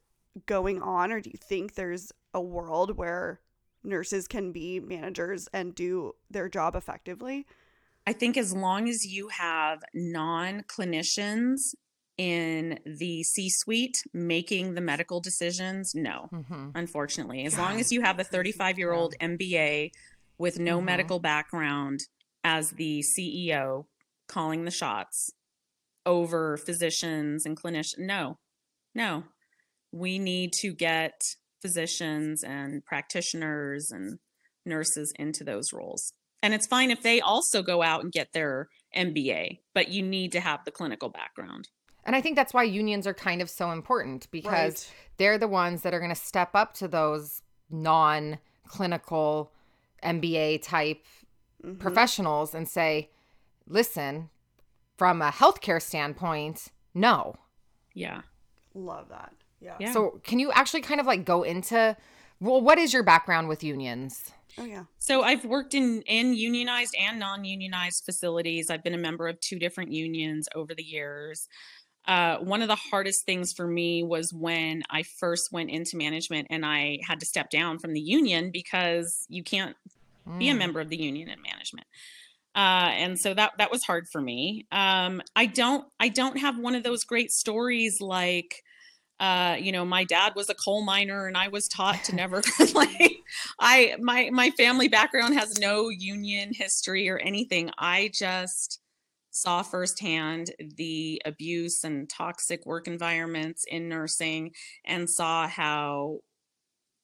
going 0.45 0.81
on, 0.81 1.11
or 1.11 1.19
do 1.19 1.29
you 1.29 1.37
think 1.37 1.75
there's 1.75 2.13
a 2.33 2.39
world 2.39 2.97
where 2.97 3.41
nurses 3.83 4.27
can 4.27 4.51
be 4.51 4.79
managers 4.79 5.47
and 5.53 5.73
do 5.75 6.13
their 6.29 6.49
job 6.49 6.75
effectively? 6.75 7.45
I 8.07 8.13
think 8.13 8.35
as 8.37 8.53
long 8.53 8.89
as 8.89 9.05
you 9.05 9.27
have 9.29 9.83
non 9.93 10.61
clinicians 10.63 11.75
in 12.17 12.79
the 12.85 13.23
C 13.23 13.49
suite 13.49 14.03
making 14.13 14.73
the 14.73 14.81
medical 14.81 15.19
decisions, 15.21 15.93
no. 15.95 16.29
Mhm. 16.31 16.71
unfortunately. 16.75 17.45
As 17.45 17.55
God, 17.55 17.61
long 17.61 17.79
as 17.79 17.91
you 17.91 18.01
have 18.01 18.19
a 18.19 18.23
35 18.23 18.77
year 18.77 18.91
old 18.91 19.15
MBA 19.19 19.91
with 20.37 20.59
no 20.59 20.79
Mhm. 20.79 20.85
medical 20.85 21.19
background 21.19 22.01
as 22.43 22.71
the 22.71 23.01
CEO 23.03 23.87
calling 24.27 24.65
the 24.65 24.71
shots 24.71 25.31
over 26.05 26.57
physicians 26.57 27.45
and 27.45 27.55
clinicians, 27.57 27.99
no, 27.99 28.39
no. 28.95 29.23
We 29.91 30.19
need 30.19 30.53
to 30.53 30.73
get 30.73 31.35
physicians 31.61 32.43
and 32.43 32.83
practitioners 32.85 33.91
and 33.91 34.19
nurses 34.65 35.13
into 35.17 35.43
those 35.43 35.71
roles. 35.73 36.13
And 36.43 36.53
it's 36.53 36.67
fine 36.67 36.89
if 36.91 37.01
they 37.03 37.21
also 37.21 37.61
go 37.61 37.81
out 37.83 38.03
and 38.03 38.11
get 38.11 38.33
their 38.33 38.67
MBA, 38.95 39.59
but 39.73 39.89
you 39.89 40.01
need 40.01 40.31
to 40.31 40.39
have 40.39 40.65
the 40.65 40.71
clinical 40.71 41.09
background. 41.09 41.69
And 42.03 42.15
I 42.15 42.21
think 42.21 42.35
that's 42.35 42.53
why 42.53 42.63
unions 42.63 43.05
are 43.05 43.13
kind 43.13 43.41
of 43.43 43.49
so 43.49 43.69
important 43.71 44.27
because 44.31 44.87
Right. 44.87 44.93
they're 45.17 45.37
the 45.37 45.47
ones 45.47 45.83
that 45.83 45.93
are 45.93 45.99
going 45.99 46.09
to 46.13 46.15
step 46.19 46.55
up 46.55 46.73
to 46.75 46.87
those 46.87 47.43
non 47.69 48.39
clinical 48.67 49.51
MBA 50.03 50.57
type 50.63 51.05
Mhm. 51.63 51.79
professionals 51.79 52.55
and 52.55 52.67
say, 52.67 53.11
listen, 53.67 54.31
from 54.97 55.21
a 55.21 55.29
healthcare 55.29 55.81
standpoint, 55.81 56.69
no. 56.95 57.35
Yeah. 57.93 58.23
Love 58.73 59.09
that. 59.09 59.33
Yeah. 59.61 59.75
Yeah. 59.79 59.93
So, 59.93 60.19
can 60.23 60.39
you 60.39 60.51
actually 60.51 60.81
kind 60.81 60.99
of 60.99 61.05
like 61.05 61.23
go 61.23 61.43
into, 61.43 61.95
well, 62.39 62.61
what 62.61 62.77
is 62.77 62.93
your 62.93 63.03
background 63.03 63.47
with 63.47 63.63
unions? 63.63 64.31
Oh 64.57 64.65
yeah. 64.65 64.83
So 64.99 65.23
I've 65.23 65.45
worked 65.45 65.73
in 65.73 66.01
in 66.03 66.33
unionized 66.33 66.95
and 66.99 67.19
non-unionized 67.19 68.03
facilities. 68.03 68.69
I've 68.69 68.83
been 68.83 68.93
a 68.93 68.97
member 68.97 69.27
of 69.27 69.39
two 69.39 69.57
different 69.57 69.91
unions 69.91 70.49
over 70.55 70.75
the 70.75 70.83
years. 70.83 71.47
Uh, 72.07 72.37
one 72.39 72.61
of 72.61 72.67
the 72.67 72.75
hardest 72.75 73.25
things 73.25 73.53
for 73.53 73.67
me 73.67 74.03
was 74.03 74.33
when 74.33 74.83
I 74.89 75.03
first 75.03 75.51
went 75.51 75.69
into 75.69 75.95
management 75.95 76.47
and 76.49 76.65
I 76.65 76.99
had 77.07 77.19
to 77.19 77.25
step 77.25 77.49
down 77.49 77.79
from 77.79 77.93
the 77.93 78.01
union 78.01 78.49
because 78.51 79.25
you 79.29 79.43
can't 79.43 79.75
be 80.37 80.49
a 80.49 80.53
Mm. 80.53 80.57
member 80.57 80.79
of 80.81 80.89
the 80.89 80.97
union 80.97 81.29
in 81.29 81.41
management. 81.41 81.87
Uh, 82.55 82.91
and 82.93 83.19
so 83.19 83.33
that 83.33 83.53
that 83.57 83.71
was 83.71 83.83
hard 83.83 84.07
for 84.09 84.21
me. 84.21 84.67
Um, 84.71 85.21
I 85.35 85.45
don't 85.45 85.85
I 85.99 86.09
don't 86.09 86.37
have 86.39 86.59
one 86.59 86.75
of 86.75 86.83
those 86.83 87.03
great 87.05 87.31
stories 87.31 88.01
like 88.01 88.63
uh, 89.21 89.55
you 89.59 89.71
know, 89.71 89.85
my 89.85 90.03
dad 90.03 90.33
was 90.35 90.49
a 90.49 90.55
coal 90.55 90.83
miner 90.83 91.27
and 91.27 91.37
I 91.37 91.47
was 91.47 91.67
taught 91.67 92.03
to 92.05 92.15
never 92.15 92.41
like 92.73 93.17
I 93.59 93.95
my 93.99 94.29
my 94.31 94.49
family 94.51 94.87
background 94.87 95.35
has 95.35 95.59
no 95.59 95.89
union 95.89 96.51
history 96.53 97.07
or 97.07 97.19
anything. 97.19 97.69
I 97.77 98.09
just 98.13 98.79
saw 99.29 99.61
firsthand 99.61 100.51
the 100.75 101.21
abuse 101.23 101.83
and 101.85 102.09
toxic 102.09 102.65
work 102.65 102.87
environments 102.87 103.63
in 103.65 103.87
nursing 103.87 104.51
and 104.85 105.09
saw 105.09 105.47
how 105.47 106.19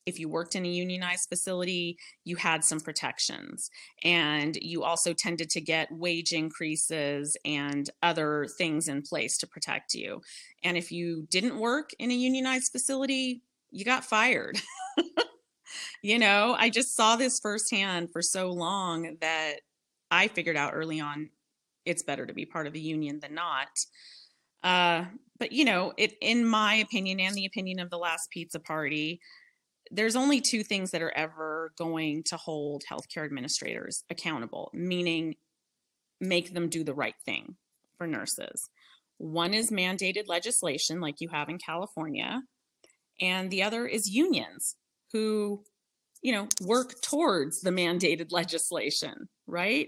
if 0.07 0.19
you 0.19 0.29
worked 0.29 0.55
in 0.55 0.65
a 0.65 0.69
unionized 0.69 1.27
facility, 1.27 1.97
you 2.23 2.37
had 2.37 2.63
some 2.63 2.79
protections. 2.79 3.69
And 4.05 4.55
you 4.55 4.83
also 4.83 5.13
tended 5.13 5.49
to 5.51 5.61
get 5.61 5.91
wage 5.91 6.31
increases 6.31 7.35
and 7.43 7.89
other 8.01 8.47
things 8.57 8.87
in 8.87 9.01
place 9.01 9.37
to 9.39 9.47
protect 9.47 9.93
you. 9.93 10.21
And 10.63 10.77
if 10.77 10.93
you 10.93 11.27
didn't 11.29 11.59
work 11.59 11.89
in 11.99 12.09
a 12.09 12.15
unionized 12.15 12.71
facility, 12.71 13.43
you 13.69 13.83
got 13.83 14.05
fired. 14.05 14.61
you 16.01 16.17
know, 16.17 16.55
I 16.57 16.69
just 16.69 16.95
saw 16.95 17.17
this 17.17 17.39
firsthand 17.39 18.13
for 18.13 18.21
so 18.21 18.49
long 18.49 19.17
that 19.19 19.57
I 20.09 20.29
figured 20.29 20.55
out 20.55 20.71
early 20.73 21.01
on 21.01 21.29
it's 21.85 22.03
better 22.03 22.25
to 22.25 22.33
be 22.33 22.45
part 22.45 22.67
of 22.67 22.75
a 22.75 22.79
union 22.79 23.19
than 23.19 23.33
not. 23.33 23.67
Uh, 24.63 25.05
but 25.37 25.51
you 25.51 25.65
know, 25.65 25.93
it 25.97 26.15
in 26.21 26.45
my 26.45 26.75
opinion 26.75 27.19
and 27.19 27.35
the 27.35 27.45
opinion 27.45 27.79
of 27.79 27.89
the 27.89 27.97
last 27.97 28.29
pizza 28.31 28.59
party, 28.59 29.19
there's 29.91 30.15
only 30.15 30.42
two 30.42 30.63
things 30.63 30.92
that 30.92 31.02
are 31.02 31.15
ever 31.15 31.71
going 31.77 32.23
to 32.23 32.38
hold 32.38 32.83
healthcare 32.90 33.25
administrators 33.25 34.04
accountable, 34.10 34.69
meaning 34.73 35.35
make 36.19 36.54
them 36.54 36.69
do 36.69 36.83
the 36.83 36.94
right 36.94 37.15
thing 37.25 37.56
for 37.98 38.08
nurses. 38.08 38.69
One 39.17 39.54
is 39.54 39.71
mandated 39.71 40.27
legislation, 40.27 41.00
like 41.00 41.21
you 41.21 41.29
have 41.29 41.50
in 41.50 41.58
California, 41.58 42.44
and 43.19 43.50
the 43.50 43.63
other 43.63 43.88
is 43.88 44.10
unions 44.10 44.75
who, 45.12 45.63
you 46.21 46.31
know, 46.31 46.48
work 46.62 47.02
towards 47.02 47.62
the 47.62 47.71
mandated 47.71 48.27
legislation, 48.31 49.29
right? 49.48 49.88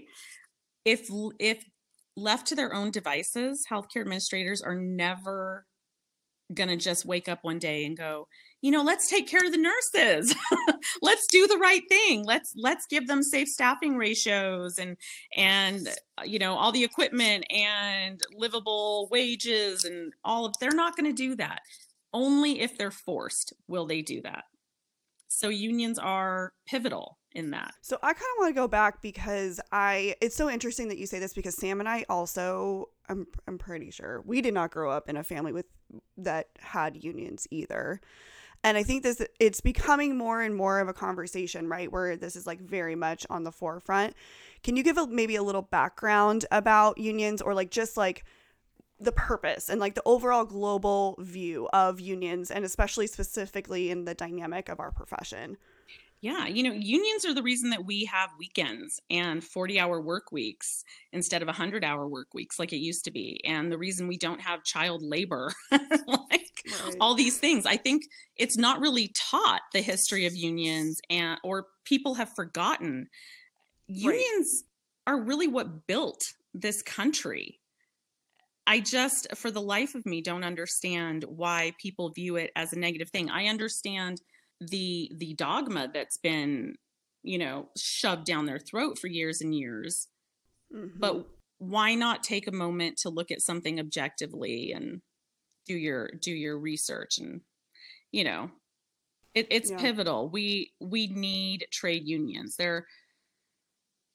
If 0.84 1.08
if 1.38 1.64
left 2.16 2.46
to 2.48 2.54
their 2.54 2.74
own 2.74 2.90
devices, 2.90 3.66
healthcare 3.70 4.00
administrators 4.00 4.62
are 4.62 4.74
never 4.74 5.66
going 6.52 6.68
to 6.68 6.76
just 6.76 7.04
wake 7.04 7.28
up 7.28 7.40
one 7.42 7.58
day 7.58 7.84
and 7.84 7.96
go, 7.96 8.26
you 8.62 8.70
know, 8.70 8.82
let's 8.82 9.08
take 9.08 9.26
care 9.26 9.44
of 9.44 9.52
the 9.52 9.58
nurses. 9.58 10.34
let's 11.02 11.26
do 11.26 11.46
the 11.46 11.56
right 11.56 11.82
thing. 11.88 12.24
Let's 12.24 12.52
let's 12.56 12.86
give 12.86 13.06
them 13.06 13.22
safe 13.22 13.48
staffing 13.48 13.96
ratios 13.96 14.78
and 14.78 14.96
and 15.36 15.88
uh, 16.18 16.24
you 16.24 16.38
know, 16.38 16.54
all 16.54 16.72
the 16.72 16.84
equipment 16.84 17.44
and 17.50 18.20
livable 18.34 19.08
wages 19.10 19.84
and 19.84 20.12
all 20.24 20.44
of 20.44 20.54
they're 20.60 20.70
not 20.72 20.96
going 20.96 21.10
to 21.10 21.16
do 21.16 21.36
that. 21.36 21.60
Only 22.12 22.60
if 22.60 22.76
they're 22.76 22.90
forced 22.90 23.52
will 23.68 23.86
they 23.86 24.02
do 24.02 24.20
that. 24.22 24.44
So 25.28 25.48
unions 25.48 25.98
are 25.98 26.52
pivotal 26.66 27.18
in 27.32 27.52
that. 27.52 27.72
So 27.82 27.96
I 28.02 28.12
kind 28.12 28.16
of 28.16 28.40
want 28.40 28.50
to 28.50 28.60
go 28.60 28.68
back 28.68 29.00
because 29.00 29.60
I 29.72 30.16
it's 30.20 30.36
so 30.36 30.50
interesting 30.50 30.88
that 30.88 30.98
you 30.98 31.06
say 31.06 31.18
this 31.18 31.32
because 31.32 31.56
Sam 31.56 31.80
and 31.80 31.88
I 31.88 32.04
also 32.08 32.90
I'm 33.08 33.26
I'm 33.46 33.56
pretty 33.56 33.90
sure 33.90 34.22
we 34.26 34.42
did 34.42 34.52
not 34.52 34.70
grow 34.70 34.90
up 34.90 35.08
in 35.08 35.16
a 35.16 35.24
family 35.24 35.52
with 35.52 35.66
that 36.18 36.48
had 36.58 37.02
unions 37.02 37.46
either. 37.50 38.00
And 38.62 38.76
I 38.76 38.82
think 38.82 39.02
this 39.02 39.22
it's 39.38 39.60
becoming 39.60 40.18
more 40.18 40.42
and 40.42 40.54
more 40.54 40.80
of 40.80 40.88
a 40.88 40.92
conversation, 40.92 41.68
right? 41.68 41.90
Where 41.90 42.16
this 42.16 42.36
is 42.36 42.46
like 42.46 42.60
very 42.60 42.94
much 42.94 43.26
on 43.30 43.44
the 43.44 43.52
forefront. 43.52 44.14
Can 44.62 44.76
you 44.76 44.82
give 44.82 44.98
a, 44.98 45.06
maybe 45.06 45.36
a 45.36 45.42
little 45.42 45.62
background 45.62 46.44
about 46.50 46.98
unions 46.98 47.40
or 47.40 47.54
like 47.54 47.70
just 47.70 47.96
like 47.96 48.24
the 48.98 49.12
purpose 49.12 49.70
and 49.70 49.80
like 49.80 49.94
the 49.94 50.02
overall 50.04 50.44
global 50.44 51.16
view 51.18 51.68
of 51.72 52.00
unions 52.00 52.50
and 52.50 52.64
especially 52.64 53.06
specifically 53.06 53.90
in 53.90 54.04
the 54.04 54.14
dynamic 54.14 54.68
of 54.68 54.78
our 54.78 54.90
profession? 54.90 55.56
Yeah, 56.22 56.46
you 56.46 56.62
know, 56.62 56.72
unions 56.72 57.24
are 57.24 57.32
the 57.32 57.42
reason 57.42 57.70
that 57.70 57.86
we 57.86 58.04
have 58.04 58.28
weekends 58.38 59.00
and 59.08 59.42
40 59.42 59.80
hour 59.80 60.02
work 60.02 60.32
weeks 60.32 60.84
instead 61.12 61.40
of 61.40 61.48
100 61.48 61.82
hour 61.82 62.06
work 62.06 62.34
weeks 62.34 62.58
like 62.58 62.74
it 62.74 62.80
used 62.80 63.06
to 63.06 63.10
be. 63.10 63.40
And 63.46 63.72
the 63.72 63.78
reason 63.78 64.06
we 64.06 64.18
don't 64.18 64.40
have 64.42 64.62
child 64.62 65.02
labor, 65.02 65.50
like 65.72 66.49
right. 66.66 66.96
all 67.00 67.14
these 67.14 67.38
things. 67.38 67.66
I 67.66 67.76
think 67.76 68.02
it's 68.36 68.56
not 68.56 68.80
really 68.80 69.12
taught 69.30 69.62
the 69.72 69.82
history 69.82 70.26
of 70.26 70.34
unions 70.34 71.00
and 71.08 71.38
or 71.44 71.66
people 71.84 72.14
have 72.14 72.30
forgotten. 72.34 73.08
Unions 73.88 74.64
right. 75.06 75.14
are 75.14 75.22
really 75.22 75.48
what 75.48 75.86
built 75.86 76.22
this 76.54 76.82
country. 76.82 77.58
I 78.66 78.80
just 78.80 79.26
for 79.36 79.50
the 79.50 79.62
life 79.62 79.94
of 79.94 80.06
me 80.06 80.20
don't 80.20 80.44
understand 80.44 81.24
why 81.24 81.72
people 81.80 82.10
view 82.10 82.36
it 82.36 82.50
as 82.54 82.72
a 82.72 82.78
negative 82.78 83.10
thing. 83.10 83.30
I 83.30 83.46
understand 83.46 84.20
the 84.60 85.10
the 85.16 85.34
dogma 85.34 85.88
that's 85.92 86.18
been 86.18 86.74
you 87.22 87.38
know 87.38 87.68
shoved 87.76 88.24
down 88.24 88.46
their 88.46 88.58
throat 88.58 88.98
for 88.98 89.06
years 89.06 89.40
and 89.40 89.54
years 89.54 90.08
mm-hmm. 90.74 90.98
but 90.98 91.26
why 91.58 91.94
not 91.94 92.22
take 92.22 92.46
a 92.46 92.52
moment 92.52 92.96
to 92.98 93.10
look 93.10 93.30
at 93.30 93.42
something 93.42 93.78
objectively 93.78 94.72
and 94.72 95.00
do 95.70 95.78
your 95.78 96.10
do 96.20 96.32
your 96.32 96.58
research 96.58 97.18
and 97.18 97.40
you 98.10 98.24
know 98.24 98.50
it, 99.34 99.46
it's 99.50 99.70
yeah. 99.70 99.78
pivotal. 99.78 100.28
We 100.28 100.72
we 100.80 101.06
need 101.06 101.66
trade 101.70 102.06
unions. 102.06 102.56
They're 102.56 102.86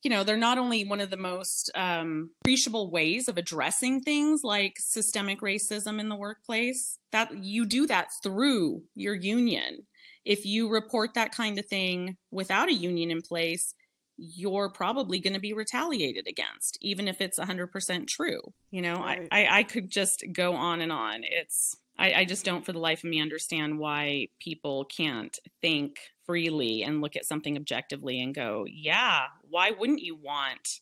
you 0.04 0.10
know 0.10 0.24
they're 0.24 0.38
not 0.38 0.58
only 0.58 0.84
one 0.84 1.02
of 1.02 1.10
the 1.10 1.18
most 1.18 1.72
um, 1.76 2.32
appreciable 2.42 2.92
ways 2.92 3.28
of 3.28 3.38
addressing 3.38 4.02
things 4.02 4.42
like 4.44 4.74
systemic 4.78 5.42
racism 5.42 6.00
in 6.00 6.10
the 6.10 6.16
workplace 6.16 7.00
that 7.12 7.44
you 7.44 7.66
do 7.66 7.88
that 7.88 8.10
through 8.22 8.84
your 8.96 9.16
union. 9.16 9.88
If 10.26 10.46
you 10.46 10.70
report 10.70 11.14
that 11.14 11.32
kind 11.32 11.58
of 11.60 11.68
thing 11.68 12.18
without 12.32 12.68
a 12.68 12.74
union 12.74 13.12
in 13.12 13.22
place, 13.22 13.74
you're 14.18 14.70
probably 14.70 15.20
going 15.20 15.34
to 15.34 15.40
be 15.40 15.54
retaliated 15.54 16.28
against, 16.28 16.78
even 16.82 17.08
if 17.08 17.22
it's 17.22 17.40
100% 17.40 18.08
true. 18.08 18.42
You 18.72 18.82
know, 18.82 18.96
right. 18.96 19.28
I, 19.32 19.46
I, 19.46 19.58
I, 19.58 19.64
could 19.64 19.90
just 19.90 20.24
go 20.32 20.54
on 20.56 20.82
and 20.82 20.92
on. 20.92 21.22
It's, 21.24 21.76
I, 21.98 22.14
I 22.14 22.26
just 22.26 22.46
don't 22.46 22.66
for 22.66 22.72
the 22.72 22.80
life 22.80 23.04
of 23.04 23.10
me 23.10 23.22
understand 23.22 23.80
why 23.80 24.28
people 24.40 24.86
can't 24.86 25.38
think 25.62 25.98
freely 26.26 26.84
and 26.84 27.02
look 27.02 27.16
at 27.16 27.26
something 27.26 27.58
objectively 27.58 28.22
and 28.22 28.34
go, 28.34 28.66
yeah, 28.70 29.26
why 29.50 29.72
wouldn't 29.72 30.02
you 30.02 30.16
want 30.16 30.80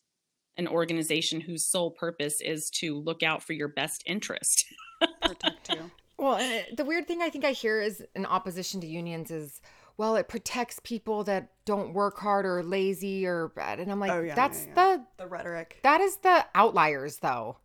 an 0.56 0.68
organization 0.68 1.40
whose 1.40 1.66
sole 1.66 1.90
purpose 1.90 2.40
is 2.40 2.70
to 2.70 2.98
look 2.98 3.22
out 3.22 3.42
for 3.42 3.52
your 3.52 3.68
best 3.68 4.02
interest? 4.06 4.64
Protect 5.22 5.70
you. 5.70 5.90
Well, 6.16 6.34
uh, 6.34 6.62
the 6.76 6.84
weird 6.84 7.08
thing 7.08 7.22
I 7.22 7.30
think 7.30 7.44
I 7.44 7.50
hear 7.50 7.82
is 7.82 8.02
in 8.14 8.24
opposition 8.24 8.80
to 8.80 8.86
unions 8.86 9.30
is, 9.30 9.60
well, 9.96 10.16
it 10.16 10.28
protects 10.28 10.80
people 10.82 11.24
that 11.24 11.50
don't 11.64 11.94
work 11.94 12.18
hard 12.18 12.46
or 12.46 12.62
lazy 12.62 13.26
or 13.26 13.48
bad. 13.48 13.78
And 13.80 13.90
I'm 13.90 14.00
like, 14.00 14.10
oh, 14.10 14.20
yeah, 14.20 14.34
that's 14.34 14.66
yeah, 14.66 14.68
yeah. 14.68 14.96
the 14.96 15.24
the 15.24 15.28
rhetoric. 15.28 15.78
That 15.82 16.00
is 16.00 16.16
the 16.16 16.44
outliers 16.54 17.18
though. 17.18 17.58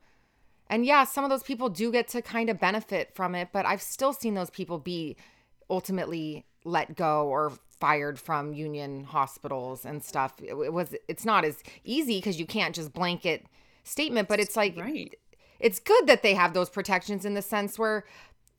And 0.68 0.86
yeah, 0.86 1.04
some 1.04 1.24
of 1.24 1.32
those 1.32 1.44
people 1.44 1.70
do 1.70 1.92
get 1.92 2.08
to 2.10 2.22
kind 2.22 2.50
of 2.50 2.60
benefit 2.60 3.16
from 3.16 3.34
it, 3.34 3.50
but 3.52 3.66
I've 3.66 3.82
still 3.82 4.14
seen 4.14 4.36
those 4.36 4.52
people 4.52 4.78
be 4.78 5.18
ultimately 5.70 6.46
let 6.64 6.96
go 6.96 7.28
or 7.28 7.54
fired 7.80 8.20
from 8.20 8.54
union 8.54 9.04
hospitals 9.06 9.86
and 9.86 10.04
stuff. 10.04 10.34
It, 10.42 10.54
it 10.54 10.74
was 10.74 10.96
it's 11.08 11.26
not 11.26 11.46
as 11.46 11.64
easy 11.84 12.18
because 12.18 12.40
you 12.40 12.46
can't 12.46 12.76
just 12.76 12.94
blanket 12.94 13.46
statement, 13.84 14.28
but 14.28 14.40
it's 14.40 14.56
like 14.56 14.78
right. 14.78 15.16
it's 15.60 15.80
good 15.80 16.06
that 16.08 16.22
they 16.22 16.36
have 16.36 16.54
those 16.54 16.70
protections 16.70 17.26
in 17.26 17.34
the 17.34 17.42
sense 17.42 17.80
where 17.80 18.06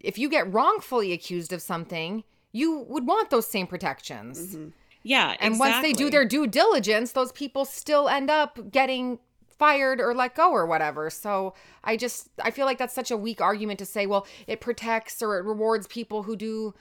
if 0.01 0.19
you 0.19 0.29
get 0.29 0.53
wrongfully 0.53 1.13
accused 1.13 1.53
of 1.53 1.63
something, 1.63 2.25
you 2.53 2.85
would 2.89 3.07
want 3.07 3.31
those 3.31 3.47
same 3.47 3.67
protections. 3.67 4.55
Mm-hmm. 4.55 4.69
Yeah. 5.03 5.37
And 5.41 5.55
exactly. 5.55 5.59
once 5.59 5.83
they 5.83 5.93
do 5.93 6.11
their 6.11 6.25
due 6.25 6.47
diligence, 6.47 7.13
those 7.13 7.33
people 7.33 7.65
still 7.65 8.09
end 8.09 8.31
up 8.31 8.71
getting 8.71 9.19
fired 9.59 10.01
or 10.01 10.15
let 10.15 10.35
go 10.35 10.51
or 10.51 10.67
whatever. 10.67 11.11
So 11.11 11.55
I 11.85 11.97
just 11.97 12.29
I 12.43 12.51
feel 12.51 12.67
like 12.67 12.79
that's 12.79 12.95
such 12.95 13.11
a 13.11 13.17
weak 13.17 13.41
argument 13.41 13.79
to 13.79 13.87
say, 13.87 14.07
well, 14.07 14.27
it 14.47 14.61
protects 14.61 15.23
or 15.23 15.39
it 15.39 15.45
rewards 15.45 15.87
people 15.87 16.23
who 16.23 16.37
do 16.37 16.75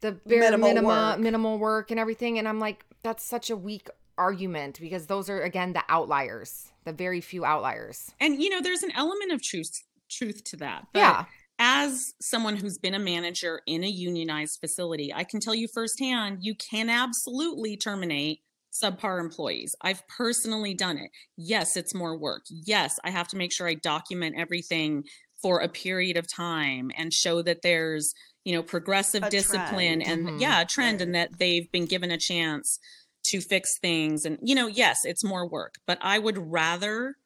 the 0.00 0.12
bare 0.12 0.40
minimal 0.40 0.68
minima, 0.68 0.88
work. 0.88 1.18
minimal 1.20 1.58
work 1.58 1.90
and 1.90 1.98
everything. 1.98 2.38
And 2.38 2.48
I'm 2.48 2.60
like, 2.60 2.84
that's 3.02 3.24
such 3.24 3.50
a 3.50 3.56
weak 3.56 3.88
argument 4.18 4.78
because 4.80 5.06
those 5.06 5.28
are 5.28 5.42
again 5.42 5.72
the 5.72 5.82
outliers, 5.88 6.72
the 6.84 6.92
very 6.92 7.20
few 7.20 7.44
outliers. 7.44 8.10
And 8.20 8.42
you 8.42 8.48
know, 8.48 8.60
there's 8.60 8.82
an 8.82 8.92
element 8.92 9.32
of 9.32 9.42
truth 9.42 9.82
truth 10.08 10.44
to 10.44 10.56
that. 10.56 10.86
But 10.92 11.00
yeah 11.00 11.24
as 11.58 12.14
someone 12.20 12.56
who's 12.56 12.78
been 12.78 12.94
a 12.94 12.98
manager 12.98 13.62
in 13.66 13.84
a 13.84 13.88
unionized 13.88 14.58
facility, 14.60 15.12
I 15.14 15.24
can 15.24 15.40
tell 15.40 15.54
you 15.54 15.68
firsthand, 15.72 16.38
you 16.40 16.54
can 16.54 16.90
absolutely 16.90 17.76
terminate 17.76 18.40
subpar 18.72 19.20
employees. 19.20 19.74
I've 19.80 20.06
personally 20.08 20.74
done 20.74 20.98
it. 20.98 21.10
Yes, 21.36 21.76
it's 21.76 21.94
more 21.94 22.18
work. 22.18 22.42
Yes, 22.50 22.98
I 23.04 23.10
have 23.10 23.28
to 23.28 23.36
make 23.36 23.52
sure 23.52 23.66
I 23.66 23.74
document 23.74 24.36
everything 24.38 25.04
for 25.40 25.60
a 25.60 25.68
period 25.68 26.16
of 26.16 26.30
time 26.30 26.90
and 26.96 27.12
show 27.12 27.42
that 27.42 27.62
there's, 27.62 28.12
you 28.44 28.54
know, 28.54 28.62
progressive 28.62 29.22
a 29.22 29.30
discipline 29.30 30.00
trend. 30.00 30.02
and 30.06 30.26
mm-hmm. 30.26 30.38
yeah, 30.38 30.62
a 30.62 30.66
trend 30.66 31.00
and 31.00 31.14
that 31.14 31.38
they've 31.38 31.70
been 31.72 31.86
given 31.86 32.10
a 32.10 32.18
chance 32.18 32.78
to 33.24 33.40
fix 33.40 33.78
things 33.78 34.24
and 34.24 34.38
you 34.42 34.54
know, 34.54 34.66
yes, 34.66 35.00
it's 35.04 35.24
more 35.24 35.48
work, 35.48 35.76
but 35.86 35.98
I 36.00 36.18
would 36.18 36.38
rather 36.38 37.16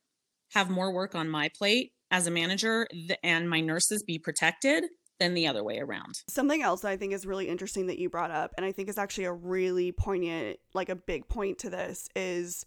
have 0.52 0.70
more 0.70 0.92
work 0.92 1.14
on 1.14 1.28
my 1.28 1.50
plate 1.56 1.92
as 2.10 2.26
a 2.26 2.30
manager 2.30 2.86
and 3.22 3.48
my 3.48 3.60
nurses 3.60 4.02
be 4.02 4.18
protected 4.18 4.84
than 5.18 5.34
the 5.34 5.46
other 5.46 5.62
way 5.62 5.78
around. 5.78 6.14
Something 6.28 6.62
else 6.62 6.80
that 6.80 6.90
I 6.90 6.96
think 6.96 7.12
is 7.12 7.26
really 7.26 7.48
interesting 7.48 7.86
that 7.88 7.98
you 7.98 8.08
brought 8.08 8.30
up, 8.30 8.52
and 8.56 8.64
I 8.64 8.72
think 8.72 8.88
is 8.88 8.98
actually 8.98 9.24
a 9.24 9.32
really 9.32 9.92
poignant, 9.92 10.58
like 10.74 10.88
a 10.88 10.96
big 10.96 11.28
point 11.28 11.58
to 11.58 11.70
this, 11.70 12.08
is 12.16 12.64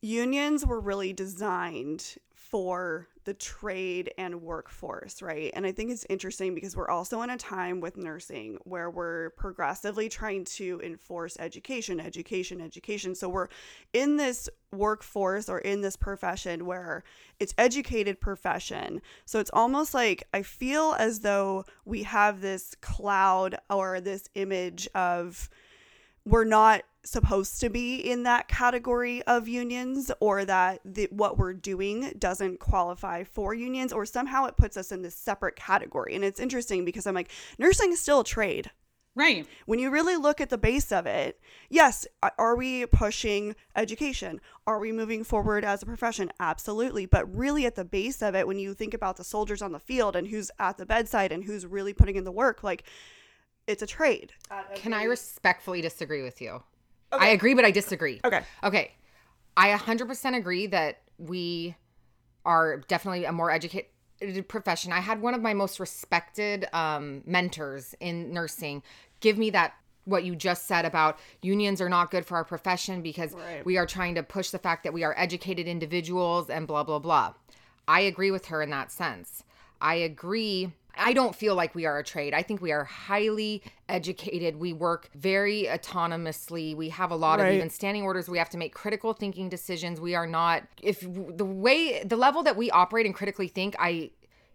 unions 0.00 0.66
were 0.66 0.80
really 0.80 1.12
designed 1.12 2.16
for 2.34 3.06
the 3.24 3.34
trade 3.34 4.12
and 4.18 4.42
workforce, 4.42 5.22
right? 5.22 5.50
And 5.54 5.64
I 5.64 5.72
think 5.72 5.90
it's 5.90 6.06
interesting 6.08 6.54
because 6.54 6.76
we're 6.76 6.88
also 6.88 7.22
in 7.22 7.30
a 7.30 7.36
time 7.36 7.80
with 7.80 7.96
nursing 7.96 8.58
where 8.64 8.90
we're 8.90 9.30
progressively 9.30 10.08
trying 10.08 10.44
to 10.44 10.80
enforce 10.82 11.36
education, 11.38 12.00
education, 12.00 12.60
education. 12.60 13.14
So 13.14 13.28
we're 13.28 13.48
in 13.92 14.16
this 14.16 14.48
workforce 14.72 15.48
or 15.48 15.58
in 15.58 15.82
this 15.82 15.96
profession 15.96 16.66
where 16.66 17.04
it's 17.38 17.54
educated 17.58 18.20
profession. 18.20 19.02
So 19.24 19.38
it's 19.38 19.50
almost 19.52 19.94
like 19.94 20.26
I 20.32 20.42
feel 20.42 20.96
as 20.98 21.20
though 21.20 21.64
we 21.84 22.02
have 22.04 22.40
this 22.40 22.74
cloud 22.80 23.56
or 23.70 24.00
this 24.00 24.28
image 24.34 24.88
of 24.94 25.48
we're 26.24 26.44
not 26.44 26.82
supposed 27.04 27.60
to 27.60 27.68
be 27.68 27.96
in 27.96 28.22
that 28.22 28.48
category 28.48 29.22
of 29.22 29.48
unions 29.48 30.10
or 30.20 30.44
that 30.44 30.80
the, 30.84 31.08
what 31.10 31.36
we're 31.36 31.52
doing 31.52 32.12
doesn't 32.18 32.60
qualify 32.60 33.24
for 33.24 33.54
unions 33.54 33.92
or 33.92 34.06
somehow 34.06 34.44
it 34.46 34.56
puts 34.56 34.76
us 34.76 34.92
in 34.92 35.02
this 35.02 35.14
separate 35.14 35.56
category. 35.56 36.14
And 36.14 36.24
it's 36.24 36.40
interesting 36.40 36.84
because 36.84 37.06
i'm 37.06 37.14
like 37.14 37.30
nursing 37.58 37.92
is 37.92 38.00
still 38.00 38.20
a 38.20 38.24
trade. 38.24 38.70
Right. 39.14 39.46
When 39.66 39.78
you 39.78 39.90
really 39.90 40.16
look 40.16 40.40
at 40.40 40.48
the 40.48 40.56
base 40.56 40.90
of 40.90 41.06
it 41.06 41.40
yes 41.68 42.06
are 42.38 42.56
we 42.56 42.86
pushing 42.86 43.56
education? 43.74 44.40
Are 44.66 44.78
we 44.78 44.92
moving 44.92 45.24
forward 45.24 45.64
as 45.64 45.82
a 45.82 45.86
profession? 45.86 46.30
Absolutely. 46.38 47.06
But 47.06 47.34
really 47.34 47.66
at 47.66 47.74
the 47.74 47.84
base 47.84 48.22
of 48.22 48.36
it 48.36 48.46
when 48.46 48.58
you 48.58 48.74
think 48.74 48.94
about 48.94 49.16
the 49.16 49.24
soldiers 49.24 49.60
on 49.60 49.72
the 49.72 49.80
field 49.80 50.14
and 50.14 50.28
who's 50.28 50.50
at 50.58 50.78
the 50.78 50.86
bedside 50.86 51.32
and 51.32 51.44
who's 51.44 51.66
really 51.66 51.92
putting 51.92 52.16
in 52.16 52.24
the 52.24 52.32
work 52.32 52.62
like 52.62 52.84
it's 53.66 53.82
a 53.82 53.86
trade. 53.86 54.32
Can 54.74 54.92
I 54.92 55.04
respectfully 55.04 55.80
disagree 55.80 56.22
with 56.22 56.40
you? 56.40 56.62
Okay. 57.12 57.26
I 57.26 57.28
agree, 57.28 57.54
but 57.54 57.64
I 57.64 57.70
disagree. 57.70 58.20
Okay. 58.24 58.42
Okay. 58.64 58.92
I 59.56 59.70
100% 59.76 60.36
agree 60.36 60.66
that 60.68 61.02
we 61.18 61.76
are 62.44 62.78
definitely 62.88 63.24
a 63.24 63.32
more 63.32 63.50
educated 63.50 63.86
profession. 64.48 64.92
I 64.92 65.00
had 65.00 65.20
one 65.20 65.34
of 65.34 65.42
my 65.42 65.54
most 65.54 65.78
respected 65.78 66.66
um, 66.72 67.22
mentors 67.26 67.94
in 68.00 68.32
nursing 68.32 68.82
give 69.20 69.38
me 69.38 69.50
that 69.50 69.74
what 70.04 70.24
you 70.24 70.34
just 70.34 70.66
said 70.66 70.84
about 70.84 71.18
unions 71.42 71.80
are 71.80 71.88
not 71.88 72.10
good 72.10 72.26
for 72.26 72.36
our 72.36 72.44
profession 72.44 73.02
because 73.02 73.32
right. 73.34 73.64
we 73.64 73.78
are 73.78 73.86
trying 73.86 74.16
to 74.16 74.22
push 74.22 74.50
the 74.50 74.58
fact 74.58 74.82
that 74.84 74.92
we 74.92 75.04
are 75.04 75.14
educated 75.16 75.66
individuals 75.66 76.50
and 76.50 76.66
blah 76.66 76.82
blah 76.82 76.98
blah. 76.98 77.32
I 77.88 78.00
agree 78.00 78.30
with 78.30 78.46
her 78.46 78.62
in 78.62 78.70
that 78.70 78.90
sense. 78.90 79.44
I 79.80 79.94
agree. 79.94 80.72
I 80.94 81.12
don't 81.12 81.34
feel 81.34 81.54
like 81.54 81.74
we 81.74 81.86
are 81.86 81.98
a 81.98 82.04
trade. 82.04 82.34
I 82.34 82.42
think 82.42 82.60
we 82.60 82.70
are 82.72 82.84
highly 82.84 83.62
educated. 83.88 84.56
We 84.56 84.72
work 84.72 85.08
very 85.14 85.64
autonomously. 85.64 86.76
We 86.76 86.90
have 86.90 87.10
a 87.10 87.16
lot 87.16 87.38
Right. 87.38 87.48
of 87.48 87.54
even 87.54 87.70
standing 87.70 88.02
orders. 88.02 88.28
We 88.28 88.38
have 88.38 88.50
to 88.50 88.58
make 88.58 88.74
critical 88.74 89.12
thinking 89.12 89.48
decisions. 89.48 90.00
We 90.00 90.14
are 90.14 90.26
not, 90.26 90.64
if 90.82 91.00
the 91.00 91.44
way, 91.44 92.02
the 92.04 92.16
level 92.16 92.42
that 92.42 92.56
we 92.56 92.70
operate 92.70 93.06
and 93.06 93.14
critically 93.14 93.48
think, 93.48 93.74
I 93.78 94.10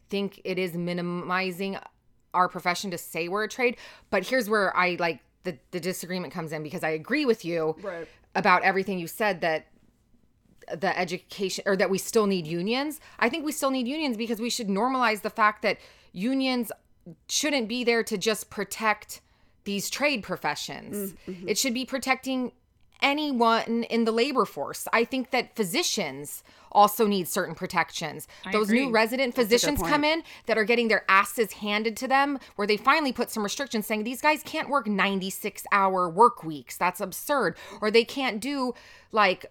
think 0.09 0.39
it 0.43 0.57
is 0.59 0.73
minimizing 0.73 1.77
our 2.33 2.47
profession 2.47 2.91
to 2.91 2.97
say 2.97 3.27
we're 3.27 3.43
a 3.45 3.47
trade. 3.47 3.77
But 4.09 4.27
here's 4.27 4.49
where 4.49 4.75
I 4.77 4.95
like 4.99 5.19
the, 5.43 5.57
the 5.71 5.79
disagreement 5.79 6.33
comes 6.33 6.51
in 6.51 6.61
because 6.61 6.83
I 6.83 6.89
agree 6.89 7.25
with 7.25 7.43
you 7.45 7.75
Right. 7.81 8.07
about 8.35 8.63
everything 8.63 8.99
you 8.99 9.07
said 9.07 9.41
that 9.41 9.67
the 10.77 10.97
education 10.99 11.63
or 11.65 11.77
that 11.77 11.89
we 11.89 11.97
still 11.97 12.27
need 12.27 12.45
unions. 12.45 12.99
I 13.19 13.29
think 13.29 13.45
we 13.45 13.53
still 13.53 13.71
need 13.71 13.87
unions 13.87 14.17
because 14.17 14.41
we 14.41 14.49
should 14.49 14.67
normalize 14.67 15.21
the 15.21 15.29
fact 15.29 15.61
that 15.61 15.77
unions 16.17 16.71
shouldn't 17.29 17.67
be 17.67 17.83
there 17.83 18.03
to 18.03 18.17
just 18.17 18.49
protect 18.49 19.21
these 19.63 19.89
trade 19.89 20.23
professions. 20.23 21.13
Mm-hmm. 21.27 21.47
It 21.47 21.57
should 21.57 21.73
be 21.73 21.85
protecting 21.85 22.51
anyone 23.01 23.83
in 23.83 24.05
the 24.05 24.11
labor 24.11 24.45
force. 24.45 24.87
I 24.91 25.03
think 25.03 25.29
that 25.31 25.55
physicians 25.55 26.43
also 26.71 27.05
need 27.05 27.27
certain 27.27 27.53
protections. 27.53 28.27
I 28.45 28.51
Those 28.51 28.69
agree. 28.69 28.85
new 28.85 28.91
resident 28.91 29.35
That's 29.35 29.47
physicians 29.47 29.81
come 29.81 30.03
in 30.03 30.23
that 30.47 30.57
are 30.57 30.63
getting 30.63 30.87
their 30.87 31.05
asses 31.07 31.53
handed 31.53 31.95
to 31.97 32.07
them 32.07 32.39
where 32.55 32.67
they 32.67 32.77
finally 32.77 33.11
put 33.11 33.29
some 33.29 33.43
restrictions 33.43 33.85
saying 33.85 34.03
these 34.03 34.21
guys 34.21 34.41
can't 34.43 34.69
work 34.69 34.87
96 34.87 35.63
hour 35.71 36.09
work 36.09 36.43
weeks. 36.43 36.77
That's 36.77 36.99
absurd. 36.99 37.55
Or 37.81 37.91
they 37.91 38.03
can't 38.03 38.41
do 38.41 38.73
like 39.11 39.45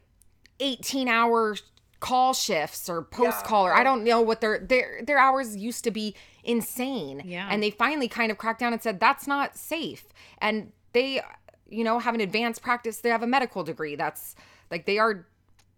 18 0.60 1.08
hour 1.08 1.56
call 2.00 2.34
shifts 2.34 2.88
or 2.88 3.02
post 3.02 3.44
call 3.44 3.66
or 3.66 3.74
I 3.74 3.82
don't 3.82 4.04
know 4.04 4.20
what 4.20 4.40
their 4.40 4.58
their 4.58 5.00
their 5.02 5.18
hours 5.18 5.56
used 5.56 5.82
to 5.84 5.90
be 5.90 6.14
insane. 6.46 7.22
Yeah. 7.24 7.48
And 7.50 7.62
they 7.62 7.70
finally 7.70 8.08
kind 8.08 8.30
of 8.30 8.38
cracked 8.38 8.60
down 8.60 8.72
and 8.72 8.82
said 8.82 9.00
that's 9.00 9.26
not 9.26 9.56
safe. 9.56 10.04
And 10.38 10.72
they 10.92 11.20
you 11.68 11.84
know 11.84 11.98
have 11.98 12.14
an 12.14 12.20
advanced 12.20 12.62
practice, 12.62 12.98
they 12.98 13.10
have 13.10 13.22
a 13.22 13.26
medical 13.26 13.64
degree. 13.64 13.96
That's 13.96 14.34
like 14.70 14.86
they 14.86 14.98
are 14.98 15.26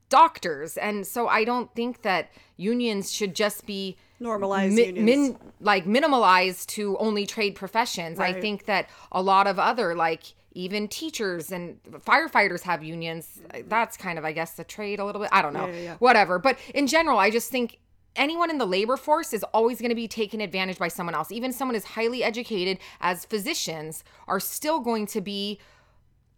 doctors. 0.08 0.76
And 0.76 1.06
so 1.06 1.28
I 1.28 1.44
don't 1.44 1.74
think 1.74 2.02
that 2.02 2.30
unions 2.56 3.12
should 3.12 3.34
just 3.34 3.66
be 3.66 3.96
normalized 4.20 4.74
mi- 4.74 4.92
min, 4.92 5.38
like 5.60 5.84
minimalized 5.84 6.66
to 6.68 6.96
only 6.98 7.26
trade 7.26 7.54
professions. 7.54 8.18
I 8.18 8.32
think 8.32 8.64
that 8.66 8.88
a 9.12 9.22
lot 9.22 9.46
of 9.46 9.58
other 9.58 9.94
like 9.94 10.34
even 10.52 10.88
teachers 10.88 11.52
and 11.52 11.78
firefighters 12.04 12.62
have 12.62 12.82
unions. 12.82 13.40
That's 13.66 13.96
kind 13.96 14.18
of 14.18 14.24
I 14.24 14.32
guess 14.32 14.52
the 14.52 14.64
trade 14.64 14.98
a 14.98 15.04
little 15.04 15.20
bit. 15.20 15.30
I 15.32 15.42
don't 15.42 15.52
know. 15.52 15.66
Yeah, 15.66 15.72
yeah, 15.72 15.80
yeah. 15.80 15.96
Whatever. 15.96 16.38
But 16.38 16.58
in 16.74 16.86
general, 16.86 17.18
I 17.18 17.30
just 17.30 17.50
think 17.50 17.78
anyone 18.18 18.50
in 18.50 18.58
the 18.58 18.66
labor 18.66 18.96
force 18.96 19.32
is 19.32 19.42
always 19.54 19.80
going 19.80 19.88
to 19.88 19.94
be 19.94 20.08
taken 20.08 20.40
advantage 20.40 20.78
by 20.78 20.88
someone 20.88 21.14
else. 21.14 21.32
Even 21.32 21.52
someone 21.52 21.76
as 21.76 21.84
highly 21.84 22.22
educated 22.22 22.78
as 23.00 23.24
physicians 23.24 24.04
are 24.26 24.40
still 24.40 24.80
going 24.80 25.06
to 25.06 25.20
be 25.20 25.58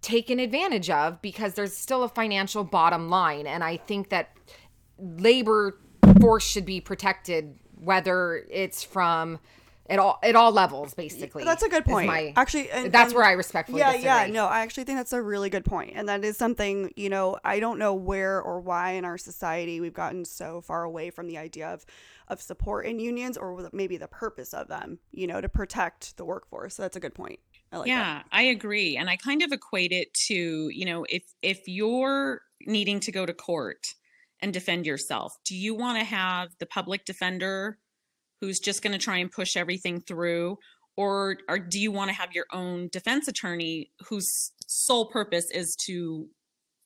taken 0.03 0.39
advantage 0.39 0.89
of 0.89 1.21
because 1.21 1.55
there's 1.55 1.77
still 1.77 2.03
a 2.03 2.09
financial 2.09 2.65
bottom 2.65 3.09
line 3.09 3.47
and 3.47 3.63
I 3.63 3.77
think 3.77 4.09
that 4.11 4.35
labor 4.99 5.79
force 6.21 6.45
should 6.45 6.65
be 6.65 6.81
protected 6.81 7.59
whether 7.79 8.47
it's 8.51 8.83
from 8.83 9.39
at 9.91 9.99
all 9.99 10.19
at 10.23 10.37
all 10.37 10.53
levels 10.53 10.95
basically. 10.95 11.45
That's 11.45 11.63
a 11.63 11.69
good 11.69 11.85
point. 11.85 12.07
my- 12.07 12.33
actually, 12.37 12.71
and, 12.71 12.91
that's 12.93 13.09
and- 13.11 13.17
where 13.17 13.25
I 13.27 13.33
respectfully 13.33 13.81
yeah, 13.81 13.93
disagree. 13.93 14.07
yeah. 14.07 14.27
No, 14.29 14.47
I 14.47 14.61
actually 14.61 14.85
think 14.85 14.99
that's 14.99 15.13
a 15.13 15.21
really 15.21 15.51
good 15.51 15.65
point, 15.65 15.93
and 15.97 16.09
that 16.09 16.25
is 16.25 16.37
something 16.37 16.93
you 16.97 17.11
know. 17.11 17.37
I 17.45 17.61
don't 17.61 17.79
know 17.79 17.95
where 17.95 18.41
or 18.41 18.61
why 18.61 18.93
in 18.93 19.05
our 19.05 19.19
society 19.19 19.81
we've 19.81 19.93
gotten 19.93 20.25
so 20.25 20.61
far 20.61 20.85
away 20.85 21.11
from 21.11 21.27
the 21.27 21.37
idea 21.39 21.69
of 21.69 21.85
of 22.29 22.41
support 22.41 22.87
in 22.87 23.01
unions, 23.01 23.37
or 23.37 23.69
maybe 23.73 23.97
the 23.97 24.09
purpose 24.09 24.55
of 24.55 24.69
them. 24.69 25.01
You 25.11 25.27
know, 25.27 25.41
to 25.41 25.49
protect 25.49 26.17
the 26.17 26.25
workforce. 26.25 26.77
So 26.77 26.83
that's 26.83 26.97
a 26.97 27.01
good 27.01 27.15
point. 27.15 27.41
I 27.73 27.79
like 27.79 27.87
that. 27.87 27.91
yeah, 27.91 28.23
I 28.33 28.43
agree. 28.43 28.97
And 28.97 29.09
I 29.11 29.17
kind 29.17 29.43
of 29.43 29.53
equate 29.53 29.93
it 29.93 30.13
to, 30.29 30.35
you 30.73 30.85
know, 30.85 31.05
if 31.09 31.25
if 31.43 31.61
you're 31.67 32.41
needing 32.67 33.01
to 33.01 33.13
go 33.13 33.27
to 33.27 33.33
court 33.35 33.95
and 34.41 34.53
defend 34.53 34.87
yourself, 34.87 35.37
do 35.45 35.57
you 35.57 35.75
want 35.75 35.99
to 35.99 36.05
have 36.05 36.51
the 36.59 36.67
public 36.67 37.05
defender 37.05 37.79
who's 38.41 38.59
just 38.59 38.83
going 38.83 38.93
to 38.93 38.99
try 38.99 39.19
and 39.19 39.31
push 39.31 39.57
everything 39.57 40.01
through 40.01 40.57
or 40.97 41.39
or 41.49 41.59
do 41.59 41.81
you 41.81 41.91
want 41.93 42.11
to 42.11 42.17
have 42.17 42.33
your 42.33 42.47
own 42.53 42.89
defense 42.93 43.29
attorney 43.29 43.91
whose 44.09 44.53
sole 44.67 45.07
purpose 45.07 45.51
is 45.51 45.75
to, 45.87 46.29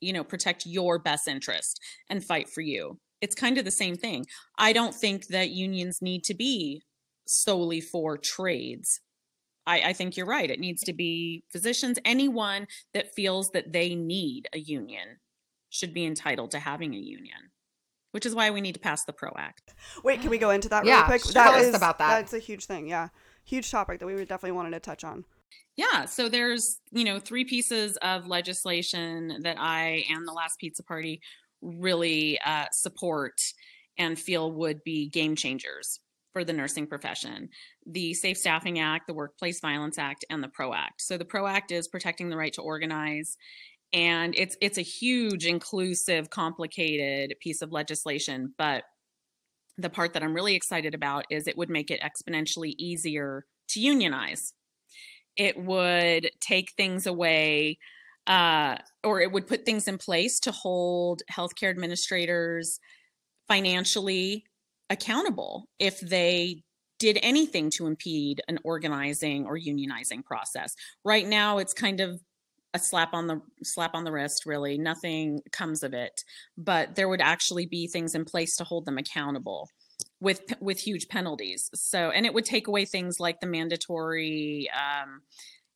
you 0.01 0.13
know, 0.13 0.25
protect 0.25 0.67
your 0.67 0.99
best 0.99 1.27
interest 1.27 1.81
and 2.09 2.25
fight 2.25 2.49
for 2.49 2.61
you? 2.61 2.99
It's 3.21 3.35
kind 3.35 3.59
of 3.59 3.65
the 3.65 3.71
same 3.71 3.97
thing. 3.97 4.27
I 4.59 4.73
don't 4.73 4.95
think 4.95 5.29
that 5.29 5.51
unions 5.51 5.99
need 6.03 6.25
to 6.25 6.35
be 6.35 6.83
solely 7.27 7.81
for 7.81 8.19
trades. 8.19 9.01
I, 9.67 9.81
I 9.81 9.93
think 9.95 10.17
you're 10.17 10.27
right. 10.27 10.51
It 10.51 10.61
needs 10.61 10.83
to 10.85 10.93
be 10.93 11.43
physicians, 11.51 11.99
anyone 12.05 12.67
that 12.93 13.15
feels 13.15 13.51
that 13.51 13.73
they 13.73 13.95
need 13.95 14.47
a 14.53 14.59
union 14.59 15.19
should 15.71 15.95
be 15.95 16.05
entitled 16.05 16.51
to 16.53 16.61
having 16.61 16.95
a 16.95 16.99
union, 16.99 17.51
which 18.15 18.25
is 18.25 18.33
why 18.35 18.49
we 18.51 18.61
need 18.61 18.75
to 18.75 18.81
pass 18.81 19.05
the 19.05 19.13
PRO 19.13 19.33
Act. 19.37 19.75
Wait, 20.05 20.21
can 20.21 20.31
we 20.31 20.39
go 20.39 20.51
into 20.51 20.69
that 20.69 20.85
Yeah, 20.87 20.99
really 21.09 21.19
quick? 21.19 21.23
tell 21.23 21.33
That 21.53 21.61
us 21.61 21.67
is- 21.67 21.75
about 21.75 21.99
that. 21.99 22.09
That's 22.21 22.33
a 22.33 22.39
huge 22.39 22.67
thing. 22.67 22.87
Yeah, 22.89 23.09
huge 23.45 23.69
topic 23.73 23.99
that 23.99 24.07
we 24.07 24.15
would 24.15 24.29
definitely 24.29 24.53
wanted 24.53 24.71
to 24.71 24.79
touch 24.81 25.03
on. 25.03 25.25
Yeah, 25.77 26.05
so 26.05 26.29
there's, 26.29 26.81
you 26.93 27.03
know, 27.05 27.19
three 27.19 27.45
pieces 27.45 27.97
of 27.97 28.29
legislation 28.29 29.41
that 29.43 29.57
I 29.59 30.05
and 30.09 30.27
the 30.29 30.33
last 30.33 30.61
pizza 30.61 30.85
party 30.85 31.21
really 31.61 32.39
uh, 32.47 32.67
support 32.71 33.41
and 33.99 34.17
feel 34.17 34.53
would 34.53 34.85
be 34.85 35.09
game 35.09 35.35
changers 35.35 35.99
for 36.33 36.45
the 36.45 36.53
nursing 36.53 36.87
profession. 36.87 37.49
The 37.87 38.15
Safe 38.15 38.37
Staffing 38.37 38.79
Act, 38.79 39.07
the 39.09 39.15
Workplace 39.15 39.61
Violence 39.61 39.99
Act, 39.99 40.25
and 40.31 40.43
the 40.43 40.49
PRO 40.49 40.73
Act. 40.75 41.01
So 41.01 41.17
the 41.19 41.25
PRO 41.25 41.47
Act 41.47 41.73
is 41.73 41.89
protecting 41.89 42.29
the 42.29 42.37
right 42.37 42.53
to 42.55 42.63
organize 42.63 43.37
and 43.95 44.35
it's 44.37 44.57
it's 44.61 44.77
a 44.77 44.83
huge 44.83 45.47
inclusive 45.47 46.29
complicated 46.29 47.35
piece 47.41 47.63
of 47.63 47.73
legislation, 47.73 48.53
but 48.59 48.85
the 49.79 49.91
part 49.91 50.13
that 50.13 50.23
I'm 50.23 50.35
really 50.35 50.55
excited 50.55 50.95
about 50.95 51.25
is 51.31 51.47
it 51.47 51.57
would 51.57 51.71
make 51.71 51.91
it 51.91 52.01
exponentially 52.01 52.75
easier 52.79 53.45
to 53.69 53.81
unionize 53.81 54.53
it 55.37 55.59
would 55.59 56.31
take 56.41 56.73
things 56.77 57.07
away 57.07 57.79
uh, 58.27 58.77
or 59.03 59.21
it 59.21 59.33
would 59.33 59.47
put 59.47 59.67
things 59.67 59.87
in 59.87 59.99
place 59.99 60.41
to 60.41 60.53
hold 60.53 61.23
healthcare 61.31 61.71
administrators 61.71 62.79
financially 63.49 64.45
accountable 64.89 65.67
if 65.79 66.01
they 66.01 66.63
did 66.99 67.19
anything 67.23 67.71
to 67.71 67.87
impede 67.87 68.41
an 68.49 68.59
organizing 68.65 69.45
or 69.45 69.59
unionizing 69.59 70.25
process. 70.25 70.75
Right 71.05 71.27
now 71.27 71.59
it's 71.59 71.75
kind 71.75 72.01
of 72.01 72.21
a 72.75 72.79
slap 72.79 73.15
on 73.15 73.27
the 73.27 73.41
slap 73.63 73.95
on 73.95 74.05
the 74.05 74.13
wrist 74.13 74.45
really. 74.45 74.77
Nothing 74.77 75.41
comes 75.53 75.83
of 75.83 75.95
it. 75.95 76.25
But 76.59 76.97
there 76.97 77.09
would 77.09 77.21
actually 77.21 77.67
be 77.67 77.87
things 77.87 78.15
in 78.15 78.25
place 78.25 78.57
to 78.57 78.65
hold 78.65 78.85
them 78.85 78.99
accountable 78.99 79.71
with 80.21 80.43
with 80.61 80.79
huge 80.79 81.09
penalties. 81.09 81.71
So 81.75 82.11
and 82.11 82.27
it 82.27 82.35
would 82.35 82.45
take 82.45 82.67
away 82.67 82.85
things 82.85 83.21
like 83.21 83.41
the 83.41 83.47
mandatory 83.47 84.69
um, 84.71 85.23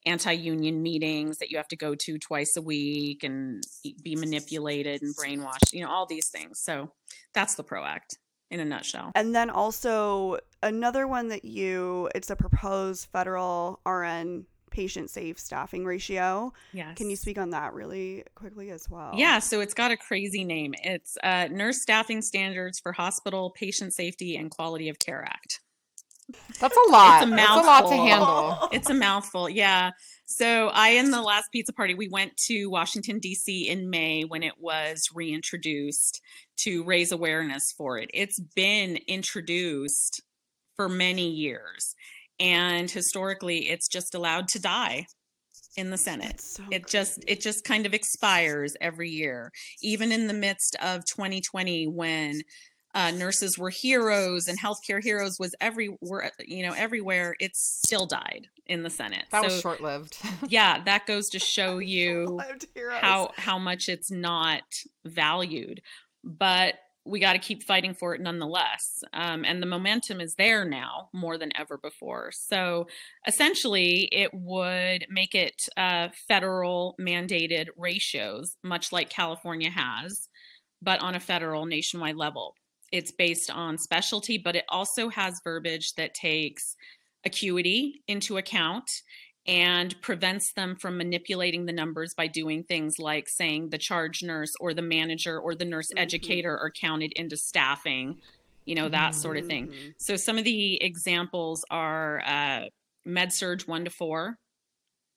anti-union 0.06 0.82
meetings 0.82 1.38
that 1.38 1.50
you 1.50 1.56
have 1.56 1.68
to 1.68 1.76
go 1.76 1.94
to 1.94 2.18
twice 2.18 2.56
a 2.56 2.62
week 2.62 3.24
and 3.24 3.62
be 4.02 4.16
manipulated 4.16 5.02
and 5.02 5.14
brainwashed 5.16 5.72
you 5.72 5.82
know 5.82 5.90
all 5.90 6.06
these 6.06 6.28
things. 6.28 6.60
So 6.60 6.92
that's 7.32 7.54
the 7.54 7.64
pro 7.64 7.84
act 7.84 8.18
in 8.50 8.60
a 8.60 8.64
nutshell. 8.64 9.12
And 9.14 9.34
then 9.34 9.50
also 9.50 10.38
another 10.62 11.06
one 11.06 11.28
that 11.28 11.44
you, 11.44 12.08
it's 12.14 12.30
a 12.30 12.36
proposed 12.36 13.08
federal 13.12 13.80
RN 13.86 14.46
patient 14.78 15.10
safe 15.10 15.40
staffing 15.40 15.84
ratio. 15.84 16.52
yes 16.72 16.96
Can 16.96 17.10
you 17.10 17.16
speak 17.16 17.36
on 17.36 17.50
that 17.50 17.74
really 17.74 18.22
quickly 18.36 18.70
as 18.70 18.88
well? 18.88 19.10
Yeah, 19.12 19.40
so 19.40 19.60
it's 19.60 19.74
got 19.74 19.90
a 19.90 19.96
crazy 19.96 20.44
name. 20.44 20.72
It's 20.84 21.18
uh, 21.24 21.48
Nurse 21.50 21.82
Staffing 21.82 22.22
Standards 22.22 22.78
for 22.78 22.92
Hospital 22.92 23.50
Patient 23.50 23.92
Safety 23.92 24.36
and 24.36 24.52
Quality 24.52 24.88
of 24.88 25.00
Care 25.00 25.24
Act. 25.24 25.58
That's 26.60 26.76
a 26.76 26.90
lot. 26.92 27.24
It's 27.24 27.32
a 27.32 27.34
That's 27.34 27.50
a 27.50 27.66
lot 27.66 27.88
to 27.88 27.96
handle. 27.96 28.68
It's 28.72 28.88
a 28.88 28.94
mouthful, 28.94 29.48
yeah. 29.48 29.90
So 30.26 30.68
I, 30.68 30.90
in 30.90 31.10
the 31.10 31.22
last 31.22 31.50
pizza 31.50 31.72
party, 31.72 31.94
we 31.94 32.06
went 32.06 32.36
to 32.46 32.66
Washington 32.66 33.18
D.C. 33.18 33.68
in 33.68 33.90
May 33.90 34.22
when 34.22 34.44
it 34.44 34.60
was 34.60 35.08
reintroduced 35.12 36.20
to 36.58 36.84
raise 36.84 37.10
awareness 37.10 37.72
for 37.72 37.98
it. 37.98 38.10
It's 38.14 38.38
been 38.38 38.98
introduced 39.08 40.22
for 40.76 40.88
many 40.88 41.28
years, 41.28 41.96
and 42.40 42.90
historically, 42.90 43.68
it's 43.68 43.88
just 43.88 44.14
allowed 44.14 44.48
to 44.48 44.60
die 44.60 45.06
in 45.76 45.90
the 45.90 45.98
Senate. 45.98 46.40
So 46.40 46.64
it 46.70 46.86
just 46.86 47.24
it 47.26 47.40
just 47.40 47.64
kind 47.64 47.86
of 47.86 47.94
expires 47.94 48.76
every 48.80 49.10
year. 49.10 49.52
Even 49.82 50.12
in 50.12 50.26
the 50.26 50.34
midst 50.34 50.76
of 50.82 51.04
2020 51.04 51.86
when 51.86 52.42
uh, 52.94 53.10
nurses 53.12 53.58
were 53.58 53.70
heroes 53.70 54.48
and 54.48 54.58
healthcare 54.58 55.02
heroes 55.02 55.36
was 55.38 55.54
every 55.60 55.96
were 56.00 56.30
you 56.44 56.66
know 56.66 56.72
everywhere 56.72 57.36
it 57.38 57.54
still 57.54 58.06
died 58.06 58.48
in 58.66 58.82
the 58.82 58.90
senate. 58.90 59.24
That 59.30 59.42
so 59.42 59.48
was 59.48 59.60
short 59.60 59.80
lived. 59.80 60.16
yeah 60.48 60.82
that 60.84 61.06
goes 61.06 61.28
to 61.30 61.38
show 61.38 61.78
you 61.78 62.40
how 63.00 63.30
how 63.36 63.58
much 63.58 63.88
it's 63.88 64.10
not 64.10 64.62
valued. 65.04 65.80
But 66.24 66.74
we 67.08 67.20
got 67.20 67.32
to 67.32 67.38
keep 67.38 67.62
fighting 67.62 67.94
for 67.94 68.14
it 68.14 68.20
nonetheless. 68.20 69.02
Um, 69.12 69.44
and 69.44 69.62
the 69.62 69.66
momentum 69.66 70.20
is 70.20 70.34
there 70.34 70.64
now 70.64 71.08
more 71.12 71.38
than 71.38 71.50
ever 71.56 71.78
before. 71.78 72.30
So 72.32 72.86
essentially, 73.26 74.08
it 74.12 74.30
would 74.32 75.06
make 75.08 75.34
it 75.34 75.68
uh, 75.76 76.08
federal 76.28 76.94
mandated 77.00 77.68
ratios, 77.76 78.56
much 78.62 78.92
like 78.92 79.10
California 79.10 79.70
has, 79.70 80.28
but 80.82 81.00
on 81.00 81.14
a 81.14 81.20
federal 81.20 81.66
nationwide 81.66 82.16
level. 82.16 82.54
It's 82.92 83.12
based 83.12 83.50
on 83.50 83.78
specialty, 83.78 84.38
but 84.38 84.56
it 84.56 84.64
also 84.68 85.08
has 85.08 85.40
verbiage 85.44 85.94
that 85.94 86.14
takes 86.14 86.76
acuity 87.24 88.02
into 88.06 88.38
account 88.38 88.90
and 89.48 89.98
prevents 90.02 90.52
them 90.52 90.76
from 90.76 90.98
manipulating 90.98 91.64
the 91.64 91.72
numbers 91.72 92.12
by 92.12 92.26
doing 92.26 92.62
things 92.62 92.98
like 92.98 93.30
saying 93.30 93.70
the 93.70 93.78
charge 93.78 94.22
nurse 94.22 94.52
or 94.60 94.74
the 94.74 94.82
manager 94.82 95.40
or 95.40 95.54
the 95.54 95.64
nurse 95.64 95.88
mm-hmm. 95.88 96.02
educator 96.02 96.56
are 96.56 96.70
counted 96.70 97.12
into 97.16 97.34
staffing, 97.34 98.18
you 98.66 98.74
know, 98.74 98.90
that 98.90 99.12
mm-hmm. 99.12 99.20
sort 99.20 99.38
of 99.38 99.46
thing. 99.46 99.68
Mm-hmm. 99.68 99.88
So 99.96 100.16
some 100.16 100.36
of 100.36 100.44
the 100.44 100.80
examples 100.82 101.64
are 101.70 102.20
uh, 102.26 102.64
med 103.06 103.32
surg 103.32 103.62
one 103.62 103.86
to 103.86 103.90
four, 103.90 104.36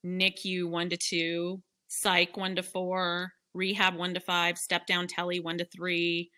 NICU 0.04 0.66
one 0.66 0.88
to 0.88 0.96
two, 0.96 1.60
psych 1.88 2.34
one 2.38 2.56
to 2.56 2.62
four, 2.62 3.32
rehab 3.52 3.96
one 3.96 4.14
to 4.14 4.20
five, 4.20 4.56
step 4.56 4.86
down 4.86 5.08
tele 5.08 5.40
one 5.40 5.58
to 5.58 5.66
three. 5.66 6.30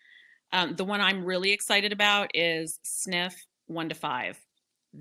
Um, 0.51 0.75
the 0.75 0.83
one 0.83 0.99
I'm 0.99 1.23
really 1.23 1.51
excited 1.51 1.93
about 1.93 2.31
is 2.33 2.77
SNF 2.85 3.35
one 3.67 3.87
to 3.87 3.95
five 3.95 4.44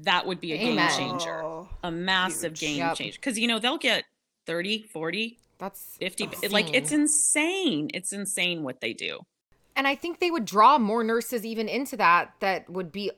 that 0.02 0.26
would 0.26 0.40
be 0.40 0.52
a 0.52 0.56
Amen. 0.56 0.88
game 0.88 0.98
changer 0.98 1.42
oh, 1.42 1.68
a 1.82 1.90
massive 1.90 2.52
huge. 2.52 2.60
game 2.60 2.78
yep. 2.78 2.96
changer 2.96 3.16
because 3.16 3.38
you 3.38 3.46
know 3.46 3.58
they'll 3.58 3.78
get 3.78 4.04
30 4.46 4.82
40 4.82 5.38
that's 5.58 5.96
50 6.00 6.24
insane. 6.24 6.50
like 6.50 6.74
it's 6.74 6.92
insane 6.92 7.90
it's 7.94 8.12
insane 8.12 8.62
what 8.62 8.80
they 8.80 8.92
do 8.92 9.20
and 9.76 9.86
i 9.86 9.94
think 9.94 10.20
they 10.20 10.30
would 10.30 10.44
draw 10.44 10.78
more 10.78 11.04
nurses 11.04 11.44
even 11.46 11.68
into 11.68 11.96
that 11.96 12.32
that 12.40 12.68
would 12.68 12.92
be 12.92 13.10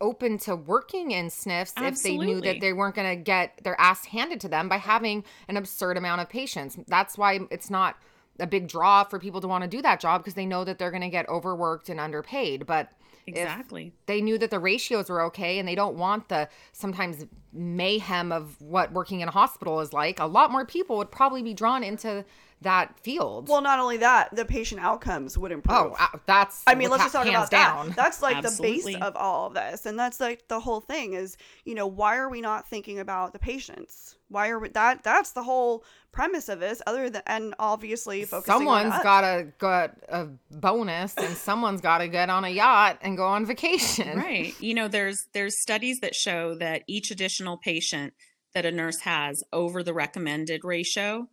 open 0.00 0.38
to 0.38 0.54
working 0.54 1.10
in 1.10 1.26
SNFs 1.26 1.72
Absolutely. 1.76 1.88
if 1.88 2.02
they 2.02 2.16
knew 2.16 2.40
that 2.40 2.60
they 2.60 2.72
weren't 2.72 2.94
going 2.94 3.18
to 3.18 3.20
get 3.20 3.60
their 3.64 3.78
ass 3.80 4.04
handed 4.04 4.40
to 4.40 4.48
them 4.48 4.68
by 4.68 4.76
having 4.76 5.24
an 5.48 5.56
absurd 5.56 5.96
amount 5.96 6.20
of 6.20 6.28
patients 6.28 6.78
that's 6.86 7.18
why 7.18 7.40
it's 7.50 7.70
not 7.70 7.96
a 8.40 8.46
big 8.46 8.68
draw 8.68 9.02
for 9.02 9.18
people 9.18 9.40
to 9.40 9.48
want 9.48 9.62
to 9.64 9.68
do 9.68 9.82
that 9.82 9.98
job 9.98 10.20
because 10.20 10.34
they 10.34 10.46
know 10.46 10.64
that 10.64 10.78
they're 10.78 10.92
going 10.92 11.02
to 11.02 11.08
get 11.08 11.28
overworked 11.28 11.88
and 11.88 11.98
underpaid 11.98 12.66
but 12.66 12.92
Exactly. 13.28 13.92
they 14.06 14.20
knew 14.20 14.38
that 14.38 14.50
the 14.50 14.58
ratios 14.58 15.08
were 15.08 15.22
okay 15.26 15.58
and 15.58 15.68
they 15.68 15.74
don't 15.74 15.96
want 15.96 16.28
the 16.28 16.48
sometimes 16.72 17.26
mayhem 17.52 18.32
of 18.32 18.60
what 18.60 18.92
working 18.92 19.20
in 19.20 19.28
a 19.28 19.30
hospital 19.30 19.80
is 19.80 19.92
like, 19.92 20.20
a 20.20 20.26
lot 20.26 20.50
more 20.50 20.64
people 20.64 20.96
would 20.98 21.10
probably 21.10 21.42
be 21.42 21.54
drawn 21.54 21.82
into 21.82 22.24
that 22.62 22.98
field. 23.00 23.48
Well, 23.48 23.60
not 23.60 23.78
only 23.78 23.98
that, 23.98 24.34
the 24.34 24.44
patient 24.44 24.80
outcomes 24.80 25.38
would 25.38 25.52
oh, 25.52 25.54
improve. 25.54 25.94
Oh, 25.98 26.20
that's 26.26 26.62
I 26.66 26.74
mean, 26.74 26.90
let's 26.90 27.04
just 27.04 27.14
talk 27.14 27.26
about 27.26 27.50
down. 27.50 27.88
that. 27.88 27.96
That's 27.96 28.22
like 28.22 28.36
Absolutely. 28.36 28.94
the 28.94 28.98
base 28.98 29.02
of 29.02 29.16
all 29.16 29.46
of 29.46 29.54
this. 29.54 29.86
And 29.86 29.98
that's 29.98 30.18
like 30.18 30.48
the 30.48 30.60
whole 30.60 30.80
thing 30.80 31.14
is, 31.14 31.36
you 31.64 31.74
know, 31.74 31.86
why 31.86 32.16
are 32.16 32.28
we 32.28 32.40
not 32.40 32.68
thinking 32.68 32.98
about 32.98 33.32
the 33.32 33.38
patients? 33.38 34.16
Why 34.28 34.48
are 34.48 34.58
we 34.58 34.68
that 34.70 35.04
that's 35.04 35.32
the 35.32 35.42
whole 35.42 35.84
premise 36.12 36.48
of 36.48 36.60
this 36.60 36.82
other 36.86 37.08
than 37.08 37.22
and 37.26 37.54
obviously 37.58 38.24
focusing 38.24 38.52
someone's 38.52 39.02
got 39.02 39.24
a 39.24 39.46
got 39.58 39.96
a 40.08 40.26
bonus 40.50 41.16
and 41.16 41.36
someone's 41.36 41.80
got 41.80 41.98
to 41.98 42.08
get 42.08 42.28
on 42.28 42.44
a 42.44 42.50
yacht 42.50 42.98
and 43.02 43.16
go 43.16 43.24
on 43.24 43.46
vacation. 43.46 44.18
Right. 44.18 44.58
You 44.60 44.74
know, 44.74 44.88
there's 44.88 45.28
there's 45.32 45.60
studies 45.60 46.00
that 46.00 46.14
show 46.14 46.56
that 46.56 46.82
each 46.86 47.10
additional 47.10 47.56
patient 47.56 48.14
that 48.54 48.66
a 48.66 48.72
nurse 48.72 49.00
has 49.00 49.44
over 49.52 49.82
the 49.82 49.94
recommended 49.94 50.64
ratio 50.64 51.28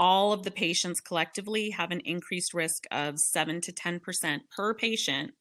all 0.00 0.32
of 0.32 0.44
the 0.44 0.50
patients 0.50 0.98
collectively 0.98 1.68
have 1.70 1.90
an 1.90 2.00
increased 2.06 2.54
risk 2.54 2.86
of 2.90 3.18
7 3.18 3.60
to 3.60 3.70
10% 3.70 4.40
per 4.50 4.72
patient 4.72 5.32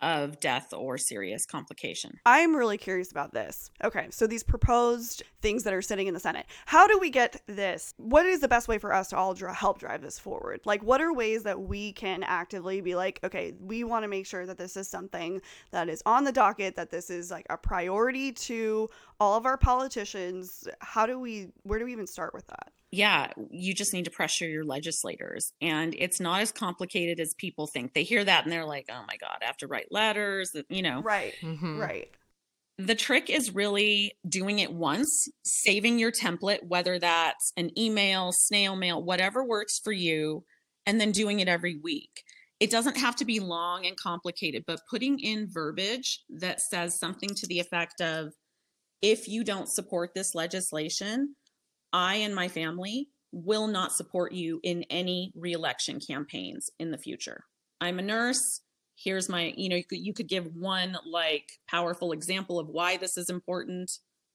of 0.00 0.40
death 0.40 0.74
or 0.74 0.98
serious 0.98 1.46
complication. 1.46 2.18
I'm 2.26 2.54
really 2.54 2.78
curious 2.78 3.12
about 3.12 3.32
this. 3.32 3.70
Okay, 3.82 4.08
so 4.10 4.26
these 4.26 4.42
proposed 4.42 5.22
things 5.40 5.62
that 5.62 5.72
are 5.72 5.80
sitting 5.80 6.08
in 6.08 6.14
the 6.14 6.20
Senate, 6.20 6.46
how 6.66 6.88
do 6.88 6.98
we 6.98 7.10
get 7.10 7.40
this? 7.46 7.94
What 7.96 8.26
is 8.26 8.40
the 8.40 8.48
best 8.48 8.66
way 8.66 8.76
for 8.76 8.92
us 8.92 9.08
to 9.10 9.16
all 9.16 9.34
dr- 9.34 9.54
help 9.54 9.78
drive 9.78 10.02
this 10.02 10.18
forward? 10.18 10.60
Like, 10.64 10.82
what 10.82 11.00
are 11.00 11.14
ways 11.14 11.44
that 11.44 11.62
we 11.62 11.92
can 11.92 12.24
actively 12.24 12.80
be 12.80 12.96
like, 12.96 13.20
okay, 13.22 13.54
we 13.60 13.84
want 13.84 14.02
to 14.02 14.08
make 14.08 14.26
sure 14.26 14.44
that 14.46 14.58
this 14.58 14.76
is 14.76 14.88
something 14.88 15.40
that 15.70 15.88
is 15.88 16.02
on 16.04 16.24
the 16.24 16.32
docket, 16.32 16.74
that 16.74 16.90
this 16.90 17.08
is 17.08 17.30
like 17.30 17.46
a 17.48 17.56
priority 17.56 18.32
to 18.32 18.88
all 19.20 19.36
of 19.36 19.46
our 19.46 19.56
politicians? 19.56 20.66
How 20.80 21.06
do 21.06 21.20
we, 21.20 21.52
where 21.62 21.78
do 21.78 21.84
we 21.84 21.92
even 21.92 22.06
start 22.06 22.34
with 22.34 22.48
that? 22.48 22.72
Yeah, 22.96 23.32
you 23.50 23.74
just 23.74 23.92
need 23.92 24.06
to 24.06 24.10
pressure 24.10 24.48
your 24.48 24.64
legislators. 24.64 25.52
And 25.60 25.94
it's 25.98 26.18
not 26.18 26.40
as 26.40 26.50
complicated 26.50 27.20
as 27.20 27.34
people 27.34 27.66
think. 27.66 27.92
They 27.92 28.02
hear 28.02 28.24
that 28.24 28.44
and 28.44 28.52
they're 28.52 28.64
like, 28.64 28.86
oh 28.90 29.04
my 29.06 29.16
God, 29.16 29.38
I 29.42 29.44
have 29.44 29.58
to 29.58 29.66
write 29.66 29.88
letters, 29.90 30.56
you 30.68 30.82
know. 30.82 31.02
Right. 31.02 31.34
Mm-hmm. 31.42 31.78
Right. 31.78 32.10
The 32.78 32.94
trick 32.94 33.30
is 33.30 33.54
really 33.54 34.12
doing 34.28 34.58
it 34.58 34.72
once, 34.72 35.28
saving 35.44 35.98
your 35.98 36.12
template, 36.12 36.66
whether 36.66 36.98
that's 36.98 37.52
an 37.56 37.70
email, 37.78 38.32
snail 38.32 38.76
mail, 38.76 39.02
whatever 39.02 39.44
works 39.44 39.78
for 39.82 39.92
you, 39.92 40.44
and 40.86 41.00
then 41.00 41.12
doing 41.12 41.40
it 41.40 41.48
every 41.48 41.78
week. 41.82 42.22
It 42.60 42.70
doesn't 42.70 42.96
have 42.96 43.16
to 43.16 43.24
be 43.24 43.40
long 43.40 43.86
and 43.86 43.96
complicated, 43.96 44.64
but 44.66 44.80
putting 44.90 45.18
in 45.18 45.48
verbiage 45.50 46.20
that 46.38 46.60
says 46.60 46.98
something 46.98 47.30
to 47.36 47.46
the 47.46 47.60
effect 47.60 48.00
of 48.00 48.32
if 49.02 49.28
you 49.28 49.44
don't 49.44 49.68
support 49.68 50.12
this 50.14 50.34
legislation, 50.34 51.34
I 51.92 52.16
and 52.16 52.34
my 52.34 52.48
family 52.48 53.08
will 53.32 53.66
not 53.66 53.92
support 53.92 54.32
you 54.32 54.60
in 54.62 54.84
any 54.84 55.32
reelection 55.34 56.00
campaigns 56.00 56.70
in 56.78 56.90
the 56.90 56.98
future. 56.98 57.44
I'm 57.80 57.98
a 57.98 58.02
nurse. 58.02 58.62
Here's 58.96 59.28
my, 59.28 59.52
you 59.56 59.68
know, 59.68 59.76
you 59.76 59.84
could, 59.84 59.98
you 59.98 60.14
could 60.14 60.28
give 60.28 60.46
one 60.54 60.96
like 61.10 61.48
powerful 61.68 62.12
example 62.12 62.58
of 62.58 62.68
why 62.68 62.96
this 62.96 63.16
is 63.18 63.28
important, 63.28 63.90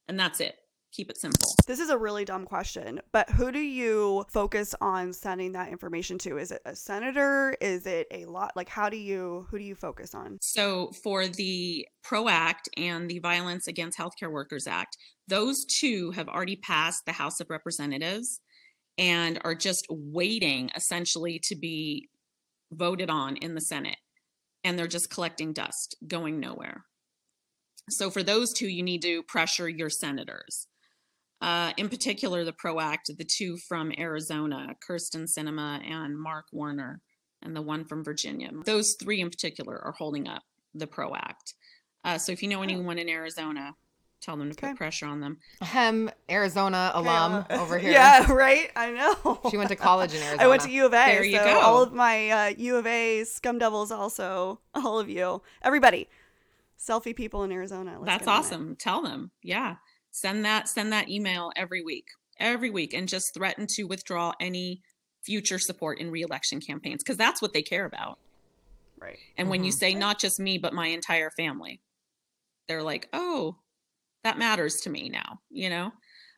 and 0.06 0.18
that's 0.18 0.40
it 0.40 0.56
keep 0.92 1.10
it 1.10 1.18
simple. 1.18 1.54
This 1.66 1.80
is 1.80 1.90
a 1.90 1.98
really 1.98 2.24
dumb 2.24 2.44
question, 2.44 3.00
but 3.12 3.30
who 3.30 3.50
do 3.50 3.58
you 3.58 4.24
focus 4.28 4.74
on 4.80 5.12
sending 5.12 5.52
that 5.52 5.70
information 5.70 6.18
to? 6.18 6.38
Is 6.38 6.52
it 6.52 6.60
a 6.64 6.76
senator? 6.76 7.56
Is 7.60 7.86
it 7.86 8.06
a 8.10 8.26
lot? 8.26 8.52
Like, 8.54 8.68
how 8.68 8.88
do 8.88 8.96
you, 8.96 9.46
who 9.50 9.58
do 9.58 9.64
you 9.64 9.74
focus 9.74 10.14
on? 10.14 10.38
So, 10.40 10.92
for 11.02 11.26
the 11.26 11.86
PRO 12.04 12.28
Act 12.28 12.68
and 12.76 13.08
the 13.08 13.18
Violence 13.18 13.66
Against 13.66 13.98
Healthcare 13.98 14.30
Workers 14.30 14.66
Act, 14.66 14.96
those 15.28 15.64
two 15.64 16.10
have 16.12 16.28
already 16.28 16.56
passed 16.56 17.06
the 17.06 17.12
House 17.12 17.40
of 17.40 17.50
Representatives 17.50 18.40
and 18.98 19.40
are 19.44 19.54
just 19.54 19.86
waiting 19.88 20.70
essentially 20.76 21.40
to 21.44 21.56
be 21.56 22.08
voted 22.70 23.08
on 23.08 23.36
in 23.36 23.54
the 23.54 23.60
Senate. 23.60 23.96
And 24.64 24.78
they're 24.78 24.86
just 24.86 25.10
collecting 25.10 25.52
dust, 25.52 25.96
going 26.06 26.38
nowhere. 26.38 26.84
So, 27.90 28.10
for 28.10 28.22
those 28.22 28.52
two, 28.52 28.68
you 28.68 28.82
need 28.82 29.02
to 29.02 29.22
pressure 29.24 29.68
your 29.68 29.90
senators. 29.90 30.68
Uh, 31.42 31.72
in 31.76 31.88
particular, 31.88 32.44
the 32.44 32.52
PRO 32.52 32.78
Act, 32.78 33.10
the 33.18 33.24
two 33.24 33.56
from 33.56 33.92
Arizona, 33.98 34.76
Kyrsten 34.88 35.24
Sinema 35.24 35.84
and 35.84 36.16
Mark 36.16 36.46
Warner, 36.52 37.00
and 37.42 37.56
the 37.56 37.60
one 37.60 37.84
from 37.84 38.04
Virginia. 38.04 38.48
Those 38.64 38.94
three 38.94 39.20
in 39.20 39.28
particular 39.28 39.76
are 39.84 39.90
holding 39.90 40.28
up 40.28 40.44
the 40.72 40.86
PRO 40.86 41.16
Act. 41.16 41.54
Uh, 42.04 42.16
so 42.16 42.30
if 42.30 42.44
you 42.44 42.48
know 42.48 42.62
anyone 42.62 42.96
in 42.96 43.08
Arizona, 43.08 43.74
tell 44.20 44.36
them 44.36 44.52
to 44.52 44.56
okay. 44.56 44.68
put 44.68 44.76
pressure 44.76 45.06
on 45.06 45.20
them. 45.20 45.38
Hem, 45.60 46.12
Arizona 46.30 46.92
alum 46.94 47.44
yeah. 47.50 47.60
over 47.60 47.76
here. 47.80 47.90
Yeah, 47.90 48.30
right. 48.30 48.70
I 48.76 48.90
know. 48.92 49.40
She 49.50 49.56
went 49.56 49.70
to 49.70 49.76
college 49.76 50.14
in 50.14 50.22
Arizona. 50.22 50.42
I 50.44 50.46
went 50.46 50.62
to 50.62 50.70
U 50.70 50.86
of 50.86 50.92
A. 50.92 51.06
There 51.06 51.24
you 51.24 51.38
so 51.38 51.44
go. 51.44 51.60
All 51.60 51.82
of 51.82 51.92
my 51.92 52.30
uh, 52.30 52.54
U 52.56 52.76
of 52.76 52.86
A 52.86 53.24
scum 53.24 53.58
devils, 53.58 53.90
also 53.90 54.60
all 54.76 55.00
of 55.00 55.08
you, 55.08 55.42
everybody, 55.60 56.08
Cellfie 56.78 57.16
people 57.16 57.42
in 57.42 57.50
Arizona. 57.50 57.98
That's 58.04 58.28
awesome. 58.28 58.76
Tell 58.76 59.02
them, 59.02 59.32
yeah 59.42 59.76
send 60.12 60.44
that 60.44 60.68
send 60.68 60.92
that 60.92 61.08
email 61.08 61.50
every 61.56 61.82
week 61.82 62.06
every 62.38 62.70
week 62.70 62.92
and 62.92 63.08
just 63.08 63.34
threaten 63.34 63.66
to 63.66 63.84
withdraw 63.84 64.32
any 64.40 64.82
future 65.24 65.58
support 65.58 65.98
in 65.98 66.10
reelection 66.10 66.60
campaigns 66.60 67.02
because 67.02 67.16
that's 67.16 67.40
what 67.40 67.52
they 67.52 67.62
care 67.62 67.84
about. 67.84 68.18
Right. 69.00 69.18
And 69.36 69.46
mm-hmm. 69.46 69.50
when 69.50 69.64
you 69.64 69.70
mm-hmm. 69.70 69.78
say 69.78 69.94
not 69.94 70.18
just 70.18 70.38
me 70.38 70.58
but 70.58 70.74
my 70.74 70.88
entire 70.88 71.30
family 71.30 71.80
they're 72.68 72.82
like 72.82 73.08
oh 73.12 73.56
that 74.22 74.38
matters 74.38 74.80
to 74.82 74.90
me 74.90 75.08
now 75.08 75.40
you 75.50 75.70
know? 75.70 75.92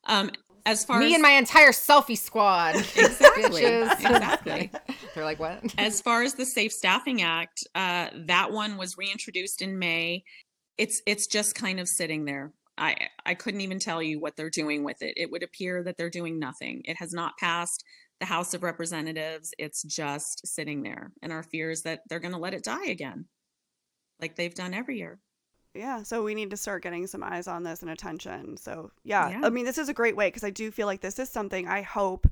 Um 0.07 0.31
as 0.67 0.83
far 0.83 0.97
as 0.97 1.01
me 1.01 1.09
as, 1.09 1.15
and 1.15 1.23
my 1.23 1.33
entire 1.33 1.73
Cellfie 1.73 2.17
squad. 2.17 2.75
Exactly. 2.97 3.65
Exactly. 3.65 4.71
They're 5.15 5.25
like 5.25 5.39
what? 5.39 5.75
As 5.77 6.01
far 6.01 6.23
as 6.23 6.35
the 6.35 6.47
safe 6.47 6.73
staffing 6.73 7.23
act 7.23 7.67
uh 7.75 8.09
that 8.27 8.53
one 8.53 8.77
was 8.77 8.97
reintroduced 8.97 9.63
in 9.63 9.79
may. 9.79 10.25
It's 10.79 11.03
it's 11.07 11.27
just 11.27 11.55
kind 11.55 11.81
of 11.81 11.89
sitting 11.89 12.25
there 12.25 12.53
I 12.77 13.09
I 13.25 13.35
couldn't 13.35 13.61
even 13.61 13.79
tell 13.79 14.03
you 14.03 14.21
what 14.21 14.37
they're 14.37 14.51
doing 14.51 14.85
with 14.85 15.03
it. 15.03 15.15
It 15.17 15.31
would 15.31 15.43
appear 15.43 15.83
that 15.83 15.97
they're 15.97 16.11
doing 16.11 16.39
nothing. 16.39 16.83
It 16.85 16.97
has 16.99 17.13
not 17.13 17.39
passed 17.39 17.85
the 18.21 18.27
House 18.27 18.55
of 18.55 18.63
Representatives. 18.63 19.53
It's 19.59 19.83
just 19.83 20.47
sitting 20.47 20.83
there. 20.83 21.13
And 21.23 21.33
our 21.33 21.43
fear 21.43 21.71
is 21.71 21.83
that 21.83 22.01
they're 22.09 22.21
going 22.21 22.35
to 22.35 22.39
let 22.39 22.55
it 22.55 22.65
die 22.65 22.87
again, 22.87 23.27
like 24.21 24.37
they've 24.37 24.55
done 24.55 24.75
every 24.75 24.99
year. 24.99 25.21
Yeah, 25.75 26.05
so 26.05 26.23
we 26.23 26.35
need 26.35 26.51
to 26.51 26.57
start 26.57 26.85
getting 26.85 27.09
some 27.09 27.25
eyes 27.25 27.49
on 27.49 27.65
this 27.65 27.83
and 27.83 27.91
attention. 27.91 28.57
So, 28.57 28.93
yeah, 29.03 29.31
yeah. 29.31 29.41
I 29.43 29.51
mean, 29.51 29.65
this 29.65 29.79
is 29.79 29.89
a 29.89 29.95
great 29.95 30.15
way 30.15 30.29
because 30.29 30.45
I 30.45 30.51
do 30.51 30.71
feel 30.71 30.87
like 30.87 31.01
this 31.01 31.19
is 31.19 31.29
something 31.29 31.67
I 31.67 31.83
hope 31.83 32.29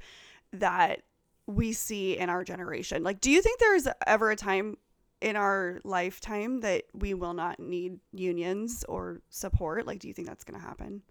that 0.53 1.03
we 1.49 1.73
see 1.73 2.17
in 2.17 2.31
our 2.31 2.45
generation. 2.45 3.03
Like, 3.03 3.21
do 3.21 3.33
you 3.33 3.43
think 3.43 3.59
there's 3.59 3.89
ever 4.07 4.31
a 4.31 4.37
time 4.37 4.77
in 5.23 5.37
our 5.37 5.81
lifetime 5.85 6.61
that 6.61 6.85
we 6.93 7.15
will 7.15 7.35
not 7.35 7.59
need 7.61 7.99
unions 8.13 8.85
or 8.89 9.21
support? 9.31 9.87
Like, 9.87 10.01
do 10.01 10.09
you 10.09 10.15
think 10.15 10.29
that's 10.29 10.45
going 10.45 10.61
to 10.61 10.67
happen? 10.67 11.03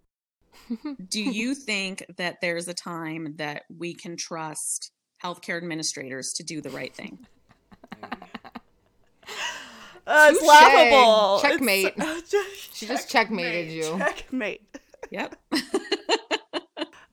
Do 1.08 1.22
you 1.22 1.54
think 1.54 2.04
that 2.18 2.42
there's 2.42 2.68
a 2.68 2.74
time 2.74 3.36
that 3.38 3.62
we 3.74 3.94
can 3.94 4.16
trust 4.18 4.90
healthcare 5.24 5.56
administrators 5.56 6.34
to 6.34 6.42
do 6.44 6.60
the 6.60 6.68
right 6.70 6.94
thing? 6.94 7.26
Uh, 10.04 10.30
it's 10.32 10.40
Touche. 10.40 10.48
laughable. 10.48 11.36
It's- 11.38 11.52
Checkmate. 11.52 11.92
uh, 12.00 12.20
just 12.28 12.74
She 12.76 12.86
just 12.86 13.08
checkmated 13.08 13.70
you. 13.70 13.84
Checkmate. 13.98 14.62
Yep. 15.12 15.36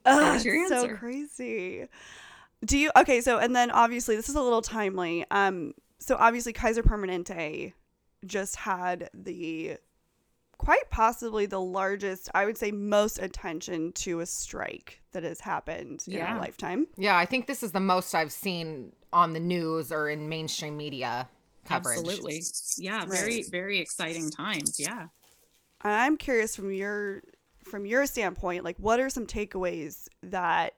Ugh, 0.06 0.44
your 0.44 0.56
it's 0.56 0.70
so 0.70 0.88
crazy. 0.96 1.86
Do 2.66 2.78
you 2.80 2.90
okay? 2.98 3.22
So 3.22 3.38
and 3.38 3.56
then 3.56 3.70
obviously 3.70 4.16
this 4.16 4.28
is 4.28 4.34
a 4.36 4.42
little 4.42 4.64
timely. 4.64 5.24
Um, 5.30 5.74
so 6.00 6.16
obviously 6.20 6.54
Kaiser 6.54 6.84
Permanente 6.84 7.74
just 8.26 8.56
had 8.58 9.10
the 9.14 9.78
quite 10.58 10.90
possibly 10.90 11.46
the 11.46 11.62
largest, 11.62 12.30
I 12.34 12.44
would 12.46 12.58
say, 12.58 12.72
most 12.72 13.18
attention 13.20 13.94
to 13.94 14.20
a 14.20 14.26
strike 14.26 15.02
that 15.14 15.24
has 15.24 15.40
happened 15.40 16.04
in 16.06 16.14
Yeah. 16.16 16.34
our 16.34 16.40
lifetime. 16.40 16.88
Yeah, 16.98 17.18
I 17.18 17.26
think 17.26 17.48
this 17.48 17.64
is 17.64 17.72
the 17.72 17.80
most 17.80 18.14
I've 18.14 18.32
seen 18.34 18.92
on 19.14 19.32
the 19.34 19.40
news 19.40 19.90
or 19.92 20.10
in 20.10 20.28
mainstream 20.28 20.76
media 20.76 21.30
coverage. 21.66 22.00
Absolutely. 22.00 22.42
Yeah, 22.78 23.06
very, 23.06 23.44
very 23.44 23.80
exciting 23.80 24.30
times. 24.32 24.78
Yeah. 24.78 25.08
I'm 25.82 26.18
curious 26.18 26.56
from 26.56 26.72
your 26.74 27.22
from 27.64 27.86
your 27.86 28.06
standpoint, 28.06 28.64
like 28.64 28.78
what 28.78 29.00
are 29.00 29.10
some 29.10 29.28
takeaways 29.28 30.08
that 30.24 30.74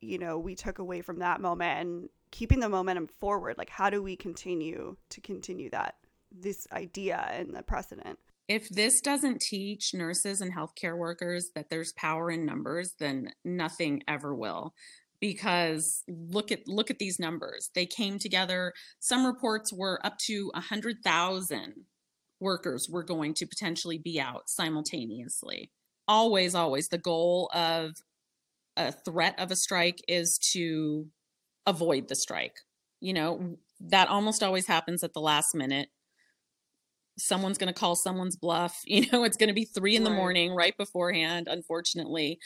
you 0.00 0.18
know 0.18 0.38
we 0.38 0.54
took 0.54 0.78
away 0.78 1.00
from 1.00 1.20
that 1.20 1.40
moment 1.40 1.80
and 1.80 2.08
keeping 2.36 2.60
the 2.60 2.68
momentum 2.68 3.06
forward? 3.06 3.56
Like 3.56 3.70
how 3.70 3.88
do 3.88 4.02
we 4.02 4.14
continue 4.14 4.96
to 5.08 5.20
continue 5.22 5.70
that 5.70 5.94
this 6.30 6.66
idea 6.70 7.26
and 7.32 7.54
the 7.54 7.62
precedent? 7.62 8.18
If 8.46 8.68
this 8.68 9.00
doesn't 9.00 9.40
teach 9.40 9.94
nurses 9.94 10.40
and 10.40 10.54
healthcare 10.54 10.96
workers 10.96 11.50
that 11.54 11.70
there's 11.70 11.92
power 11.94 12.30
in 12.30 12.44
numbers, 12.44 12.94
then 12.98 13.30
nothing 13.44 14.02
ever 14.06 14.34
will. 14.34 14.74
Because 15.18 16.04
look 16.06 16.52
at 16.52 16.68
look 16.68 16.90
at 16.90 16.98
these 16.98 17.18
numbers. 17.18 17.70
They 17.74 17.86
came 17.86 18.18
together. 18.18 18.74
Some 19.00 19.24
reports 19.24 19.72
were 19.72 19.98
up 20.04 20.18
to 20.26 20.52
a 20.54 20.60
hundred 20.60 20.96
thousand 21.02 21.86
workers 22.38 22.86
were 22.90 23.02
going 23.02 23.32
to 23.32 23.46
potentially 23.46 23.96
be 23.96 24.20
out 24.20 24.50
simultaneously. 24.50 25.70
Always, 26.06 26.54
always 26.54 26.88
the 26.88 26.98
goal 26.98 27.50
of 27.54 27.92
a 28.76 28.92
threat 28.92 29.40
of 29.40 29.50
a 29.50 29.56
strike 29.56 30.02
is 30.06 30.38
to 30.52 31.06
avoid 31.66 32.08
the 32.08 32.14
strike. 32.14 32.56
You 33.00 33.12
know, 33.14 33.56
that 33.80 34.08
almost 34.08 34.42
always 34.42 34.66
happens 34.66 35.02
at 35.04 35.12
the 35.12 35.20
last 35.20 35.54
minute. 35.54 35.88
Someone's 37.18 37.58
going 37.58 37.72
to 37.72 37.78
call 37.78 37.96
someone's 37.96 38.36
bluff. 38.36 38.80
You 38.86 39.06
know, 39.12 39.24
it's 39.24 39.36
going 39.36 39.48
to 39.48 39.54
be 39.54 39.64
three 39.64 39.96
in 39.96 40.04
the 40.04 40.10
Right. 40.10 40.16
morning 40.16 40.54
right 40.54 40.76
beforehand, 40.76 41.48
unfortunately. 41.50 42.38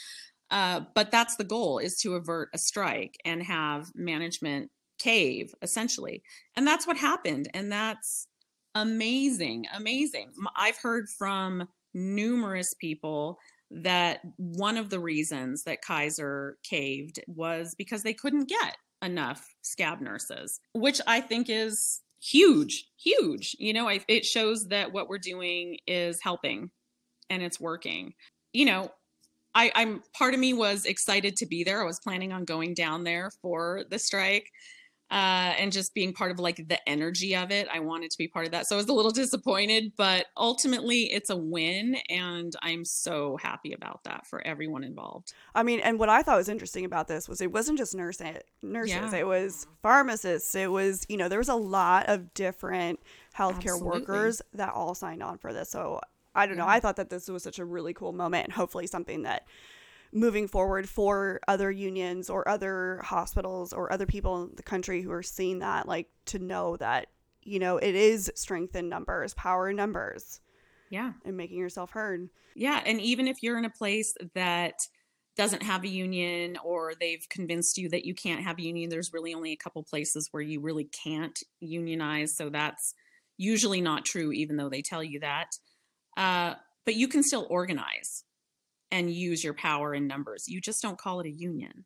Uh, 0.49 0.81
but 0.95 1.11
that's 1.11 1.35
the 1.37 1.43
goal 1.45 1.77
is 1.79 1.97
to 2.01 2.15
avert 2.15 2.49
a 2.53 2.57
strike 2.57 3.15
and 3.25 3.41
have 3.43 3.87
management 3.95 4.69
cave 4.99 5.53
essentially. 5.61 6.21
And 6.55 6.67
that's 6.67 6.85
what 6.85 6.97
happened. 6.97 7.49
And 7.53 7.71
that's 7.71 8.27
amazing, 8.75 9.65
amazing. 9.73 10.31
i've 10.55 10.77
heard 10.77 11.09
from 11.17 11.67
numerous 11.93 12.73
people 12.79 13.37
that 13.69 14.21
one 14.37 14.77
of 14.77 14.89
the 14.89 14.99
reasons 14.99 15.63
that 15.63 15.81
Kaiser 15.81 16.57
caved 16.63 17.19
was 17.27 17.75
because 17.77 18.03
they 18.03 18.13
couldn't 18.13 18.47
get 18.47 18.77
enough 19.01 19.53
scab 19.61 20.01
nurses, 20.01 20.59
which 20.73 21.01
I 21.07 21.21
think 21.21 21.49
is 21.49 22.01
huge, 22.21 22.89
huge. 22.97 23.55
You 23.59 23.73
know, 23.73 23.89
I, 23.89 24.01
it 24.07 24.25
shows 24.25 24.67
that 24.67 24.93
what 24.93 25.09
we're 25.09 25.17
doing 25.17 25.77
is 25.87 26.19
helping 26.21 26.71
and 27.29 27.41
it's 27.41 27.59
working. 27.59 28.13
You 28.53 28.65
know, 28.65 28.91
I, 29.53 29.71
I'm 29.75 30.03
part 30.17 30.33
of 30.33 30.39
me 30.39 30.53
was 30.53 30.85
excited 30.85 31.35
to 31.37 31.45
be 31.45 31.63
there. 31.63 31.81
I 31.81 31.85
was 31.85 31.99
planning 31.99 32.31
on 32.31 32.45
going 32.45 32.73
down 32.73 33.03
there 33.03 33.31
for 33.41 33.83
the 33.89 33.99
strike 33.99 34.49
uh, 35.11 35.53
and 35.59 35.73
just 35.73 35.93
being 35.93 36.13
part 36.13 36.31
of 36.31 36.39
like 36.39 36.67
the 36.69 36.89
energy 36.89 37.35
of 37.35 37.51
it. 37.51 37.67
I 37.71 37.79
wanted 37.79 38.11
to 38.11 38.17
be 38.17 38.29
part 38.29 38.45
of 38.45 38.53
that. 38.53 38.65
So 38.65 38.75
I 38.75 38.77
was 38.77 38.87
a 38.87 38.93
little 38.93 39.11
disappointed, 39.11 39.91
but 39.97 40.27
ultimately 40.37 41.11
it's 41.11 41.29
a 41.29 41.35
win. 41.35 41.97
And 42.09 42.55
I'm 42.61 42.85
so 42.85 43.35
happy 43.35 43.73
about 43.73 44.05
that 44.05 44.25
for 44.25 44.45
everyone 44.47 44.85
involved. 44.85 45.33
I 45.53 45.63
mean, 45.63 45.81
and 45.81 45.99
what 45.99 46.07
I 46.07 46.23
thought 46.23 46.37
was 46.37 46.47
interesting 46.47 46.85
about 46.85 47.09
this 47.09 47.27
was 47.27 47.41
it 47.41 47.51
wasn't 47.51 47.77
just 47.77 47.93
nurse 47.93 48.21
nurses, 48.61 48.93
Yeah. 48.93 49.15
it 49.15 49.27
was 49.27 49.67
pharmacists, 49.81 50.55
it 50.55 50.71
was, 50.71 51.05
you 51.09 51.17
know, 51.17 51.27
there 51.27 51.39
was 51.39 51.49
a 51.49 51.55
lot 51.55 52.07
of 52.07 52.33
different 52.33 52.99
healthcare 53.37 53.73
Absolutely. 53.73 53.99
workers 53.99 54.41
that 54.53 54.73
all 54.73 54.95
signed 54.95 55.21
on 55.21 55.37
for 55.37 55.51
this. 55.51 55.69
So 55.69 55.99
I 56.33 56.45
don't 56.45 56.57
know. 56.57 56.67
I 56.67 56.79
thought 56.79 56.95
that 56.95 57.09
this 57.09 57.27
was 57.27 57.43
such 57.43 57.59
a 57.59 57.65
really 57.65 57.93
cool 57.93 58.13
moment 58.13 58.45
and 58.45 58.53
hopefully 58.53 58.87
something 58.87 59.23
that 59.23 59.45
moving 60.13 60.47
forward 60.47 60.89
for 60.89 61.39
other 61.47 61.71
unions 61.71 62.29
or 62.29 62.47
other 62.47 62.99
hospitals 63.03 63.73
or 63.73 63.91
other 63.91 64.05
people 64.05 64.43
in 64.43 64.51
the 64.55 64.63
country 64.63 65.01
who 65.01 65.11
are 65.11 65.23
seeing 65.23 65.59
that, 65.59 65.87
like 65.87 66.09
to 66.25 66.39
know 66.39 66.75
that, 66.77 67.07
you 67.43 67.59
know, 67.59 67.77
it 67.77 67.95
is 67.95 68.31
strength 68.35 68.75
in 68.75 68.89
numbers, 68.89 69.33
power 69.33 69.69
in 69.69 69.75
numbers, 69.75 70.41
Yeah. 70.89 71.13
and 71.23 71.37
making 71.37 71.57
yourself 71.57 71.91
heard. 71.91 72.29
Yeah. 72.55 72.81
And 72.85 72.99
even 72.99 73.27
if 73.27 73.41
you're 73.41 73.57
in 73.57 73.65
a 73.65 73.69
place 73.69 74.13
that 74.33 74.87
doesn't 75.37 75.63
have 75.63 75.85
a 75.85 75.87
union 75.87 76.57
or 76.63 76.93
they've 76.99 77.25
convinced 77.29 77.77
you 77.77 77.87
that 77.89 78.03
you 78.03 78.13
can't 78.13 78.43
have 78.43 78.59
a 78.59 78.61
union, 78.61 78.89
there's 78.89 79.13
really 79.13 79.33
only 79.33 79.53
a 79.53 79.57
couple 79.57 79.81
places 79.81 80.27
where 80.31 80.43
you 80.43 80.59
really 80.59 80.83
can't 80.83 81.41
unionize. 81.61 82.35
So 82.35 82.49
that's 82.49 82.93
usually 83.37 83.79
not 83.79 84.03
true, 84.03 84.33
even 84.33 84.57
though 84.57 84.69
they 84.69 84.81
tell 84.81 85.01
you 85.03 85.21
that. 85.21 85.57
Uh, 86.17 86.55
but 86.85 86.95
you 86.95 87.07
can 87.07 87.23
still 87.23 87.47
organize 87.49 88.25
and 88.91 89.13
use 89.13 89.43
your 89.43 89.53
power 89.53 89.93
in 89.93 90.07
numbers. 90.07 90.45
You 90.47 90.61
just 90.61 90.81
don't 90.81 90.97
call 90.97 91.19
it 91.21 91.27
a 91.27 91.31
union, 91.31 91.85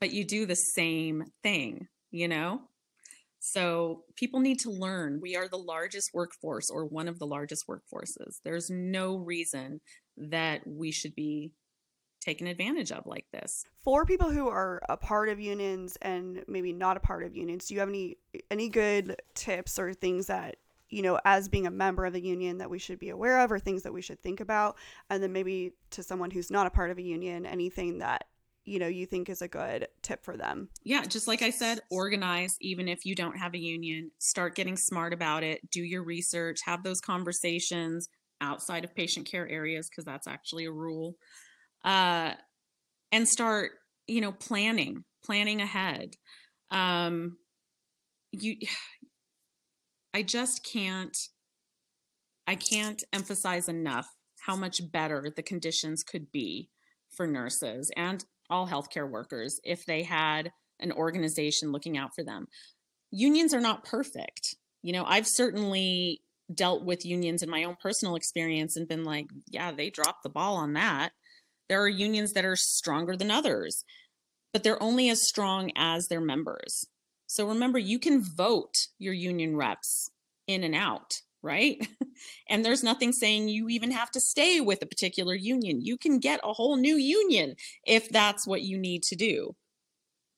but 0.00 0.12
you 0.12 0.24
do 0.24 0.46
the 0.46 0.56
same 0.56 1.24
thing, 1.42 1.86
you 2.10 2.28
know? 2.28 2.62
So 3.38 4.04
people 4.16 4.40
need 4.40 4.60
to 4.60 4.70
learn 4.70 5.20
we 5.22 5.34
are 5.36 5.48
the 5.48 5.56
largest 5.56 6.10
workforce 6.12 6.68
or 6.68 6.84
one 6.84 7.08
of 7.08 7.18
the 7.18 7.26
largest 7.26 7.66
workforces. 7.66 8.36
There's 8.44 8.68
no 8.68 9.16
reason 9.16 9.80
that 10.18 10.66
we 10.66 10.90
should 10.90 11.14
be 11.14 11.52
taken 12.20 12.46
advantage 12.46 12.92
of 12.92 13.06
like 13.06 13.24
this. 13.32 13.64
for 13.82 14.04
people 14.04 14.30
who 14.30 14.46
are 14.48 14.82
a 14.90 14.96
part 14.96 15.30
of 15.30 15.40
unions 15.40 15.96
and 16.02 16.44
maybe 16.46 16.70
not 16.70 16.98
a 16.98 17.00
part 17.00 17.24
of 17.24 17.34
unions 17.34 17.66
do 17.66 17.72
you 17.72 17.80
have 17.80 17.88
any 17.88 18.18
any 18.50 18.68
good 18.68 19.16
tips 19.34 19.78
or 19.78 19.94
things 19.94 20.26
that 20.26 20.56
you 20.90 21.02
know 21.02 21.18
as 21.24 21.48
being 21.48 21.66
a 21.66 21.70
member 21.70 22.04
of 22.04 22.14
a 22.14 22.20
union 22.20 22.58
that 22.58 22.70
we 22.70 22.78
should 22.78 22.98
be 22.98 23.10
aware 23.10 23.40
of 23.40 23.50
or 23.50 23.58
things 23.58 23.82
that 23.82 23.92
we 23.92 24.02
should 24.02 24.20
think 24.22 24.40
about 24.40 24.76
and 25.08 25.22
then 25.22 25.32
maybe 25.32 25.72
to 25.90 26.02
someone 26.02 26.30
who's 26.30 26.50
not 26.50 26.66
a 26.66 26.70
part 26.70 26.90
of 26.90 26.98
a 26.98 27.02
union 27.02 27.46
anything 27.46 27.98
that 27.98 28.26
you 28.64 28.78
know 28.78 28.86
you 28.86 29.06
think 29.06 29.28
is 29.28 29.42
a 29.42 29.48
good 29.48 29.88
tip 30.02 30.24
for 30.24 30.36
them 30.36 30.68
Yeah, 30.84 31.04
just 31.04 31.26
like 31.26 31.42
I 31.42 31.50
said, 31.50 31.80
organize 31.90 32.54
even 32.60 32.88
if 32.88 33.04
you 33.04 33.14
don't 33.14 33.38
have 33.38 33.54
a 33.54 33.58
union. 33.58 34.10
Start 34.18 34.54
getting 34.54 34.76
smart 34.76 35.12
about 35.12 35.42
it. 35.42 35.60
Do 35.70 35.82
your 35.82 36.04
research, 36.04 36.58
have 36.64 36.82
those 36.82 37.00
conversations 37.00 38.08
outside 38.40 38.84
of 38.84 38.94
patient 38.94 39.26
care 39.26 39.48
areas 39.48 39.88
because 39.88 40.04
that's 40.04 40.26
actually 40.26 40.66
a 40.66 40.72
rule. 40.72 41.16
Uh, 41.84 42.32
and 43.12 43.26
start, 43.26 43.72
you 44.06 44.20
know, 44.20 44.32
planning, 44.32 45.04
planning 45.24 45.60
ahead. 45.60 46.14
Um, 46.70 47.38
you, 48.32 48.56
I 50.12 50.22
just 50.22 50.64
can't, 50.64 51.16
I 52.46 52.54
can't 52.56 53.02
emphasize 53.12 53.68
enough 53.68 54.06
how 54.46 54.56
much 54.56 54.80
better 54.90 55.32
the 55.34 55.42
conditions 55.42 56.02
could 56.02 56.32
be 56.32 56.70
for 57.10 57.26
nurses 57.26 57.90
and 57.96 58.24
all 58.48 58.66
healthcare 58.66 59.08
workers 59.08 59.60
if 59.64 59.84
they 59.86 60.02
had 60.02 60.50
an 60.80 60.92
organization 60.92 61.72
looking 61.72 61.96
out 61.96 62.10
for 62.14 62.24
them. 62.24 62.46
Unions 63.10 63.54
are 63.54 63.60
not 63.60 63.84
perfect. 63.84 64.56
You 64.82 64.92
know, 64.92 65.04
I've 65.04 65.26
certainly 65.26 66.22
dealt 66.52 66.84
with 66.84 67.04
unions 67.04 67.42
in 67.42 67.50
my 67.50 67.64
own 67.64 67.76
personal 67.80 68.16
experience 68.16 68.76
and 68.76 68.88
been 68.88 69.04
like, 69.04 69.26
yeah, 69.48 69.72
they 69.72 69.90
dropped 69.90 70.22
the 70.22 70.30
ball 70.30 70.56
on 70.56 70.72
that. 70.72 71.10
There 71.68 71.80
are 71.82 71.88
unions 71.88 72.32
that 72.32 72.44
are 72.44 72.56
stronger 72.56 73.16
than 73.16 73.30
others, 73.30 73.84
but 74.52 74.64
they're 74.64 74.82
only 74.82 75.08
as 75.10 75.28
strong 75.28 75.70
as 75.76 76.08
their 76.08 76.20
members. 76.20 76.86
So 77.30 77.46
remember, 77.46 77.78
you 77.78 78.00
can 78.00 78.20
vote 78.20 78.88
your 78.98 79.14
union 79.14 79.56
reps 79.56 80.10
in 80.48 80.64
and 80.64 80.74
out, 80.74 81.22
right? 81.44 81.86
and 82.48 82.64
there's 82.64 82.82
nothing 82.82 83.12
saying 83.12 83.48
you 83.48 83.68
even 83.68 83.92
have 83.92 84.10
to 84.10 84.20
stay 84.20 84.60
with 84.60 84.82
a 84.82 84.86
particular 84.86 85.36
union. 85.36 85.80
You 85.80 85.96
can 85.96 86.18
get 86.18 86.40
a 86.42 86.52
whole 86.52 86.76
new 86.76 86.96
union 86.96 87.54
if 87.86 88.08
that's 88.08 88.48
what 88.48 88.62
you 88.62 88.76
need 88.78 89.04
to 89.04 89.14
do. 89.14 89.54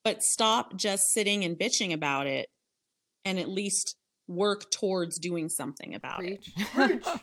But 0.05 0.23
stop 0.23 0.77
just 0.77 1.13
sitting 1.13 1.45
and 1.45 1.59
bitching 1.59 1.95
about 1.95 2.27
it 2.27 2.51
and 3.25 3.39
at 3.39 3.49
least 3.49 3.97
work 4.29 4.71
towards 4.71 5.19
doing 5.19 5.49
something 5.49 5.95
about 5.95 6.23
it. 6.23 6.47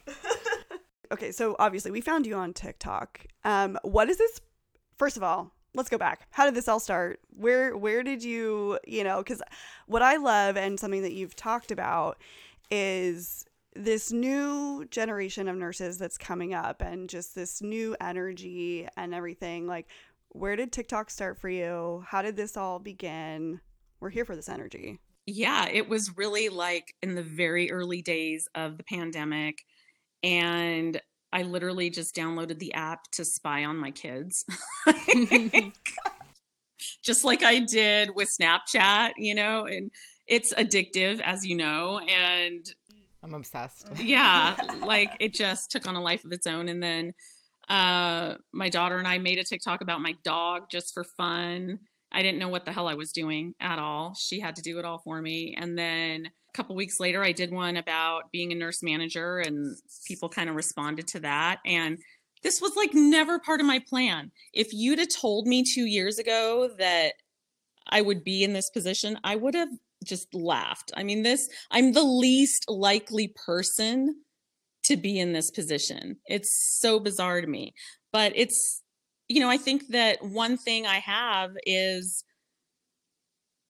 Okay 1.12 1.32
so 1.32 1.56
obviously 1.58 1.90
we 1.90 2.02
found 2.02 2.28
you 2.28 2.36
on 2.36 2.54
tiktok 2.54 3.26
um 3.44 3.80
what 3.82 4.10
is 4.12 4.20
this 4.20 4.42
first 5.00 5.18
of 5.18 5.24
all 5.24 5.56
let's 5.76 5.90
go 5.90 5.98
back 5.98 6.28
how 6.32 6.46
did 6.46 6.56
this 6.56 6.68
all 6.68 6.80
start 6.80 7.20
where 7.30 7.78
where 7.78 8.04
did 8.04 8.24
you 8.24 8.80
you 8.88 9.04
know 9.04 9.20
because 9.20 9.42
what 9.88 10.02
i 10.02 10.16
love 10.16 10.58
and 10.58 10.80
something 10.80 11.02
that 11.02 11.14
you've 11.14 11.36
talked 11.36 11.72
about 11.72 12.18
is 12.72 13.46
this 13.76 14.12
new 14.12 14.86
generation 14.90 15.48
of 15.48 15.56
nurses 15.56 15.98
that's 15.98 16.18
coming 16.18 16.54
up 16.54 16.82
and 16.82 17.10
just 17.10 17.36
this 17.36 17.62
new 17.62 17.96
energy 18.02 18.88
and 18.98 19.14
everything. 19.14 19.68
Like, 19.68 19.88
where 20.30 20.56
did 20.56 20.72
TikTok 20.72 21.10
start 21.10 21.40
for 21.40 21.50
you? 21.50 22.04
How 22.08 22.22
did 22.22 22.36
this 22.36 22.58
all 22.58 22.80
begin? 22.80 23.62
We're 24.00 24.10
here 24.10 24.26
for 24.26 24.36
this 24.36 24.50
energy. 24.50 25.00
Yeah, 25.26 25.68
it 25.68 25.88
was 25.88 26.18
really 26.18 26.50
like 26.50 26.96
in 27.02 27.16
the 27.16 27.24
very 27.24 27.72
early 27.72 28.02
days 28.02 28.48
of 28.56 28.78
the 28.78 28.84
pandemic. 28.84 29.64
And 30.24 31.00
I 31.32 31.44
literally 31.44 31.90
just 31.90 32.16
downloaded 32.16 32.60
the 32.60 32.74
app 32.74 33.10
to 33.12 33.26
spy 33.26 33.66
on 33.66 33.78
my 33.78 33.92
kids. 33.92 34.46
just 37.04 37.24
like 37.24 37.44
I 37.44 37.60
did 37.60 38.16
with 38.16 38.30
Snapchat, 38.30 39.12
you 39.18 39.36
know, 39.36 39.66
and 39.66 39.92
it's 40.28 40.54
addictive, 40.54 41.20
as 41.22 41.46
you 41.46 41.56
know. 41.56 42.00
And 42.00 42.66
I'm 43.24 43.34
obsessed. 43.34 43.88
yeah, 44.02 44.56
like 44.82 45.12
it 45.20 45.34
just 45.34 45.72
took 45.72 45.88
on 45.88 45.96
a 45.96 46.02
life 46.02 46.26
of 46.26 46.32
its 46.32 46.48
own. 46.48 46.70
And 46.70 46.82
then 46.82 47.14
uh, 47.68 48.36
my 48.52 48.70
daughter 48.70 48.98
and 48.98 49.08
I 49.08 49.18
made 49.18 49.38
a 49.38 49.44
TikTok 49.44 49.82
about 49.82 50.02
my 50.02 50.16
dog 50.24 50.64
just 50.72 50.94
for 50.94 51.04
fun. 51.04 51.80
I 52.12 52.22
didn't 52.22 52.40
know 52.40 52.50
what 52.50 52.66
the 52.66 52.72
hell 52.72 52.88
I 52.88 52.96
was 52.96 53.12
doing 53.12 53.54
at 53.60 53.80
all. 53.80 54.16
She 54.16 54.40
had 54.40 54.56
to 54.56 54.62
do 54.62 54.80
it 54.80 54.86
all 54.86 55.00
for 55.00 55.22
me. 55.22 55.56
And 55.58 55.78
then 55.78 56.26
a 56.26 56.58
couple 56.58 56.76
weeks 56.76 57.00
later, 57.00 57.24
I 57.24 57.32
did 57.32 57.52
one 57.52 57.78
about 57.78 58.32
being 58.32 58.52
a 58.52 58.56
nurse 58.56 58.82
manager, 58.82 59.38
and 59.38 59.78
people 60.08 60.30
kind 60.30 60.50
of 60.50 60.56
responded 60.56 61.08
to 61.10 61.20
that. 61.20 61.60
And 61.66 62.00
this 62.42 62.62
was 62.62 62.76
like 62.76 62.94
never 62.94 63.38
part 63.38 63.60
of 63.60 63.68
my 63.68 63.80
plan. 63.88 64.32
If 64.54 64.70
you'd 64.72 65.00
have 65.00 65.10
told 65.10 65.46
me 65.46 65.64
two 65.64 65.86
years 65.86 66.18
ago 66.18 66.70
that 66.80 67.14
I 67.88 68.02
would 68.02 68.24
be 68.24 68.44
in 68.44 68.54
this 68.54 68.70
position, 68.70 69.20
I 69.24 69.36
would 69.36 69.56
have 69.56 69.70
just 70.04 70.34
laughed. 70.34 70.92
I 70.96 71.04
mean, 71.04 71.24
this, 71.24 71.48
I'm 71.70 71.92
the 71.92 72.04
least 72.04 72.66
likely 72.70 73.34
person 73.46 74.16
to 74.86 74.98
be 74.98 75.20
in 75.20 75.34
this 75.34 75.52
position. 75.52 76.18
It's 76.26 76.80
so 76.80 77.00
bizarre 77.00 77.42
to 77.42 77.48
me. 77.48 77.74
But 78.12 78.32
it's, 78.36 78.82
you 79.30 79.40
know, 79.40 79.50
I 79.50 79.58
think 79.58 79.88
that 79.90 80.24
one 80.24 80.58
thing 80.58 80.86
I 80.86 81.00
have 81.00 81.52
is 81.66 82.24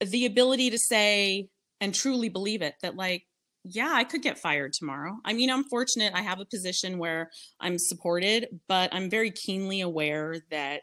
the 0.04 0.26
ability 0.26 0.70
to 0.70 0.78
say 0.78 1.48
and 1.80 1.94
truly 1.94 2.28
believe 2.28 2.62
it 2.62 2.74
that, 2.82 2.96
like, 2.96 3.24
yeah, 3.64 3.90
I 3.92 4.04
could 4.04 4.22
get 4.22 4.38
fired 4.38 4.72
tomorrow. 4.72 5.18
I 5.24 5.34
mean, 5.34 5.50
I'm 5.50 5.64
fortunate 5.64 6.14
I 6.14 6.22
have 6.22 6.40
a 6.40 6.46
position 6.46 6.98
where 6.98 7.30
I'm 7.60 7.78
supported, 7.78 8.48
but 8.68 8.92
I'm 8.94 9.10
very 9.10 9.30
keenly 9.30 9.82
aware 9.82 10.36
that 10.50 10.80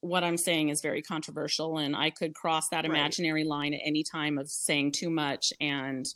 what 0.00 0.24
I'm 0.24 0.36
saying 0.36 0.70
is 0.70 0.80
very 0.80 1.02
controversial 1.02 1.78
and 1.78 1.94
I 1.94 2.10
could 2.10 2.34
cross 2.34 2.68
that 2.70 2.84
imaginary 2.84 3.42
right. 3.42 3.48
line 3.48 3.74
at 3.74 3.80
any 3.84 4.04
time 4.04 4.38
of 4.38 4.50
saying 4.50 4.92
too 4.92 5.10
much 5.10 5.52
and 5.60 6.06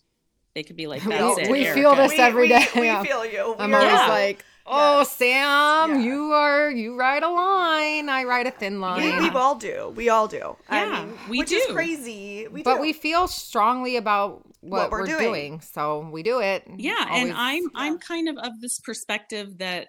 they 0.55 0.63
could 0.63 0.77
be 0.77 0.87
like, 0.87 1.03
"That's 1.05 1.37
we, 1.37 1.43
it." 1.43 1.51
We 1.51 1.65
feel 1.81 1.95
this 1.95 2.13
we, 2.13 2.19
every 2.19 2.49
day. 2.49 2.67
We, 2.75 2.81
we 2.81 3.07
feel 3.07 3.25
you. 3.25 3.55
I'm 3.59 3.73
always 3.73 3.93
yeah. 3.93 4.09
like, 4.09 4.45
"Oh, 4.69 4.99
yes. 4.99 5.13
Sam, 5.13 5.91
yeah. 5.91 5.99
you 5.99 6.33
are 6.33 6.71
you 6.71 6.97
ride 6.97 7.23
a 7.23 7.29
line. 7.29 8.09
I 8.09 8.25
ride 8.25 8.47
a 8.47 8.51
thin 8.51 8.81
line." 8.81 9.23
We, 9.23 9.29
we 9.29 9.37
all 9.37 9.55
do. 9.55 9.93
We 9.97 10.09
all 10.09 10.29
do. 10.29 10.37
Yeah, 10.39 10.57
I 10.69 11.05
mean, 11.05 11.19
we 11.29 11.39
which 11.39 11.49
do. 11.49 11.57
is 11.57 11.67
crazy. 11.67 12.47
We 12.49 12.63
but 12.63 12.77
do. 12.77 12.81
we 12.81 12.93
feel 12.93 13.29
strongly 13.29 13.97
about 13.97 14.47
what, 14.61 14.79
what 14.79 14.91
we're, 14.91 15.01
we're 15.01 15.07
doing. 15.07 15.19
doing. 15.19 15.61
so 15.61 16.09
we 16.13 16.23
do 16.23 16.41
it. 16.41 16.65
Yeah, 16.77 16.95
always, 17.09 17.23
and 17.23 17.33
I'm 17.35 17.63
yeah. 17.63 17.69
I'm 17.75 17.99
kind 17.99 18.29
of 18.29 18.37
of 18.39 18.61
this 18.61 18.81
perspective 18.81 19.59
that 19.59 19.89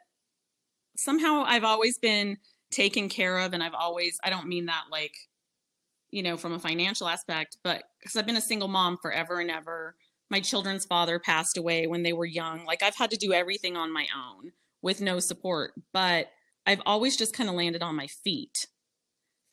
somehow 0.97 1.43
I've 1.45 1.63
always 1.63 1.97
been 1.97 2.37
taken 2.71 3.09
care 3.09 3.39
of, 3.39 3.53
and 3.53 3.63
I've 3.63 3.73
always 3.73 4.17
I 4.23 4.29
don't 4.29 4.47
mean 4.47 4.67
that 4.67 4.85
like 4.91 5.15
you 6.11 6.23
know 6.23 6.37
from 6.37 6.53
a 6.53 6.59
financial 6.59 7.07
aspect, 7.07 7.57
but 7.63 7.83
because 7.99 8.15
I've 8.15 8.25
been 8.25 8.35
a 8.35 8.41
single 8.41 8.67
mom 8.67 8.97
forever 9.01 9.39
and 9.39 9.51
ever 9.51 9.95
my 10.29 10.39
children's 10.39 10.85
father 10.85 11.19
passed 11.19 11.57
away 11.57 11.87
when 11.87 12.03
they 12.03 12.13
were 12.13 12.25
young. 12.25 12.65
Like 12.65 12.83
I've 12.83 12.95
had 12.95 13.11
to 13.11 13.17
do 13.17 13.33
everything 13.33 13.75
on 13.75 13.91
my 13.91 14.07
own 14.15 14.51
with 14.81 15.01
no 15.01 15.19
support, 15.19 15.73
but 15.93 16.27
I've 16.65 16.81
always 16.85 17.17
just 17.17 17.33
kind 17.33 17.49
of 17.49 17.55
landed 17.55 17.81
on 17.81 17.95
my 17.95 18.07
feet 18.07 18.67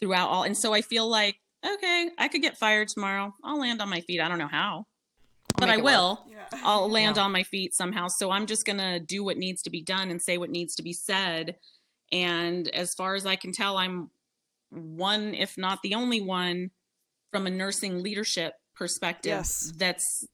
throughout 0.01 0.29
all. 0.29 0.43
And 0.43 0.57
so 0.57 0.73
I 0.75 0.83
feel 0.83 1.09
like, 1.09 1.37
okay, 1.65 2.11
I 2.19 2.29
could 2.29 2.43
get 2.43 2.59
fired 2.59 2.89
tomorrow. 2.89 3.35
I'll 3.43 3.59
land 3.61 3.81
on 3.81 3.89
my 3.89 4.01
feet. 4.03 4.21
I 4.21 4.29
don't 4.29 4.39
know 4.39 4.49
how, 4.49 4.85
but 5.57 5.69
I 5.71 5.79
will. 5.79 6.25
Yeah. 6.31 6.45
I'll 6.63 6.89
land 6.99 7.17
Yeah. 7.17 7.23
on 7.25 7.33
my 7.33 7.43
feet 7.43 7.75
somehow. 7.75 8.09
So 8.09 8.31
I'm 8.31 8.47
just 8.47 8.65
going 8.67 8.79
to 8.79 9.01
do 9.01 9.25
what 9.25 9.37
needs 9.39 9.63
to 9.63 9.71
be 9.71 9.83
done 9.83 10.11
and 10.11 10.21
say 10.21 10.39
what 10.39 10.51
needs 10.51 10.75
to 10.77 10.83
be 10.83 10.93
said. 10.93 11.57
And 12.13 12.69
as 12.69 12.95
far 12.95 13.15
as 13.15 13.27
I 13.27 13.37
can 13.37 13.53
tell, 13.53 13.77
I'm 13.79 14.11
one, 14.71 15.35
if 15.35 15.57
not 15.57 15.81
the 15.83 15.95
only 15.95 16.21
one, 16.21 16.71
from 17.33 17.47
a 17.47 17.51
nursing 17.51 18.03
leadership 18.03 18.53
perspective 18.75 19.31
Yes. 19.31 19.73
that's 19.77 20.25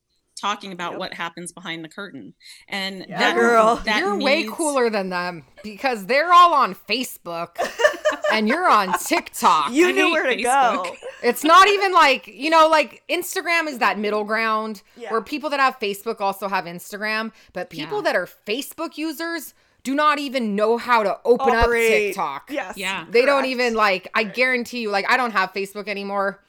talking 0.42 0.72
about 0.72 0.92
Yep. 0.92 0.98
what 1.00 1.14
happens 1.14 1.52
behind 1.52 1.82
the 1.84 1.88
curtain. 1.88 2.34
And 2.68 3.06
Yeah, 3.08 3.18
that 3.18 3.34
girl. 3.36 3.76
that 3.86 3.98
you're 4.00 4.18
way 4.18 4.44
cooler 4.46 4.90
than 4.90 5.08
them 5.08 5.44
because 5.62 6.04
they're 6.06 6.32
all 6.32 6.52
on 6.52 6.74
Facebook 6.74 7.56
and 8.32 8.46
you're 8.48 8.68
on 8.68 8.92
TikTok. 8.98 9.72
You 9.72 9.88
I 9.88 9.92
knew 9.92 10.10
where 10.12 10.26
to 10.26 10.36
Facebook. 10.36 10.84
go. 10.84 10.96
It's 11.22 11.44
not 11.44 11.68
even 11.68 11.92
like, 11.92 12.26
you 12.26 12.50
know, 12.50 12.68
like 12.68 13.02
Instagram 13.08 13.68
is 13.68 13.78
that 13.78 13.98
middle 13.98 14.24
ground 14.24 14.82
Yeah. 14.96 15.10
where 15.12 15.22
people 15.22 15.48
that 15.50 15.60
have 15.60 15.78
Facebook 15.80 16.20
also 16.20 16.48
have 16.48 16.64
Instagram, 16.66 17.32
but 17.52 17.70
people 17.70 17.98
Yeah. 17.98 18.02
that 18.12 18.16
are 18.16 18.28
Facebook 18.46 18.98
users 18.98 19.54
do 19.84 19.94
not 19.94 20.18
even 20.20 20.54
know 20.54 20.78
how 20.78 21.02
to 21.02 21.18
open 21.24 21.54
Operate. 21.56 21.90
up 21.92 21.98
TikTok. 21.98 22.50
Yes. 22.50 22.76
Yeah. 22.76 23.04
They 23.10 23.24
don't 23.24 23.46
even 23.46 23.74
like 23.74 24.08
I 24.14 24.24
guarantee 24.24 24.80
you 24.82 24.90
like 24.90 25.08
I 25.10 25.16
don't 25.16 25.32
have 25.32 25.52
Facebook 25.52 25.88
anymore. 25.88 26.40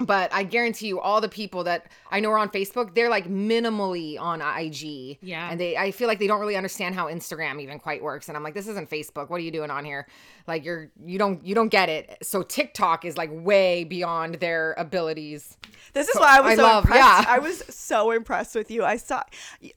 Yeah. 0.00 0.06
But 0.06 0.32
I 0.32 0.42
guarantee 0.42 0.86
you 0.88 0.98
all 1.00 1.20
the 1.20 1.28
people 1.28 1.64
that 1.64 1.86
I 2.10 2.20
know 2.20 2.30
are 2.30 2.38
on 2.38 2.48
Facebook, 2.48 2.94
they're 2.94 3.10
like 3.10 3.28
minimally 3.28 4.18
on 4.18 4.40
IG. 4.40 5.18
Yeah. 5.20 5.48
And 5.50 5.60
they 5.60 5.76
I 5.76 5.90
feel 5.90 6.08
like 6.08 6.18
they 6.18 6.26
don't 6.26 6.40
really 6.40 6.56
understand 6.56 6.94
how 6.94 7.06
Instagram 7.06 7.60
even 7.60 7.78
quite 7.78 8.02
works. 8.02 8.28
And 8.28 8.36
I'm 8.36 8.42
like, 8.42 8.54
this 8.54 8.66
isn't 8.68 8.88
Facebook. 8.90 9.28
What 9.30 9.36
are 9.36 9.44
you 9.44 9.50
doing 9.50 9.70
on 9.70 9.84
here? 9.84 10.06
Like 10.46 10.64
you're 10.64 10.90
you 11.04 11.18
don't 11.18 11.44
you 11.44 11.54
don't 11.54 11.68
get 11.68 11.88
it. 11.88 12.18
So 12.22 12.42
TikTok 12.42 13.04
is 13.04 13.16
like 13.16 13.30
way 13.32 13.84
beyond 13.84 14.36
their 14.36 14.74
abilities. 14.78 15.56
This 15.92 16.08
is 16.08 16.16
why 16.18 16.38
I 16.38 16.40
was 16.40 16.52
I 16.52 16.56
so 16.56 16.62
love- 16.62 16.84
impressed. 16.84 17.00
yeah. 17.00 17.24
I 17.34 17.38
was 17.38 17.62
so 17.74 18.10
impressed 18.10 18.54
with 18.54 18.70
you. 18.70 18.84
I 18.84 18.96
saw 18.96 19.22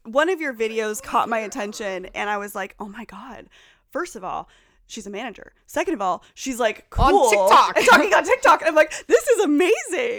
one 0.06 0.30
of 0.30 0.40
your 0.40 0.54
videos 0.54 1.02
caught 1.02 1.28
my 1.30 1.40
attention, 1.40 2.06
and 2.16 2.30
I 2.30 2.38
was 2.38 2.56
like, 2.56 2.76
"Oh 2.80 2.88
my 2.88 3.06
god!" 3.06 3.48
First 3.92 4.16
of 4.16 4.24
all, 4.24 4.48
she's 4.88 5.08
a 5.08 5.10
manager. 5.10 5.54
Second 5.66 5.94
of 5.94 6.02
all, 6.02 6.24
she's 6.34 6.60
like 6.60 6.86
On 6.98 7.12
cool 7.12 7.30
TikTok. 7.30 7.78
and 7.78 7.86
talking 7.88 8.14
on 8.14 8.24
TikTok. 8.24 8.62
And 8.62 8.70
I'm 8.70 8.76
like, 8.76 8.94
"This 9.08 9.28
is 9.28 9.44
amazing!" 9.44 9.74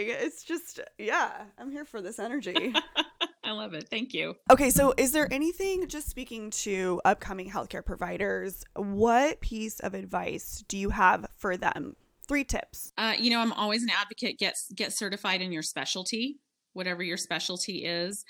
It's 0.09 0.43
just, 0.43 0.79
yeah, 0.97 1.43
I'm 1.57 1.71
here 1.71 1.85
for 1.85 2.01
this 2.01 2.19
energy. 2.19 2.73
I 3.43 3.51
love 3.51 3.73
it. 3.75 3.87
Thank 3.89 4.13
you. 4.13 4.35
okay, 4.49 4.71
so 4.71 4.93
is 4.97 5.11
there 5.11 5.31
anything? 5.31 5.87
Just 5.87 6.09
speaking 6.09 6.49
to 6.51 6.99
upcoming 7.05 7.49
healthcare 7.49 7.85
providers, 7.85 8.63
what 8.75 9.39
piece 9.39 9.79
of 9.81 9.93
advice 9.93 10.63
do 10.67 10.77
you 10.77 10.89
have 10.89 11.27
for 11.37 11.55
them? 11.55 11.95
Three 12.27 12.43
tips. 12.43 12.91
Uh, 12.97 13.13
you 13.19 13.29
know, 13.29 13.39
I'm 13.39 13.53
always 13.53 13.83
an 13.83 13.89
advocate. 13.91 14.39
Get 14.39 14.55
get 14.73 14.93
certified 14.93 15.41
in 15.41 15.51
your 15.51 15.61
specialty, 15.61 16.39
whatever 16.73 17.03
your 17.03 17.17
specialty 17.17 17.85
is. 17.85 18.25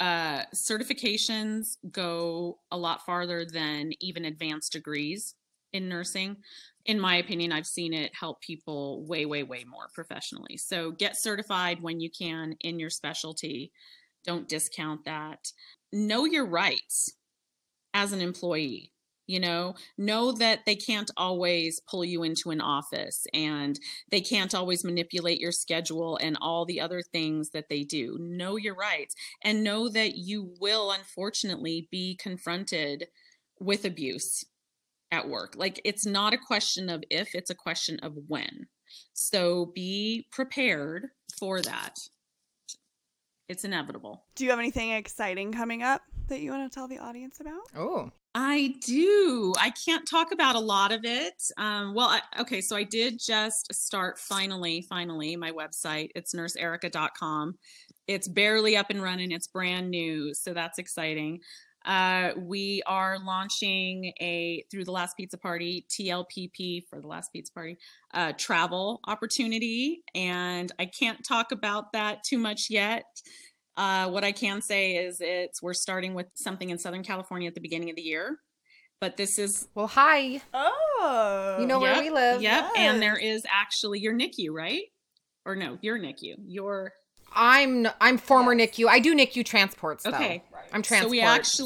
Uh, 0.00 0.42
certifications 0.54 1.76
go 1.90 2.58
a 2.70 2.76
lot 2.76 3.04
farther 3.06 3.44
than 3.46 3.92
even 4.00 4.24
advanced 4.24 4.72
degrees 4.72 5.34
in 5.76 5.88
nursing. 5.88 6.36
In 6.84 7.00
my 7.00 7.16
opinion, 7.16 7.52
I've 7.52 7.66
seen 7.66 7.92
it 7.92 8.12
help 8.18 8.40
people 8.40 9.04
way, 9.06 9.26
way, 9.26 9.42
way 9.42 9.64
more 9.64 9.88
professionally. 9.94 10.56
So 10.56 10.92
get 10.92 11.16
certified 11.16 11.82
when 11.82 12.00
you 12.00 12.10
can 12.10 12.56
in 12.60 12.78
your 12.78 12.90
specialty. 12.90 13.72
Don't 14.24 14.48
discount 14.48 15.04
that. 15.04 15.52
Know 15.92 16.24
your 16.24 16.46
rights 16.46 17.12
as 17.94 18.12
an 18.12 18.20
employee. 18.20 18.92
You 19.28 19.40
know, 19.40 19.74
know 19.98 20.30
that 20.32 20.60
they 20.66 20.76
can't 20.76 21.10
always 21.16 21.80
pull 21.80 22.04
you 22.04 22.22
into 22.22 22.50
an 22.50 22.60
office 22.60 23.26
and 23.34 23.78
they 24.12 24.20
can't 24.20 24.54
always 24.54 24.84
manipulate 24.84 25.40
your 25.40 25.50
schedule 25.50 26.16
and 26.18 26.38
all 26.40 26.64
the 26.64 26.80
other 26.80 27.02
things 27.02 27.50
that 27.50 27.68
they 27.68 27.82
do. 27.82 28.16
Know 28.20 28.54
your 28.54 28.76
rights 28.76 29.16
and 29.42 29.64
know 29.64 29.88
that 29.88 30.16
you 30.16 30.54
will 30.60 30.92
unfortunately 30.92 31.88
be 31.90 32.14
confronted 32.14 33.08
with 33.58 33.84
abuse 33.84 34.44
at 35.10 35.28
work. 35.28 35.54
Like 35.56 35.80
it's 35.84 36.06
not 36.06 36.32
a 36.32 36.38
question 36.38 36.88
of 36.88 37.02
if, 37.10 37.34
it's 37.34 37.50
a 37.50 37.54
question 37.54 37.98
of 38.02 38.14
when. 38.28 38.66
So 39.12 39.72
be 39.74 40.26
prepared 40.30 41.08
for 41.38 41.60
that. 41.62 41.96
It's 43.48 43.64
inevitable. 43.64 44.24
Do 44.34 44.44
you 44.44 44.50
have 44.50 44.58
anything 44.58 44.90
exciting 44.90 45.52
coming 45.52 45.82
up 45.82 46.02
that 46.28 46.40
you 46.40 46.50
want 46.50 46.70
to 46.70 46.74
tell 46.74 46.88
the 46.88 46.98
audience 46.98 47.40
about? 47.40 47.60
Oh. 47.76 48.10
I 48.38 48.74
do. 48.84 49.54
I 49.58 49.70
can't 49.70 50.06
talk 50.06 50.30
about 50.30 50.56
a 50.56 50.60
lot 50.60 50.92
of 50.92 51.00
it. 51.04 51.42
Um, 51.56 51.94
well, 51.94 52.08
I, 52.08 52.20
okay, 52.40 52.60
so 52.60 52.76
I 52.76 52.82
did 52.82 53.18
just 53.18 53.72
start 53.72 54.18
finally, 54.18 54.82
finally 54.82 55.36
my 55.36 55.52
website. 55.52 56.10
It's 56.14 56.34
nurseerica.com. 56.34 57.56
It's 58.06 58.28
barely 58.28 58.76
up 58.76 58.90
and 58.90 59.02
running. 59.02 59.32
It's 59.32 59.46
brand 59.46 59.90
new, 59.90 60.34
so 60.34 60.52
that's 60.52 60.78
exciting. 60.78 61.40
Uh, 61.86 62.32
we 62.36 62.82
are 62.86 63.18
launching 63.24 64.12
a 64.20 64.64
through 64.70 64.84
the 64.84 64.90
last 64.90 65.16
pizza 65.16 65.38
party 65.38 65.86
TLPP 65.88 66.82
for 66.90 67.00
the 67.00 67.06
last 67.06 67.32
pizza 67.32 67.52
party 67.52 67.78
uh, 68.12 68.32
travel 68.36 69.00
opportunity, 69.06 70.02
and 70.14 70.72
I 70.78 70.86
can't 70.86 71.24
talk 71.24 71.52
about 71.52 71.92
that 71.92 72.24
too 72.24 72.38
much 72.38 72.66
yet. 72.70 73.04
Uh, 73.76 74.08
what 74.08 74.24
I 74.24 74.32
can 74.32 74.62
say 74.62 74.96
is 74.96 75.18
it's 75.20 75.62
we're 75.62 75.74
starting 75.74 76.14
with 76.14 76.26
something 76.34 76.70
in 76.70 76.78
Southern 76.78 77.02
California 77.04 77.46
at 77.46 77.54
the 77.54 77.60
beginning 77.60 77.90
of 77.90 77.96
the 77.96 78.02
year, 78.02 78.38
but 79.00 79.16
this 79.16 79.38
is 79.38 79.68
Well, 79.74 79.86
hi. 79.86 80.40
Oh. 80.52 81.58
You 81.60 81.66
know 81.66 81.78
where 81.78 82.00
we 82.02 82.10
live. 82.10 82.42
Yep, 82.42 82.72
and 82.76 83.00
there 83.00 83.16
is 83.16 83.44
actually 83.48 84.00
your 84.00 84.12
NICU, 84.14 84.50
right? 84.50 84.82
Or 85.44 85.54
no, 85.54 85.78
your 85.82 85.98
NICU. 85.98 86.34
Your 86.46 86.92
I'm 87.32 87.86
I'm 88.00 88.18
former 88.18 88.54
Yes. 88.54 88.70
NICU. 88.70 88.88
I 88.88 88.98
do 88.98 89.14
NICU 89.14 89.44
transports 89.44 90.04
though. 90.04 90.10
okay. 90.10 90.42
I'm 90.72 90.82
So 90.82 90.88
transport. 90.88 91.10
we 91.10 91.20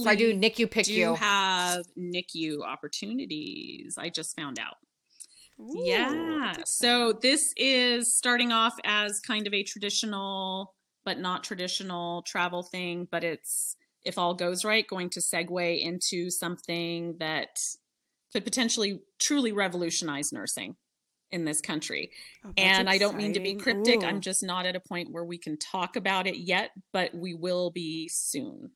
I 0.06 0.14
do 0.14 0.34
NICU 0.34 0.70
pick 0.70 0.86
Do 0.86 0.94
you. 0.94 1.14
have 1.14 1.84
NICU 1.98 2.62
opportunities? 2.64 3.96
I 3.98 4.08
just 4.08 4.36
found 4.36 4.58
out. 4.58 4.76
Ooh, 5.60 5.74
Yeah. 5.84 6.54
So 6.64 7.12
this 7.12 7.52
is 7.56 8.16
starting 8.16 8.52
off 8.52 8.74
as 8.84 9.20
kind 9.20 9.46
of 9.46 9.54
a 9.54 9.62
traditional, 9.62 10.74
but 11.04 11.18
not 11.18 11.44
traditional 11.44 12.22
travel 12.22 12.62
thing, 12.62 13.08
but 13.10 13.24
it's, 13.24 13.76
if 14.04 14.16
all 14.16 14.34
goes 14.34 14.64
right, 14.64 14.86
going 14.86 15.10
to 15.10 15.20
segue 15.20 15.80
into 15.80 16.30
something 16.30 17.16
that 17.18 17.58
could 18.32 18.44
potentially 18.44 19.00
truly 19.18 19.52
revolutionize 19.52 20.32
nursing 20.32 20.76
in 21.32 21.44
this 21.44 21.60
country. 21.60 22.10
Oh, 22.44 22.52
and 22.56 22.88
I 22.88 22.98
don't 22.98 23.16
mean 23.16 23.34
to 23.34 23.40
be 23.40 23.54
cryptic. 23.54 24.02
Ooh. 24.02 24.06
I'm 24.06 24.20
just 24.20 24.42
not 24.42 24.66
at 24.66 24.76
a 24.76 24.80
point 24.80 25.12
where 25.12 25.24
we 25.24 25.38
can 25.38 25.58
talk 25.58 25.96
about 25.96 26.26
it 26.26 26.38
yet, 26.38 26.70
but 26.92 27.14
we 27.14 27.34
will 27.34 27.70
be 27.70 28.08
soon. 28.08 28.70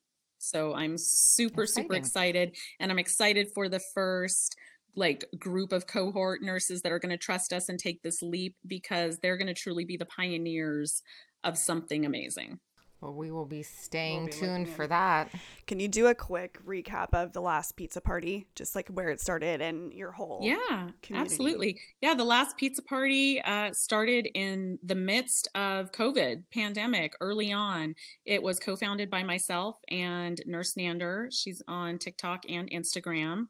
So 0.45 0.73
I'm 0.73 0.97
super, 0.97 1.65
super 1.65 1.95
excited. 1.95 2.55
And 2.79 2.91
I'm 2.91 2.99
excited 2.99 3.47
for 3.53 3.69
the 3.69 3.81
first 3.93 4.55
like 4.95 5.25
group 5.37 5.73
of 5.73 5.87
cohort 5.87 6.41
nurses 6.41 6.81
that 6.81 6.91
are 6.91 6.99
going 6.99 7.11
to 7.11 7.17
trust 7.17 7.51
us 7.51 7.67
and 7.67 7.77
take 7.77 8.01
this 8.01 8.21
leap 8.21 8.55
because 8.65 9.17
they're 9.19 9.37
going 9.37 9.47
to 9.47 9.53
truly 9.53 9.83
be 9.83 9.97
the 9.97 10.05
pioneers 10.05 11.01
of 11.43 11.57
something 11.57 12.05
amazing. 12.05 12.59
Well, 13.01 13.13
we 13.13 13.29
will 13.29 13.45
be 13.45 13.61
staying 13.61 14.27
be 14.27 14.31
tuned 14.31 14.69
for 14.69 14.87
that. 14.87 15.29
Can 15.67 15.79
you 15.79 15.87
do 15.87 16.07
a 16.07 16.15
quick 16.15 16.59
recap 16.65 17.13
of 17.13 17.33
the 17.33 17.41
last 17.41 17.75
pizza 17.75 18.01
party, 18.01 18.47
just 18.55 18.75
like 18.75 18.87
where 18.89 19.09
it 19.09 19.19
started 19.19 19.61
and 19.61 19.93
your 19.93 20.11
whole? 20.11 20.39
Yeah, 20.41 20.89
community. 21.01 21.15
absolutely. 21.15 21.79
Yeah, 22.01 22.13
the 22.15 22.23
last 22.23 22.57
pizza 22.57 22.81
party 22.81 23.41
uh, 23.41 23.71
started 23.73 24.27
in 24.33 24.79
the 24.81 24.95
midst 24.95 25.49
of 25.55 25.91
COVID 25.91 26.43
pandemic 26.53 27.13
early 27.19 27.51
on. 27.51 27.95
It 28.25 28.41
was 28.41 28.59
co-founded 28.59 29.09
by 29.09 29.23
myself 29.23 29.77
and 29.89 30.41
Nurse 30.45 30.73
Nander. 30.75 31.27
She's 31.31 31.61
on 31.67 31.99
TikTok 31.99 32.43
and 32.49 32.69
Instagram. 32.71 33.47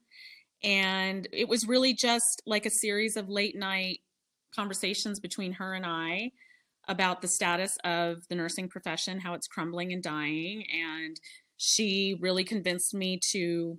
And 0.64 1.28
it 1.32 1.48
was 1.48 1.68
really 1.68 1.94
just 1.94 2.42
like 2.46 2.66
a 2.66 2.72
series 2.72 3.16
of 3.16 3.30
late 3.30 3.56
night 3.56 4.00
conversations 4.54 5.20
between 5.20 5.54
her 5.54 5.76
and 5.76 5.86
I 5.86 6.32
about 6.88 7.22
the 7.22 7.28
status 7.28 7.78
of 7.84 8.28
the 8.30 8.36
nursing 8.36 8.70
profession, 8.70 9.20
how 9.20 9.34
it's 9.34 9.48
crumbling 9.48 9.94
and 9.94 10.04
dying. 10.04 10.64
And 10.72 11.20
she 11.58 12.18
really 12.20 12.44
convinced 12.44 12.94
me 12.94 13.20
to 13.32 13.78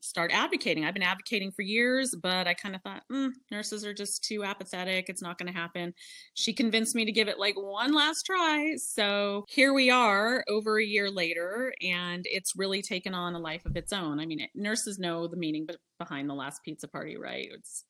start 0.00 0.30
advocating. 0.32 0.84
I've 0.84 0.94
been 0.94 1.02
advocating 1.02 1.50
for 1.52 1.62
years, 1.62 2.14
but 2.22 2.46
I 2.46 2.54
kind 2.54 2.74
of 2.74 2.82
thought, 2.82 3.02
mm, 3.12 3.30
nurses 3.50 3.84
are 3.84 3.94
just 3.94 4.24
too 4.24 4.44
apathetic. 4.44 5.06
It's 5.08 5.22
not 5.22 5.38
going 5.38 5.52
to 5.52 5.58
happen. 5.58 5.92
She 6.34 6.52
convinced 6.52 6.94
me 6.94 7.04
to 7.04 7.12
give 7.12 7.28
it 7.28 7.38
like 7.38 7.56
one 7.56 7.92
last 7.92 8.24
try. 8.24 8.74
So 8.76 9.44
here 9.48 9.72
we 9.72 9.90
are 9.90 10.44
over 10.48 10.78
a 10.78 10.84
year 10.84 11.10
later, 11.10 11.72
and 11.82 12.24
it's 12.26 12.56
really 12.56 12.82
taken 12.82 13.14
on 13.14 13.34
a 13.34 13.38
life 13.38 13.66
of 13.66 13.76
its 13.76 13.92
own. 13.92 14.20
I 14.20 14.26
mean, 14.26 14.40
it, 14.40 14.50
nurses 14.54 14.98
know 14.98 15.26
the 15.26 15.36
meaning 15.36 15.66
behind 15.98 16.28
the 16.28 16.34
last 16.34 16.62
pizza 16.64 16.88
party, 16.88 17.16
right? 17.16 17.48
It's 17.52 17.84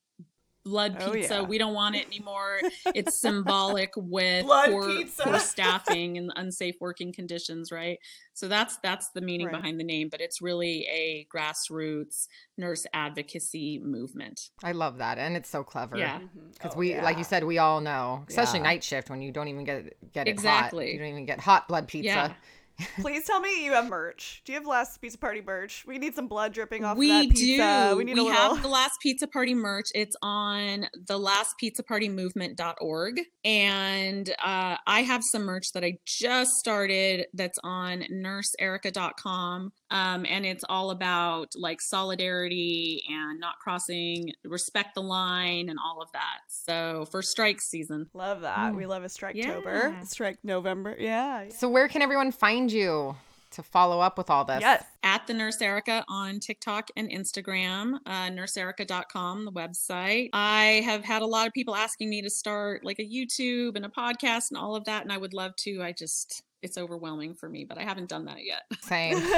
blood 0.64 0.96
Oh, 1.00 1.12
pizza. 1.12 1.34
yeah. 1.34 1.42
We 1.42 1.58
don't 1.58 1.74
want 1.74 1.96
it 1.96 2.06
anymore. 2.06 2.60
It's 2.94 3.18
symbolic 3.20 3.92
with 3.96 4.44
Blood 4.44 4.70
poor, 4.70 5.04
poor 5.18 5.38
staffing 5.38 6.18
and 6.18 6.30
unsafe 6.36 6.74
working 6.80 7.12
conditions, 7.12 7.72
right? 7.72 7.98
So 8.34 8.48
that's 8.48 8.76
that's 8.82 9.08
the 9.10 9.20
meaning 9.20 9.46
Right. 9.46 9.56
behind 9.56 9.80
the 9.80 9.84
name, 9.84 10.08
but 10.10 10.20
it's 10.20 10.40
really 10.42 10.86
a 10.90 11.26
grassroots 11.34 12.26
nurse 12.56 12.86
advocacy 12.92 13.78
movement. 13.78 14.50
I 14.62 14.72
love 14.72 14.98
that, 14.98 15.18
and 15.18 15.36
it's 15.36 15.48
so 15.48 15.64
clever. 15.64 15.96
Yeah. 15.96 16.18
Mhm. 16.20 16.52
Because 16.52 16.72
Oh, 16.74 16.78
we, 16.78 17.00
like 17.00 17.18
you 17.18 17.24
said, 17.24 17.44
we 17.44 17.58
all 17.58 17.80
know, 17.80 18.24
especially 18.28 18.58
Yeah. 18.58 18.64
night 18.64 18.84
shift 18.84 19.10
when 19.10 19.22
you 19.22 19.30
don't 19.32 19.48
even 19.48 19.64
get 19.64 20.12
get 20.12 20.26
it 20.26 20.30
Exactly. 20.30 20.86
hot. 20.86 20.92
You 20.92 20.98
don't 20.98 21.08
even 21.08 21.26
get 21.26 21.40
hot 21.40 21.68
blood 21.68 21.88
pizza. 21.88 22.36
Please 23.00 23.24
tell 23.24 23.40
me 23.40 23.64
you 23.64 23.72
have 23.72 23.88
merch. 23.88 24.42
Do 24.44 24.52
you 24.52 24.58
have 24.58 24.66
last 24.66 25.00
pizza 25.00 25.18
party 25.18 25.42
merch? 25.44 25.84
We 25.86 25.98
need 25.98 26.14
some 26.14 26.28
blood 26.28 26.52
dripping 26.52 26.84
off 26.84 26.96
we 26.96 27.10
of 27.10 27.22
that 27.22 27.30
pizza. 27.34 27.88
do. 27.90 27.96
We 27.96 28.04
need 28.04 28.14
we 28.14 28.20
a 28.20 28.24
little. 28.24 28.54
have 28.54 28.62
the 28.62 28.68
Last 28.68 29.00
Pizza 29.00 29.26
Party 29.26 29.54
merch. 29.54 29.86
It's 29.94 30.14
on 30.22 30.86
the 31.06 31.18
lastpizzapartymovement.org. 31.18 33.20
And 33.44 34.30
uh, 34.30 34.76
I 34.86 35.02
have 35.02 35.22
some 35.24 35.42
merch 35.42 35.72
that 35.72 35.84
I 35.84 35.98
just 36.06 36.52
started 36.52 37.26
that's 37.34 37.58
on 37.64 38.04
nurseerica.com. 38.12 39.72
Um, 39.90 40.26
and 40.28 40.44
it's 40.44 40.64
all 40.68 40.90
about 40.90 41.54
like 41.56 41.80
solidarity 41.80 43.02
and 43.08 43.40
not 43.40 43.54
crossing, 43.62 44.32
respect 44.44 44.94
the 44.94 45.02
line, 45.02 45.68
and 45.68 45.78
all 45.82 46.02
of 46.02 46.10
that. 46.12 46.40
So 46.48 47.06
for 47.10 47.22
strike 47.22 47.60
season, 47.60 48.06
Love 48.12 48.42
that. 48.42 48.72
Mm. 48.72 48.76
We 48.76 48.86
love 48.86 49.04
a 49.04 49.08
Strike 49.08 49.36
Yeah. 49.36 50.02
Strike 50.02 50.38
November. 50.42 50.96
Yeah. 50.98 51.44
yeah. 51.44 51.50
So 51.50 51.68
where 51.68 51.88
can 51.88 52.02
everyone 52.02 52.32
find 52.32 52.70
you 52.70 53.16
to 53.52 53.62
follow 53.62 54.00
up 54.00 54.18
with 54.18 54.28
all 54.28 54.44
this? 54.44 54.60
Yes. 54.60 54.84
at 55.02 55.26
the 55.26 55.32
Nurse 55.34 55.60
Erica 55.62 56.04
on 56.08 56.38
TikTok 56.40 56.90
and 56.96 57.10
Instagram, 57.10 57.94
uh, 58.04 58.28
nurseerica.com, 58.28 59.44
the 59.44 59.52
website. 59.52 60.28
I 60.34 60.82
have 60.84 61.02
had 61.04 61.22
a 61.22 61.26
lot 61.26 61.46
of 61.46 61.52
people 61.52 61.74
asking 61.74 62.10
me 62.10 62.20
to 62.22 62.30
start 62.30 62.84
like 62.84 62.98
a 62.98 63.02
YouTube 63.08 63.76
and 63.76 63.86
a 63.86 63.88
podcast 63.88 64.50
and 64.50 64.58
all 64.58 64.76
of 64.76 64.84
that, 64.84 65.02
and 65.02 65.12
I 65.12 65.16
would 65.16 65.32
love 65.32 65.56
to. 65.60 65.82
I 65.82 65.92
just, 65.92 66.42
it's 66.62 66.76
overwhelming 66.78 67.34
for 67.34 67.48
me, 67.48 67.64
but 67.64 67.78
I 67.78 67.82
haven't 67.82 68.08
done 68.08 68.24
that 68.26 68.44
yet. 68.44 68.62
Same. 68.80 69.22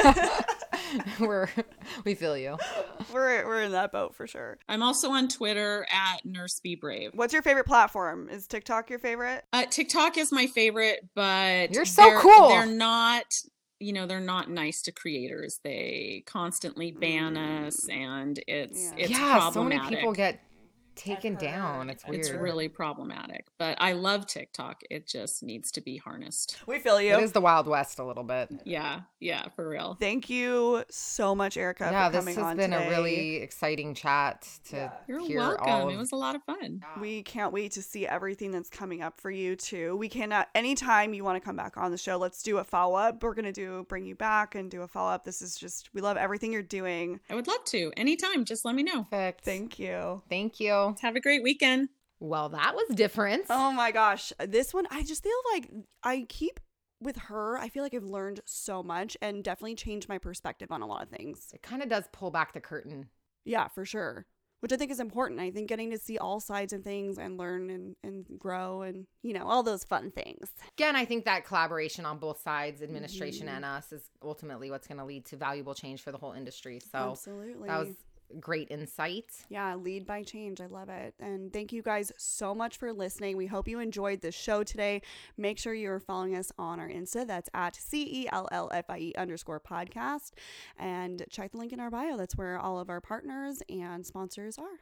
We're 1.21 1.49
we 2.05 2.14
feel 2.14 2.37
you. 2.37 2.57
we're 3.12 3.47
we're 3.47 3.62
in 3.62 3.73
that 3.73 3.93
boat 3.93 4.14
for 4.16 4.27
sure. 4.27 4.59
I'm 4.68 4.83
also 4.83 5.11
on 5.11 5.29
Twitter 5.29 5.87
at 5.93 6.25
Nurse 6.25 6.59
Be 6.61 6.75
Brave. 6.75 7.11
What's 7.14 7.33
your 7.33 7.43
favorite 7.43 7.66
platform? 7.66 8.29
Is 8.29 8.47
TikTok 8.49 8.91
your 8.91 8.99
favorite? 8.99 9.45
Uh, 9.53 9.66
TikTok 9.66 10.18
is 10.18 10.33
my 10.33 10.47
favorite, 10.49 11.01
but 11.14 11.73
You're 11.73 11.85
so 11.85 12.03
they're- 12.03 12.18
cool. 12.21 12.49
They're 12.49 12.66
not, 12.66 13.25
you 13.79 13.93
know, 13.93 14.07
they're 14.07 14.21
not 14.21 14.51
nice 14.51 14.83
to 14.83 14.93
creators. 14.93 15.61
They 15.62 16.25
constantly 16.27 16.91
ban 16.91 17.37
us, 17.37 17.89
and 17.89 18.43
it's 18.49 18.87
Yeah. 18.91 18.95
it's 18.99 19.11
yeah, 19.11 19.51
so 19.51 19.62
many 19.62 19.79
people 19.89 20.12
get 20.12 20.41
taken 20.95 21.34
down. 21.36 21.91
It's 21.91 22.07
weird. 22.07 22.20
It's 22.20 22.30
really 22.30 22.68
problematic, 22.68 23.47
but 23.59 23.76
I 23.80 23.93
love 23.93 24.26
TikTok. 24.26 24.82
It 24.91 25.07
just 25.07 25.43
needs 25.43 25.70
to 25.72 25.80
be 25.80 25.97
harnessed. 25.97 26.57
We 26.66 26.78
feel 26.78 27.01
you. 27.01 27.14
It 27.16 27.22
is 27.22 27.32
the 27.32 27.41
Wild 27.41 27.66
West 27.66 27.99
a 27.99 28.05
little 28.05 28.24
bit. 28.24 28.51
Yeah, 28.64 29.01
yeah, 29.18 29.49
for 29.57 29.68
real. 29.68 29.97
Thank 30.01 30.28
you 30.30 30.84
so 30.91 31.34
much, 31.34 31.57
Erica, 31.57 31.88
yeah, 31.91 32.07
for 32.09 32.12
this 32.12 32.20
coming 32.20 32.34
has 32.36 32.45
on 32.45 32.57
been 32.57 32.70
today. 32.72 32.86
a 32.86 32.91
really 32.91 33.36
exciting 33.36 33.95
chat 33.95 34.49
to 34.68 34.93
You're 35.07 35.20
hear 35.20 35.38
welcome. 35.38 35.68
all 35.68 35.88
It 35.88 35.97
was 35.97 36.12
a 36.12 36.16
lot 36.16 36.34
of 36.34 36.43
fun. 36.45 36.82
We 37.01 37.22
can't 37.22 37.53
wait 37.53 37.72
to 37.72 37.82
see 37.82 38.07
everything 38.07 38.51
that's 38.51 38.70
coming 38.70 39.03
up 39.03 39.20
for 39.20 39.30
you 39.30 39.57
too. 39.57 39.97
We 39.97 40.09
cannot 40.09 40.49
anytime 40.55 41.14
you 41.14 41.24
want 41.24 41.36
to 41.36 41.45
come 41.45 41.57
back 41.57 41.76
on 41.76 41.91
the 41.91 41.99
show, 41.99 42.16
let's 42.16 42.43
do 42.43 42.59
a 42.59 42.64
follow 42.64 42.97
up. 42.97 43.22
We're 43.22 43.34
gonna 43.34 43.53
do 43.53 43.86
bring 43.88 44.05
you 44.05 44.14
back 44.14 44.55
and 44.55 44.70
do 44.70 44.82
a 44.82 44.88
follow 44.88 45.11
up. 45.11 45.24
This 45.24 45.41
is 45.43 45.57
just 45.57 45.91
we 45.95 46.01
love 46.01 46.16
everything 46.16 46.53
you're 46.53 46.62
doing. 46.62 47.20
I 47.30 47.34
would 47.34 47.47
love 47.47 47.64
to. 47.66 47.93
Anytime, 47.97 48.45
just 48.45 48.64
let 48.64 48.74
me 48.74 48.82
know. 48.82 49.05
perfect. 49.11 49.45
Thank 49.45 49.78
you. 49.78 50.22
Thank 50.28 50.61
you. 50.61 50.72
Have 51.03 51.16
a 51.16 51.20
great 51.20 51.43
weekend. 51.43 51.89
Well, 52.18 52.51
that 52.51 52.74
was 52.74 52.95
different. 52.95 53.47
Oh 53.49 53.72
my 53.72 53.91
gosh. 53.93 54.33
This 54.47 54.74
one 54.74 54.87
I 54.91 55.03
just 55.03 55.22
feel 55.22 55.33
like 55.53 55.70
I 56.03 56.26
keep 56.28 56.61
with 57.01 57.16
her, 57.16 57.57
I 57.57 57.70
feel 57.70 57.83
like 57.83 57.95
I've 57.95 58.05
learned 58.05 58.41
so 58.45 58.83
much 58.83 59.16
and 59.22 59.43
definitely 59.43 59.74
changed 59.74 60.07
my 60.09 60.18
perspective 60.18 60.70
on 60.70 60.83
a 60.83 60.87
lot 60.87 61.03
of 61.03 61.09
things. 61.09 61.49
It 61.55 61.62
kind 61.62 61.83
of 61.83 61.89
does 61.89 62.05
pull 62.12 62.31
back 62.31 62.53
the 62.53 62.61
curtain. 62.61 63.09
Yeah, 63.47 63.68
for 63.68 63.87
sure. 63.87 64.26
Which 64.61 64.70
I 64.74 64.76
think 64.76 64.91
is 64.91 65.01
important. 65.01 65.41
I 65.41 65.51
think 65.51 65.66
getting 65.70 65.91
to 65.93 65.97
see 65.99 66.18
all 66.18 66.39
sides 66.41 66.74
of 66.74 66.85
things 66.85 67.16
and 67.16 67.39
learn 67.39 67.70
and, 67.70 67.97
and 68.05 68.26
grow 68.39 68.83
and, 68.83 69.07
you 69.22 69.33
know, 69.33 69.47
all 69.47 69.62
those 69.62 69.83
fun 69.85 70.11
things. 70.11 70.51
Again, 70.76 70.95
I 70.95 71.07
think 71.07 71.24
that 71.24 71.47
collaboration 71.47 72.05
on 72.05 72.18
both 72.18 72.43
sides, 72.43 72.83
administration 72.83 73.47
Mhm. 73.47 73.53
and 73.57 73.64
us, 73.64 73.91
is 73.93 74.03
ultimately 74.22 74.70
what's 74.70 74.87
going 74.87 74.99
to 74.99 75.07
lead 75.07 75.24
to 75.26 75.37
valuable 75.39 75.74
change 75.74 76.03
for 76.03 76.12
the 76.12 76.18
whole 76.18 76.33
industry. 76.33 76.78
So 76.93 76.99
Absolutely. 77.12 77.68
that 77.68 77.78
was 77.78 77.97
great 78.39 78.70
insight. 78.70 79.26
Yeah, 79.49 79.74
lead 79.74 80.07
by 80.07 80.22
change. 80.22 80.61
I 80.61 80.66
love 80.66 80.89
it. 80.89 81.14
And 81.18 81.53
thank 81.53 81.72
you 81.72 81.83
guys 81.83 82.12
so 82.16 82.55
much 82.55 82.76
for 82.76 82.93
listening. 82.93 83.37
We 83.37 83.47
hope 83.47 83.66
you 83.66 83.81
enjoyed 83.81 84.20
the 84.20 84.31
show 84.31 84.62
today. 84.62 85.03
Make 85.37 85.59
sure 85.59 85.74
you're 85.74 85.99
following 86.01 86.37
us 86.37 86.53
on 86.59 86.78
our 86.78 86.89
Insta. 86.89 87.26
That's 87.26 87.49
at 87.55 87.74
C 87.76 88.22
E 88.24 88.28
L 88.31 88.49
L 88.53 88.70
F 88.72 88.85
I 88.89 88.99
E 88.99 89.12
underscore 89.16 89.61
podcast. 89.61 90.33
And 90.78 91.24
check 91.31 91.53
the 91.53 91.59
link 91.59 91.72
in 91.72 91.81
our 91.81 91.91
bio. 91.91 92.16
That's 92.16 92.37
where 92.37 92.59
all 92.59 92.78
of 92.78 92.89
our 92.91 93.01
partners 93.01 93.62
and 93.68 94.07
sponsors 94.07 94.59
are. 94.59 94.81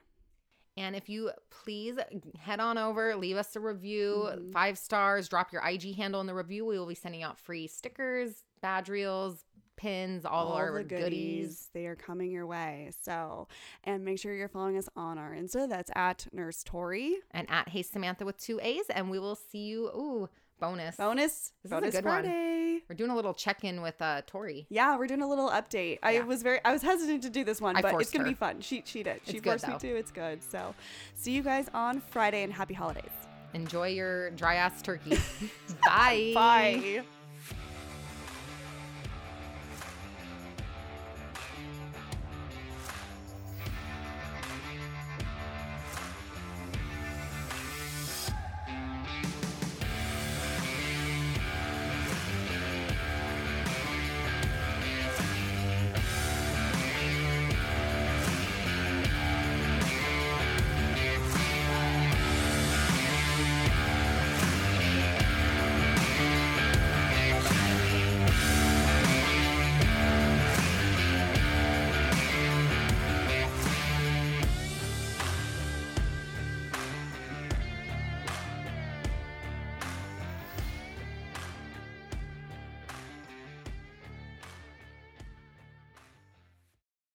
And 0.77 0.95
if 0.95 1.09
you 1.09 1.33
please 1.51 1.97
head 2.39 2.61
on 2.61 2.79
over, 2.79 3.17
leave 3.17 3.37
us 3.37 3.57
a 3.57 3.61
review, 3.61 4.29
Mhm. 4.31 4.53
five 4.53 4.79
stars, 4.79 5.29
drop 5.29 5.53
your 5.53 5.61
IG 5.69 5.93
handle 5.95 6.21
in 6.21 6.29
the 6.29 6.35
review. 6.35 6.65
We 6.65 6.79
will 6.79 6.87
be 6.87 6.95
sending 6.95 7.25
out 7.25 7.37
free 7.37 7.67
stickers, 7.67 8.45
badge 8.61 8.89
reels, 8.89 9.45
pins, 9.79 10.27
all, 10.27 10.53
our 10.53 10.77
the 10.83 10.85
goodies. 10.85 11.71
They 11.73 11.87
are 11.87 11.97
coming 11.97 12.31
your 12.31 12.47
way. 12.47 12.91
So, 13.03 13.49
and 13.85 14.05
make 14.05 14.19
sure 14.19 14.35
you're 14.35 14.49
following 14.49 14.77
us 14.77 14.89
on 14.95 15.17
our 15.17 15.33
Insta. 15.35 15.67
That's 15.69 15.91
at 15.95 16.27
Nurse 16.33 16.63
Tori. 16.63 17.17
And 17.31 17.49
at 17.51 17.71
Hey 17.71 17.83
Samantha 17.83 18.27
with 18.27 18.37
two 18.39 18.61
A's. 18.63 18.85
And 18.91 19.11
we 19.11 19.19
will 19.19 19.37
see 19.37 19.59
you, 19.67 19.87
ooh, 19.87 20.29
bonus. 20.61 20.97
Bonus. 20.97 21.53
This 21.63 21.71
is 21.71 21.73
a 21.73 21.75
bonus 21.77 21.95
good 21.95 22.05
one. 22.05 22.23
Friday. 22.25 22.83
We're 22.89 22.95
doing 22.97 23.11
a 23.11 23.17
little 23.17 23.35
check 23.35 23.65
in 23.65 23.81
with 23.83 24.01
uh, 24.03 24.23
Tori. 24.27 24.67
Yeah, 24.69 24.97
we're 24.99 25.07
doing 25.07 25.23
a 25.23 25.29
little 25.29 25.49
update. 25.51 25.99
I 26.03 26.13
Yeah. 26.13 26.25
was 26.25 26.43
very 26.43 26.61
I 26.65 26.73
was 26.73 26.83
hesitant 26.83 27.23
to 27.23 27.31
do 27.31 27.45
this 27.45 27.61
one, 27.61 27.77
I 27.77 27.83
but 27.83 28.01
it's 28.01 28.11
gonna 28.11 28.25
her. 28.25 28.31
be 28.31 28.35
fun. 28.35 28.61
She 28.61 28.83
she 28.85 29.03
did. 29.03 29.21
She 29.25 29.33
It's 29.39 29.41
good, 29.41 29.61
forced 29.61 29.69
me 29.69 29.79
to. 29.91 29.97
It's 29.97 30.11
good. 30.11 30.43
So 30.43 30.75
see 31.15 31.33
you 31.33 31.43
guys 31.43 31.69
on 31.75 32.01
Friday 32.01 32.43
and 32.43 32.53
happy 32.53 32.75
holidays. 32.75 33.11
Enjoy 33.55 33.89
your 33.89 34.31
dry 34.31 34.57
ass 34.57 34.83
turkey. 34.83 35.19
Bye. 35.85 36.33
Bye. 36.35 37.03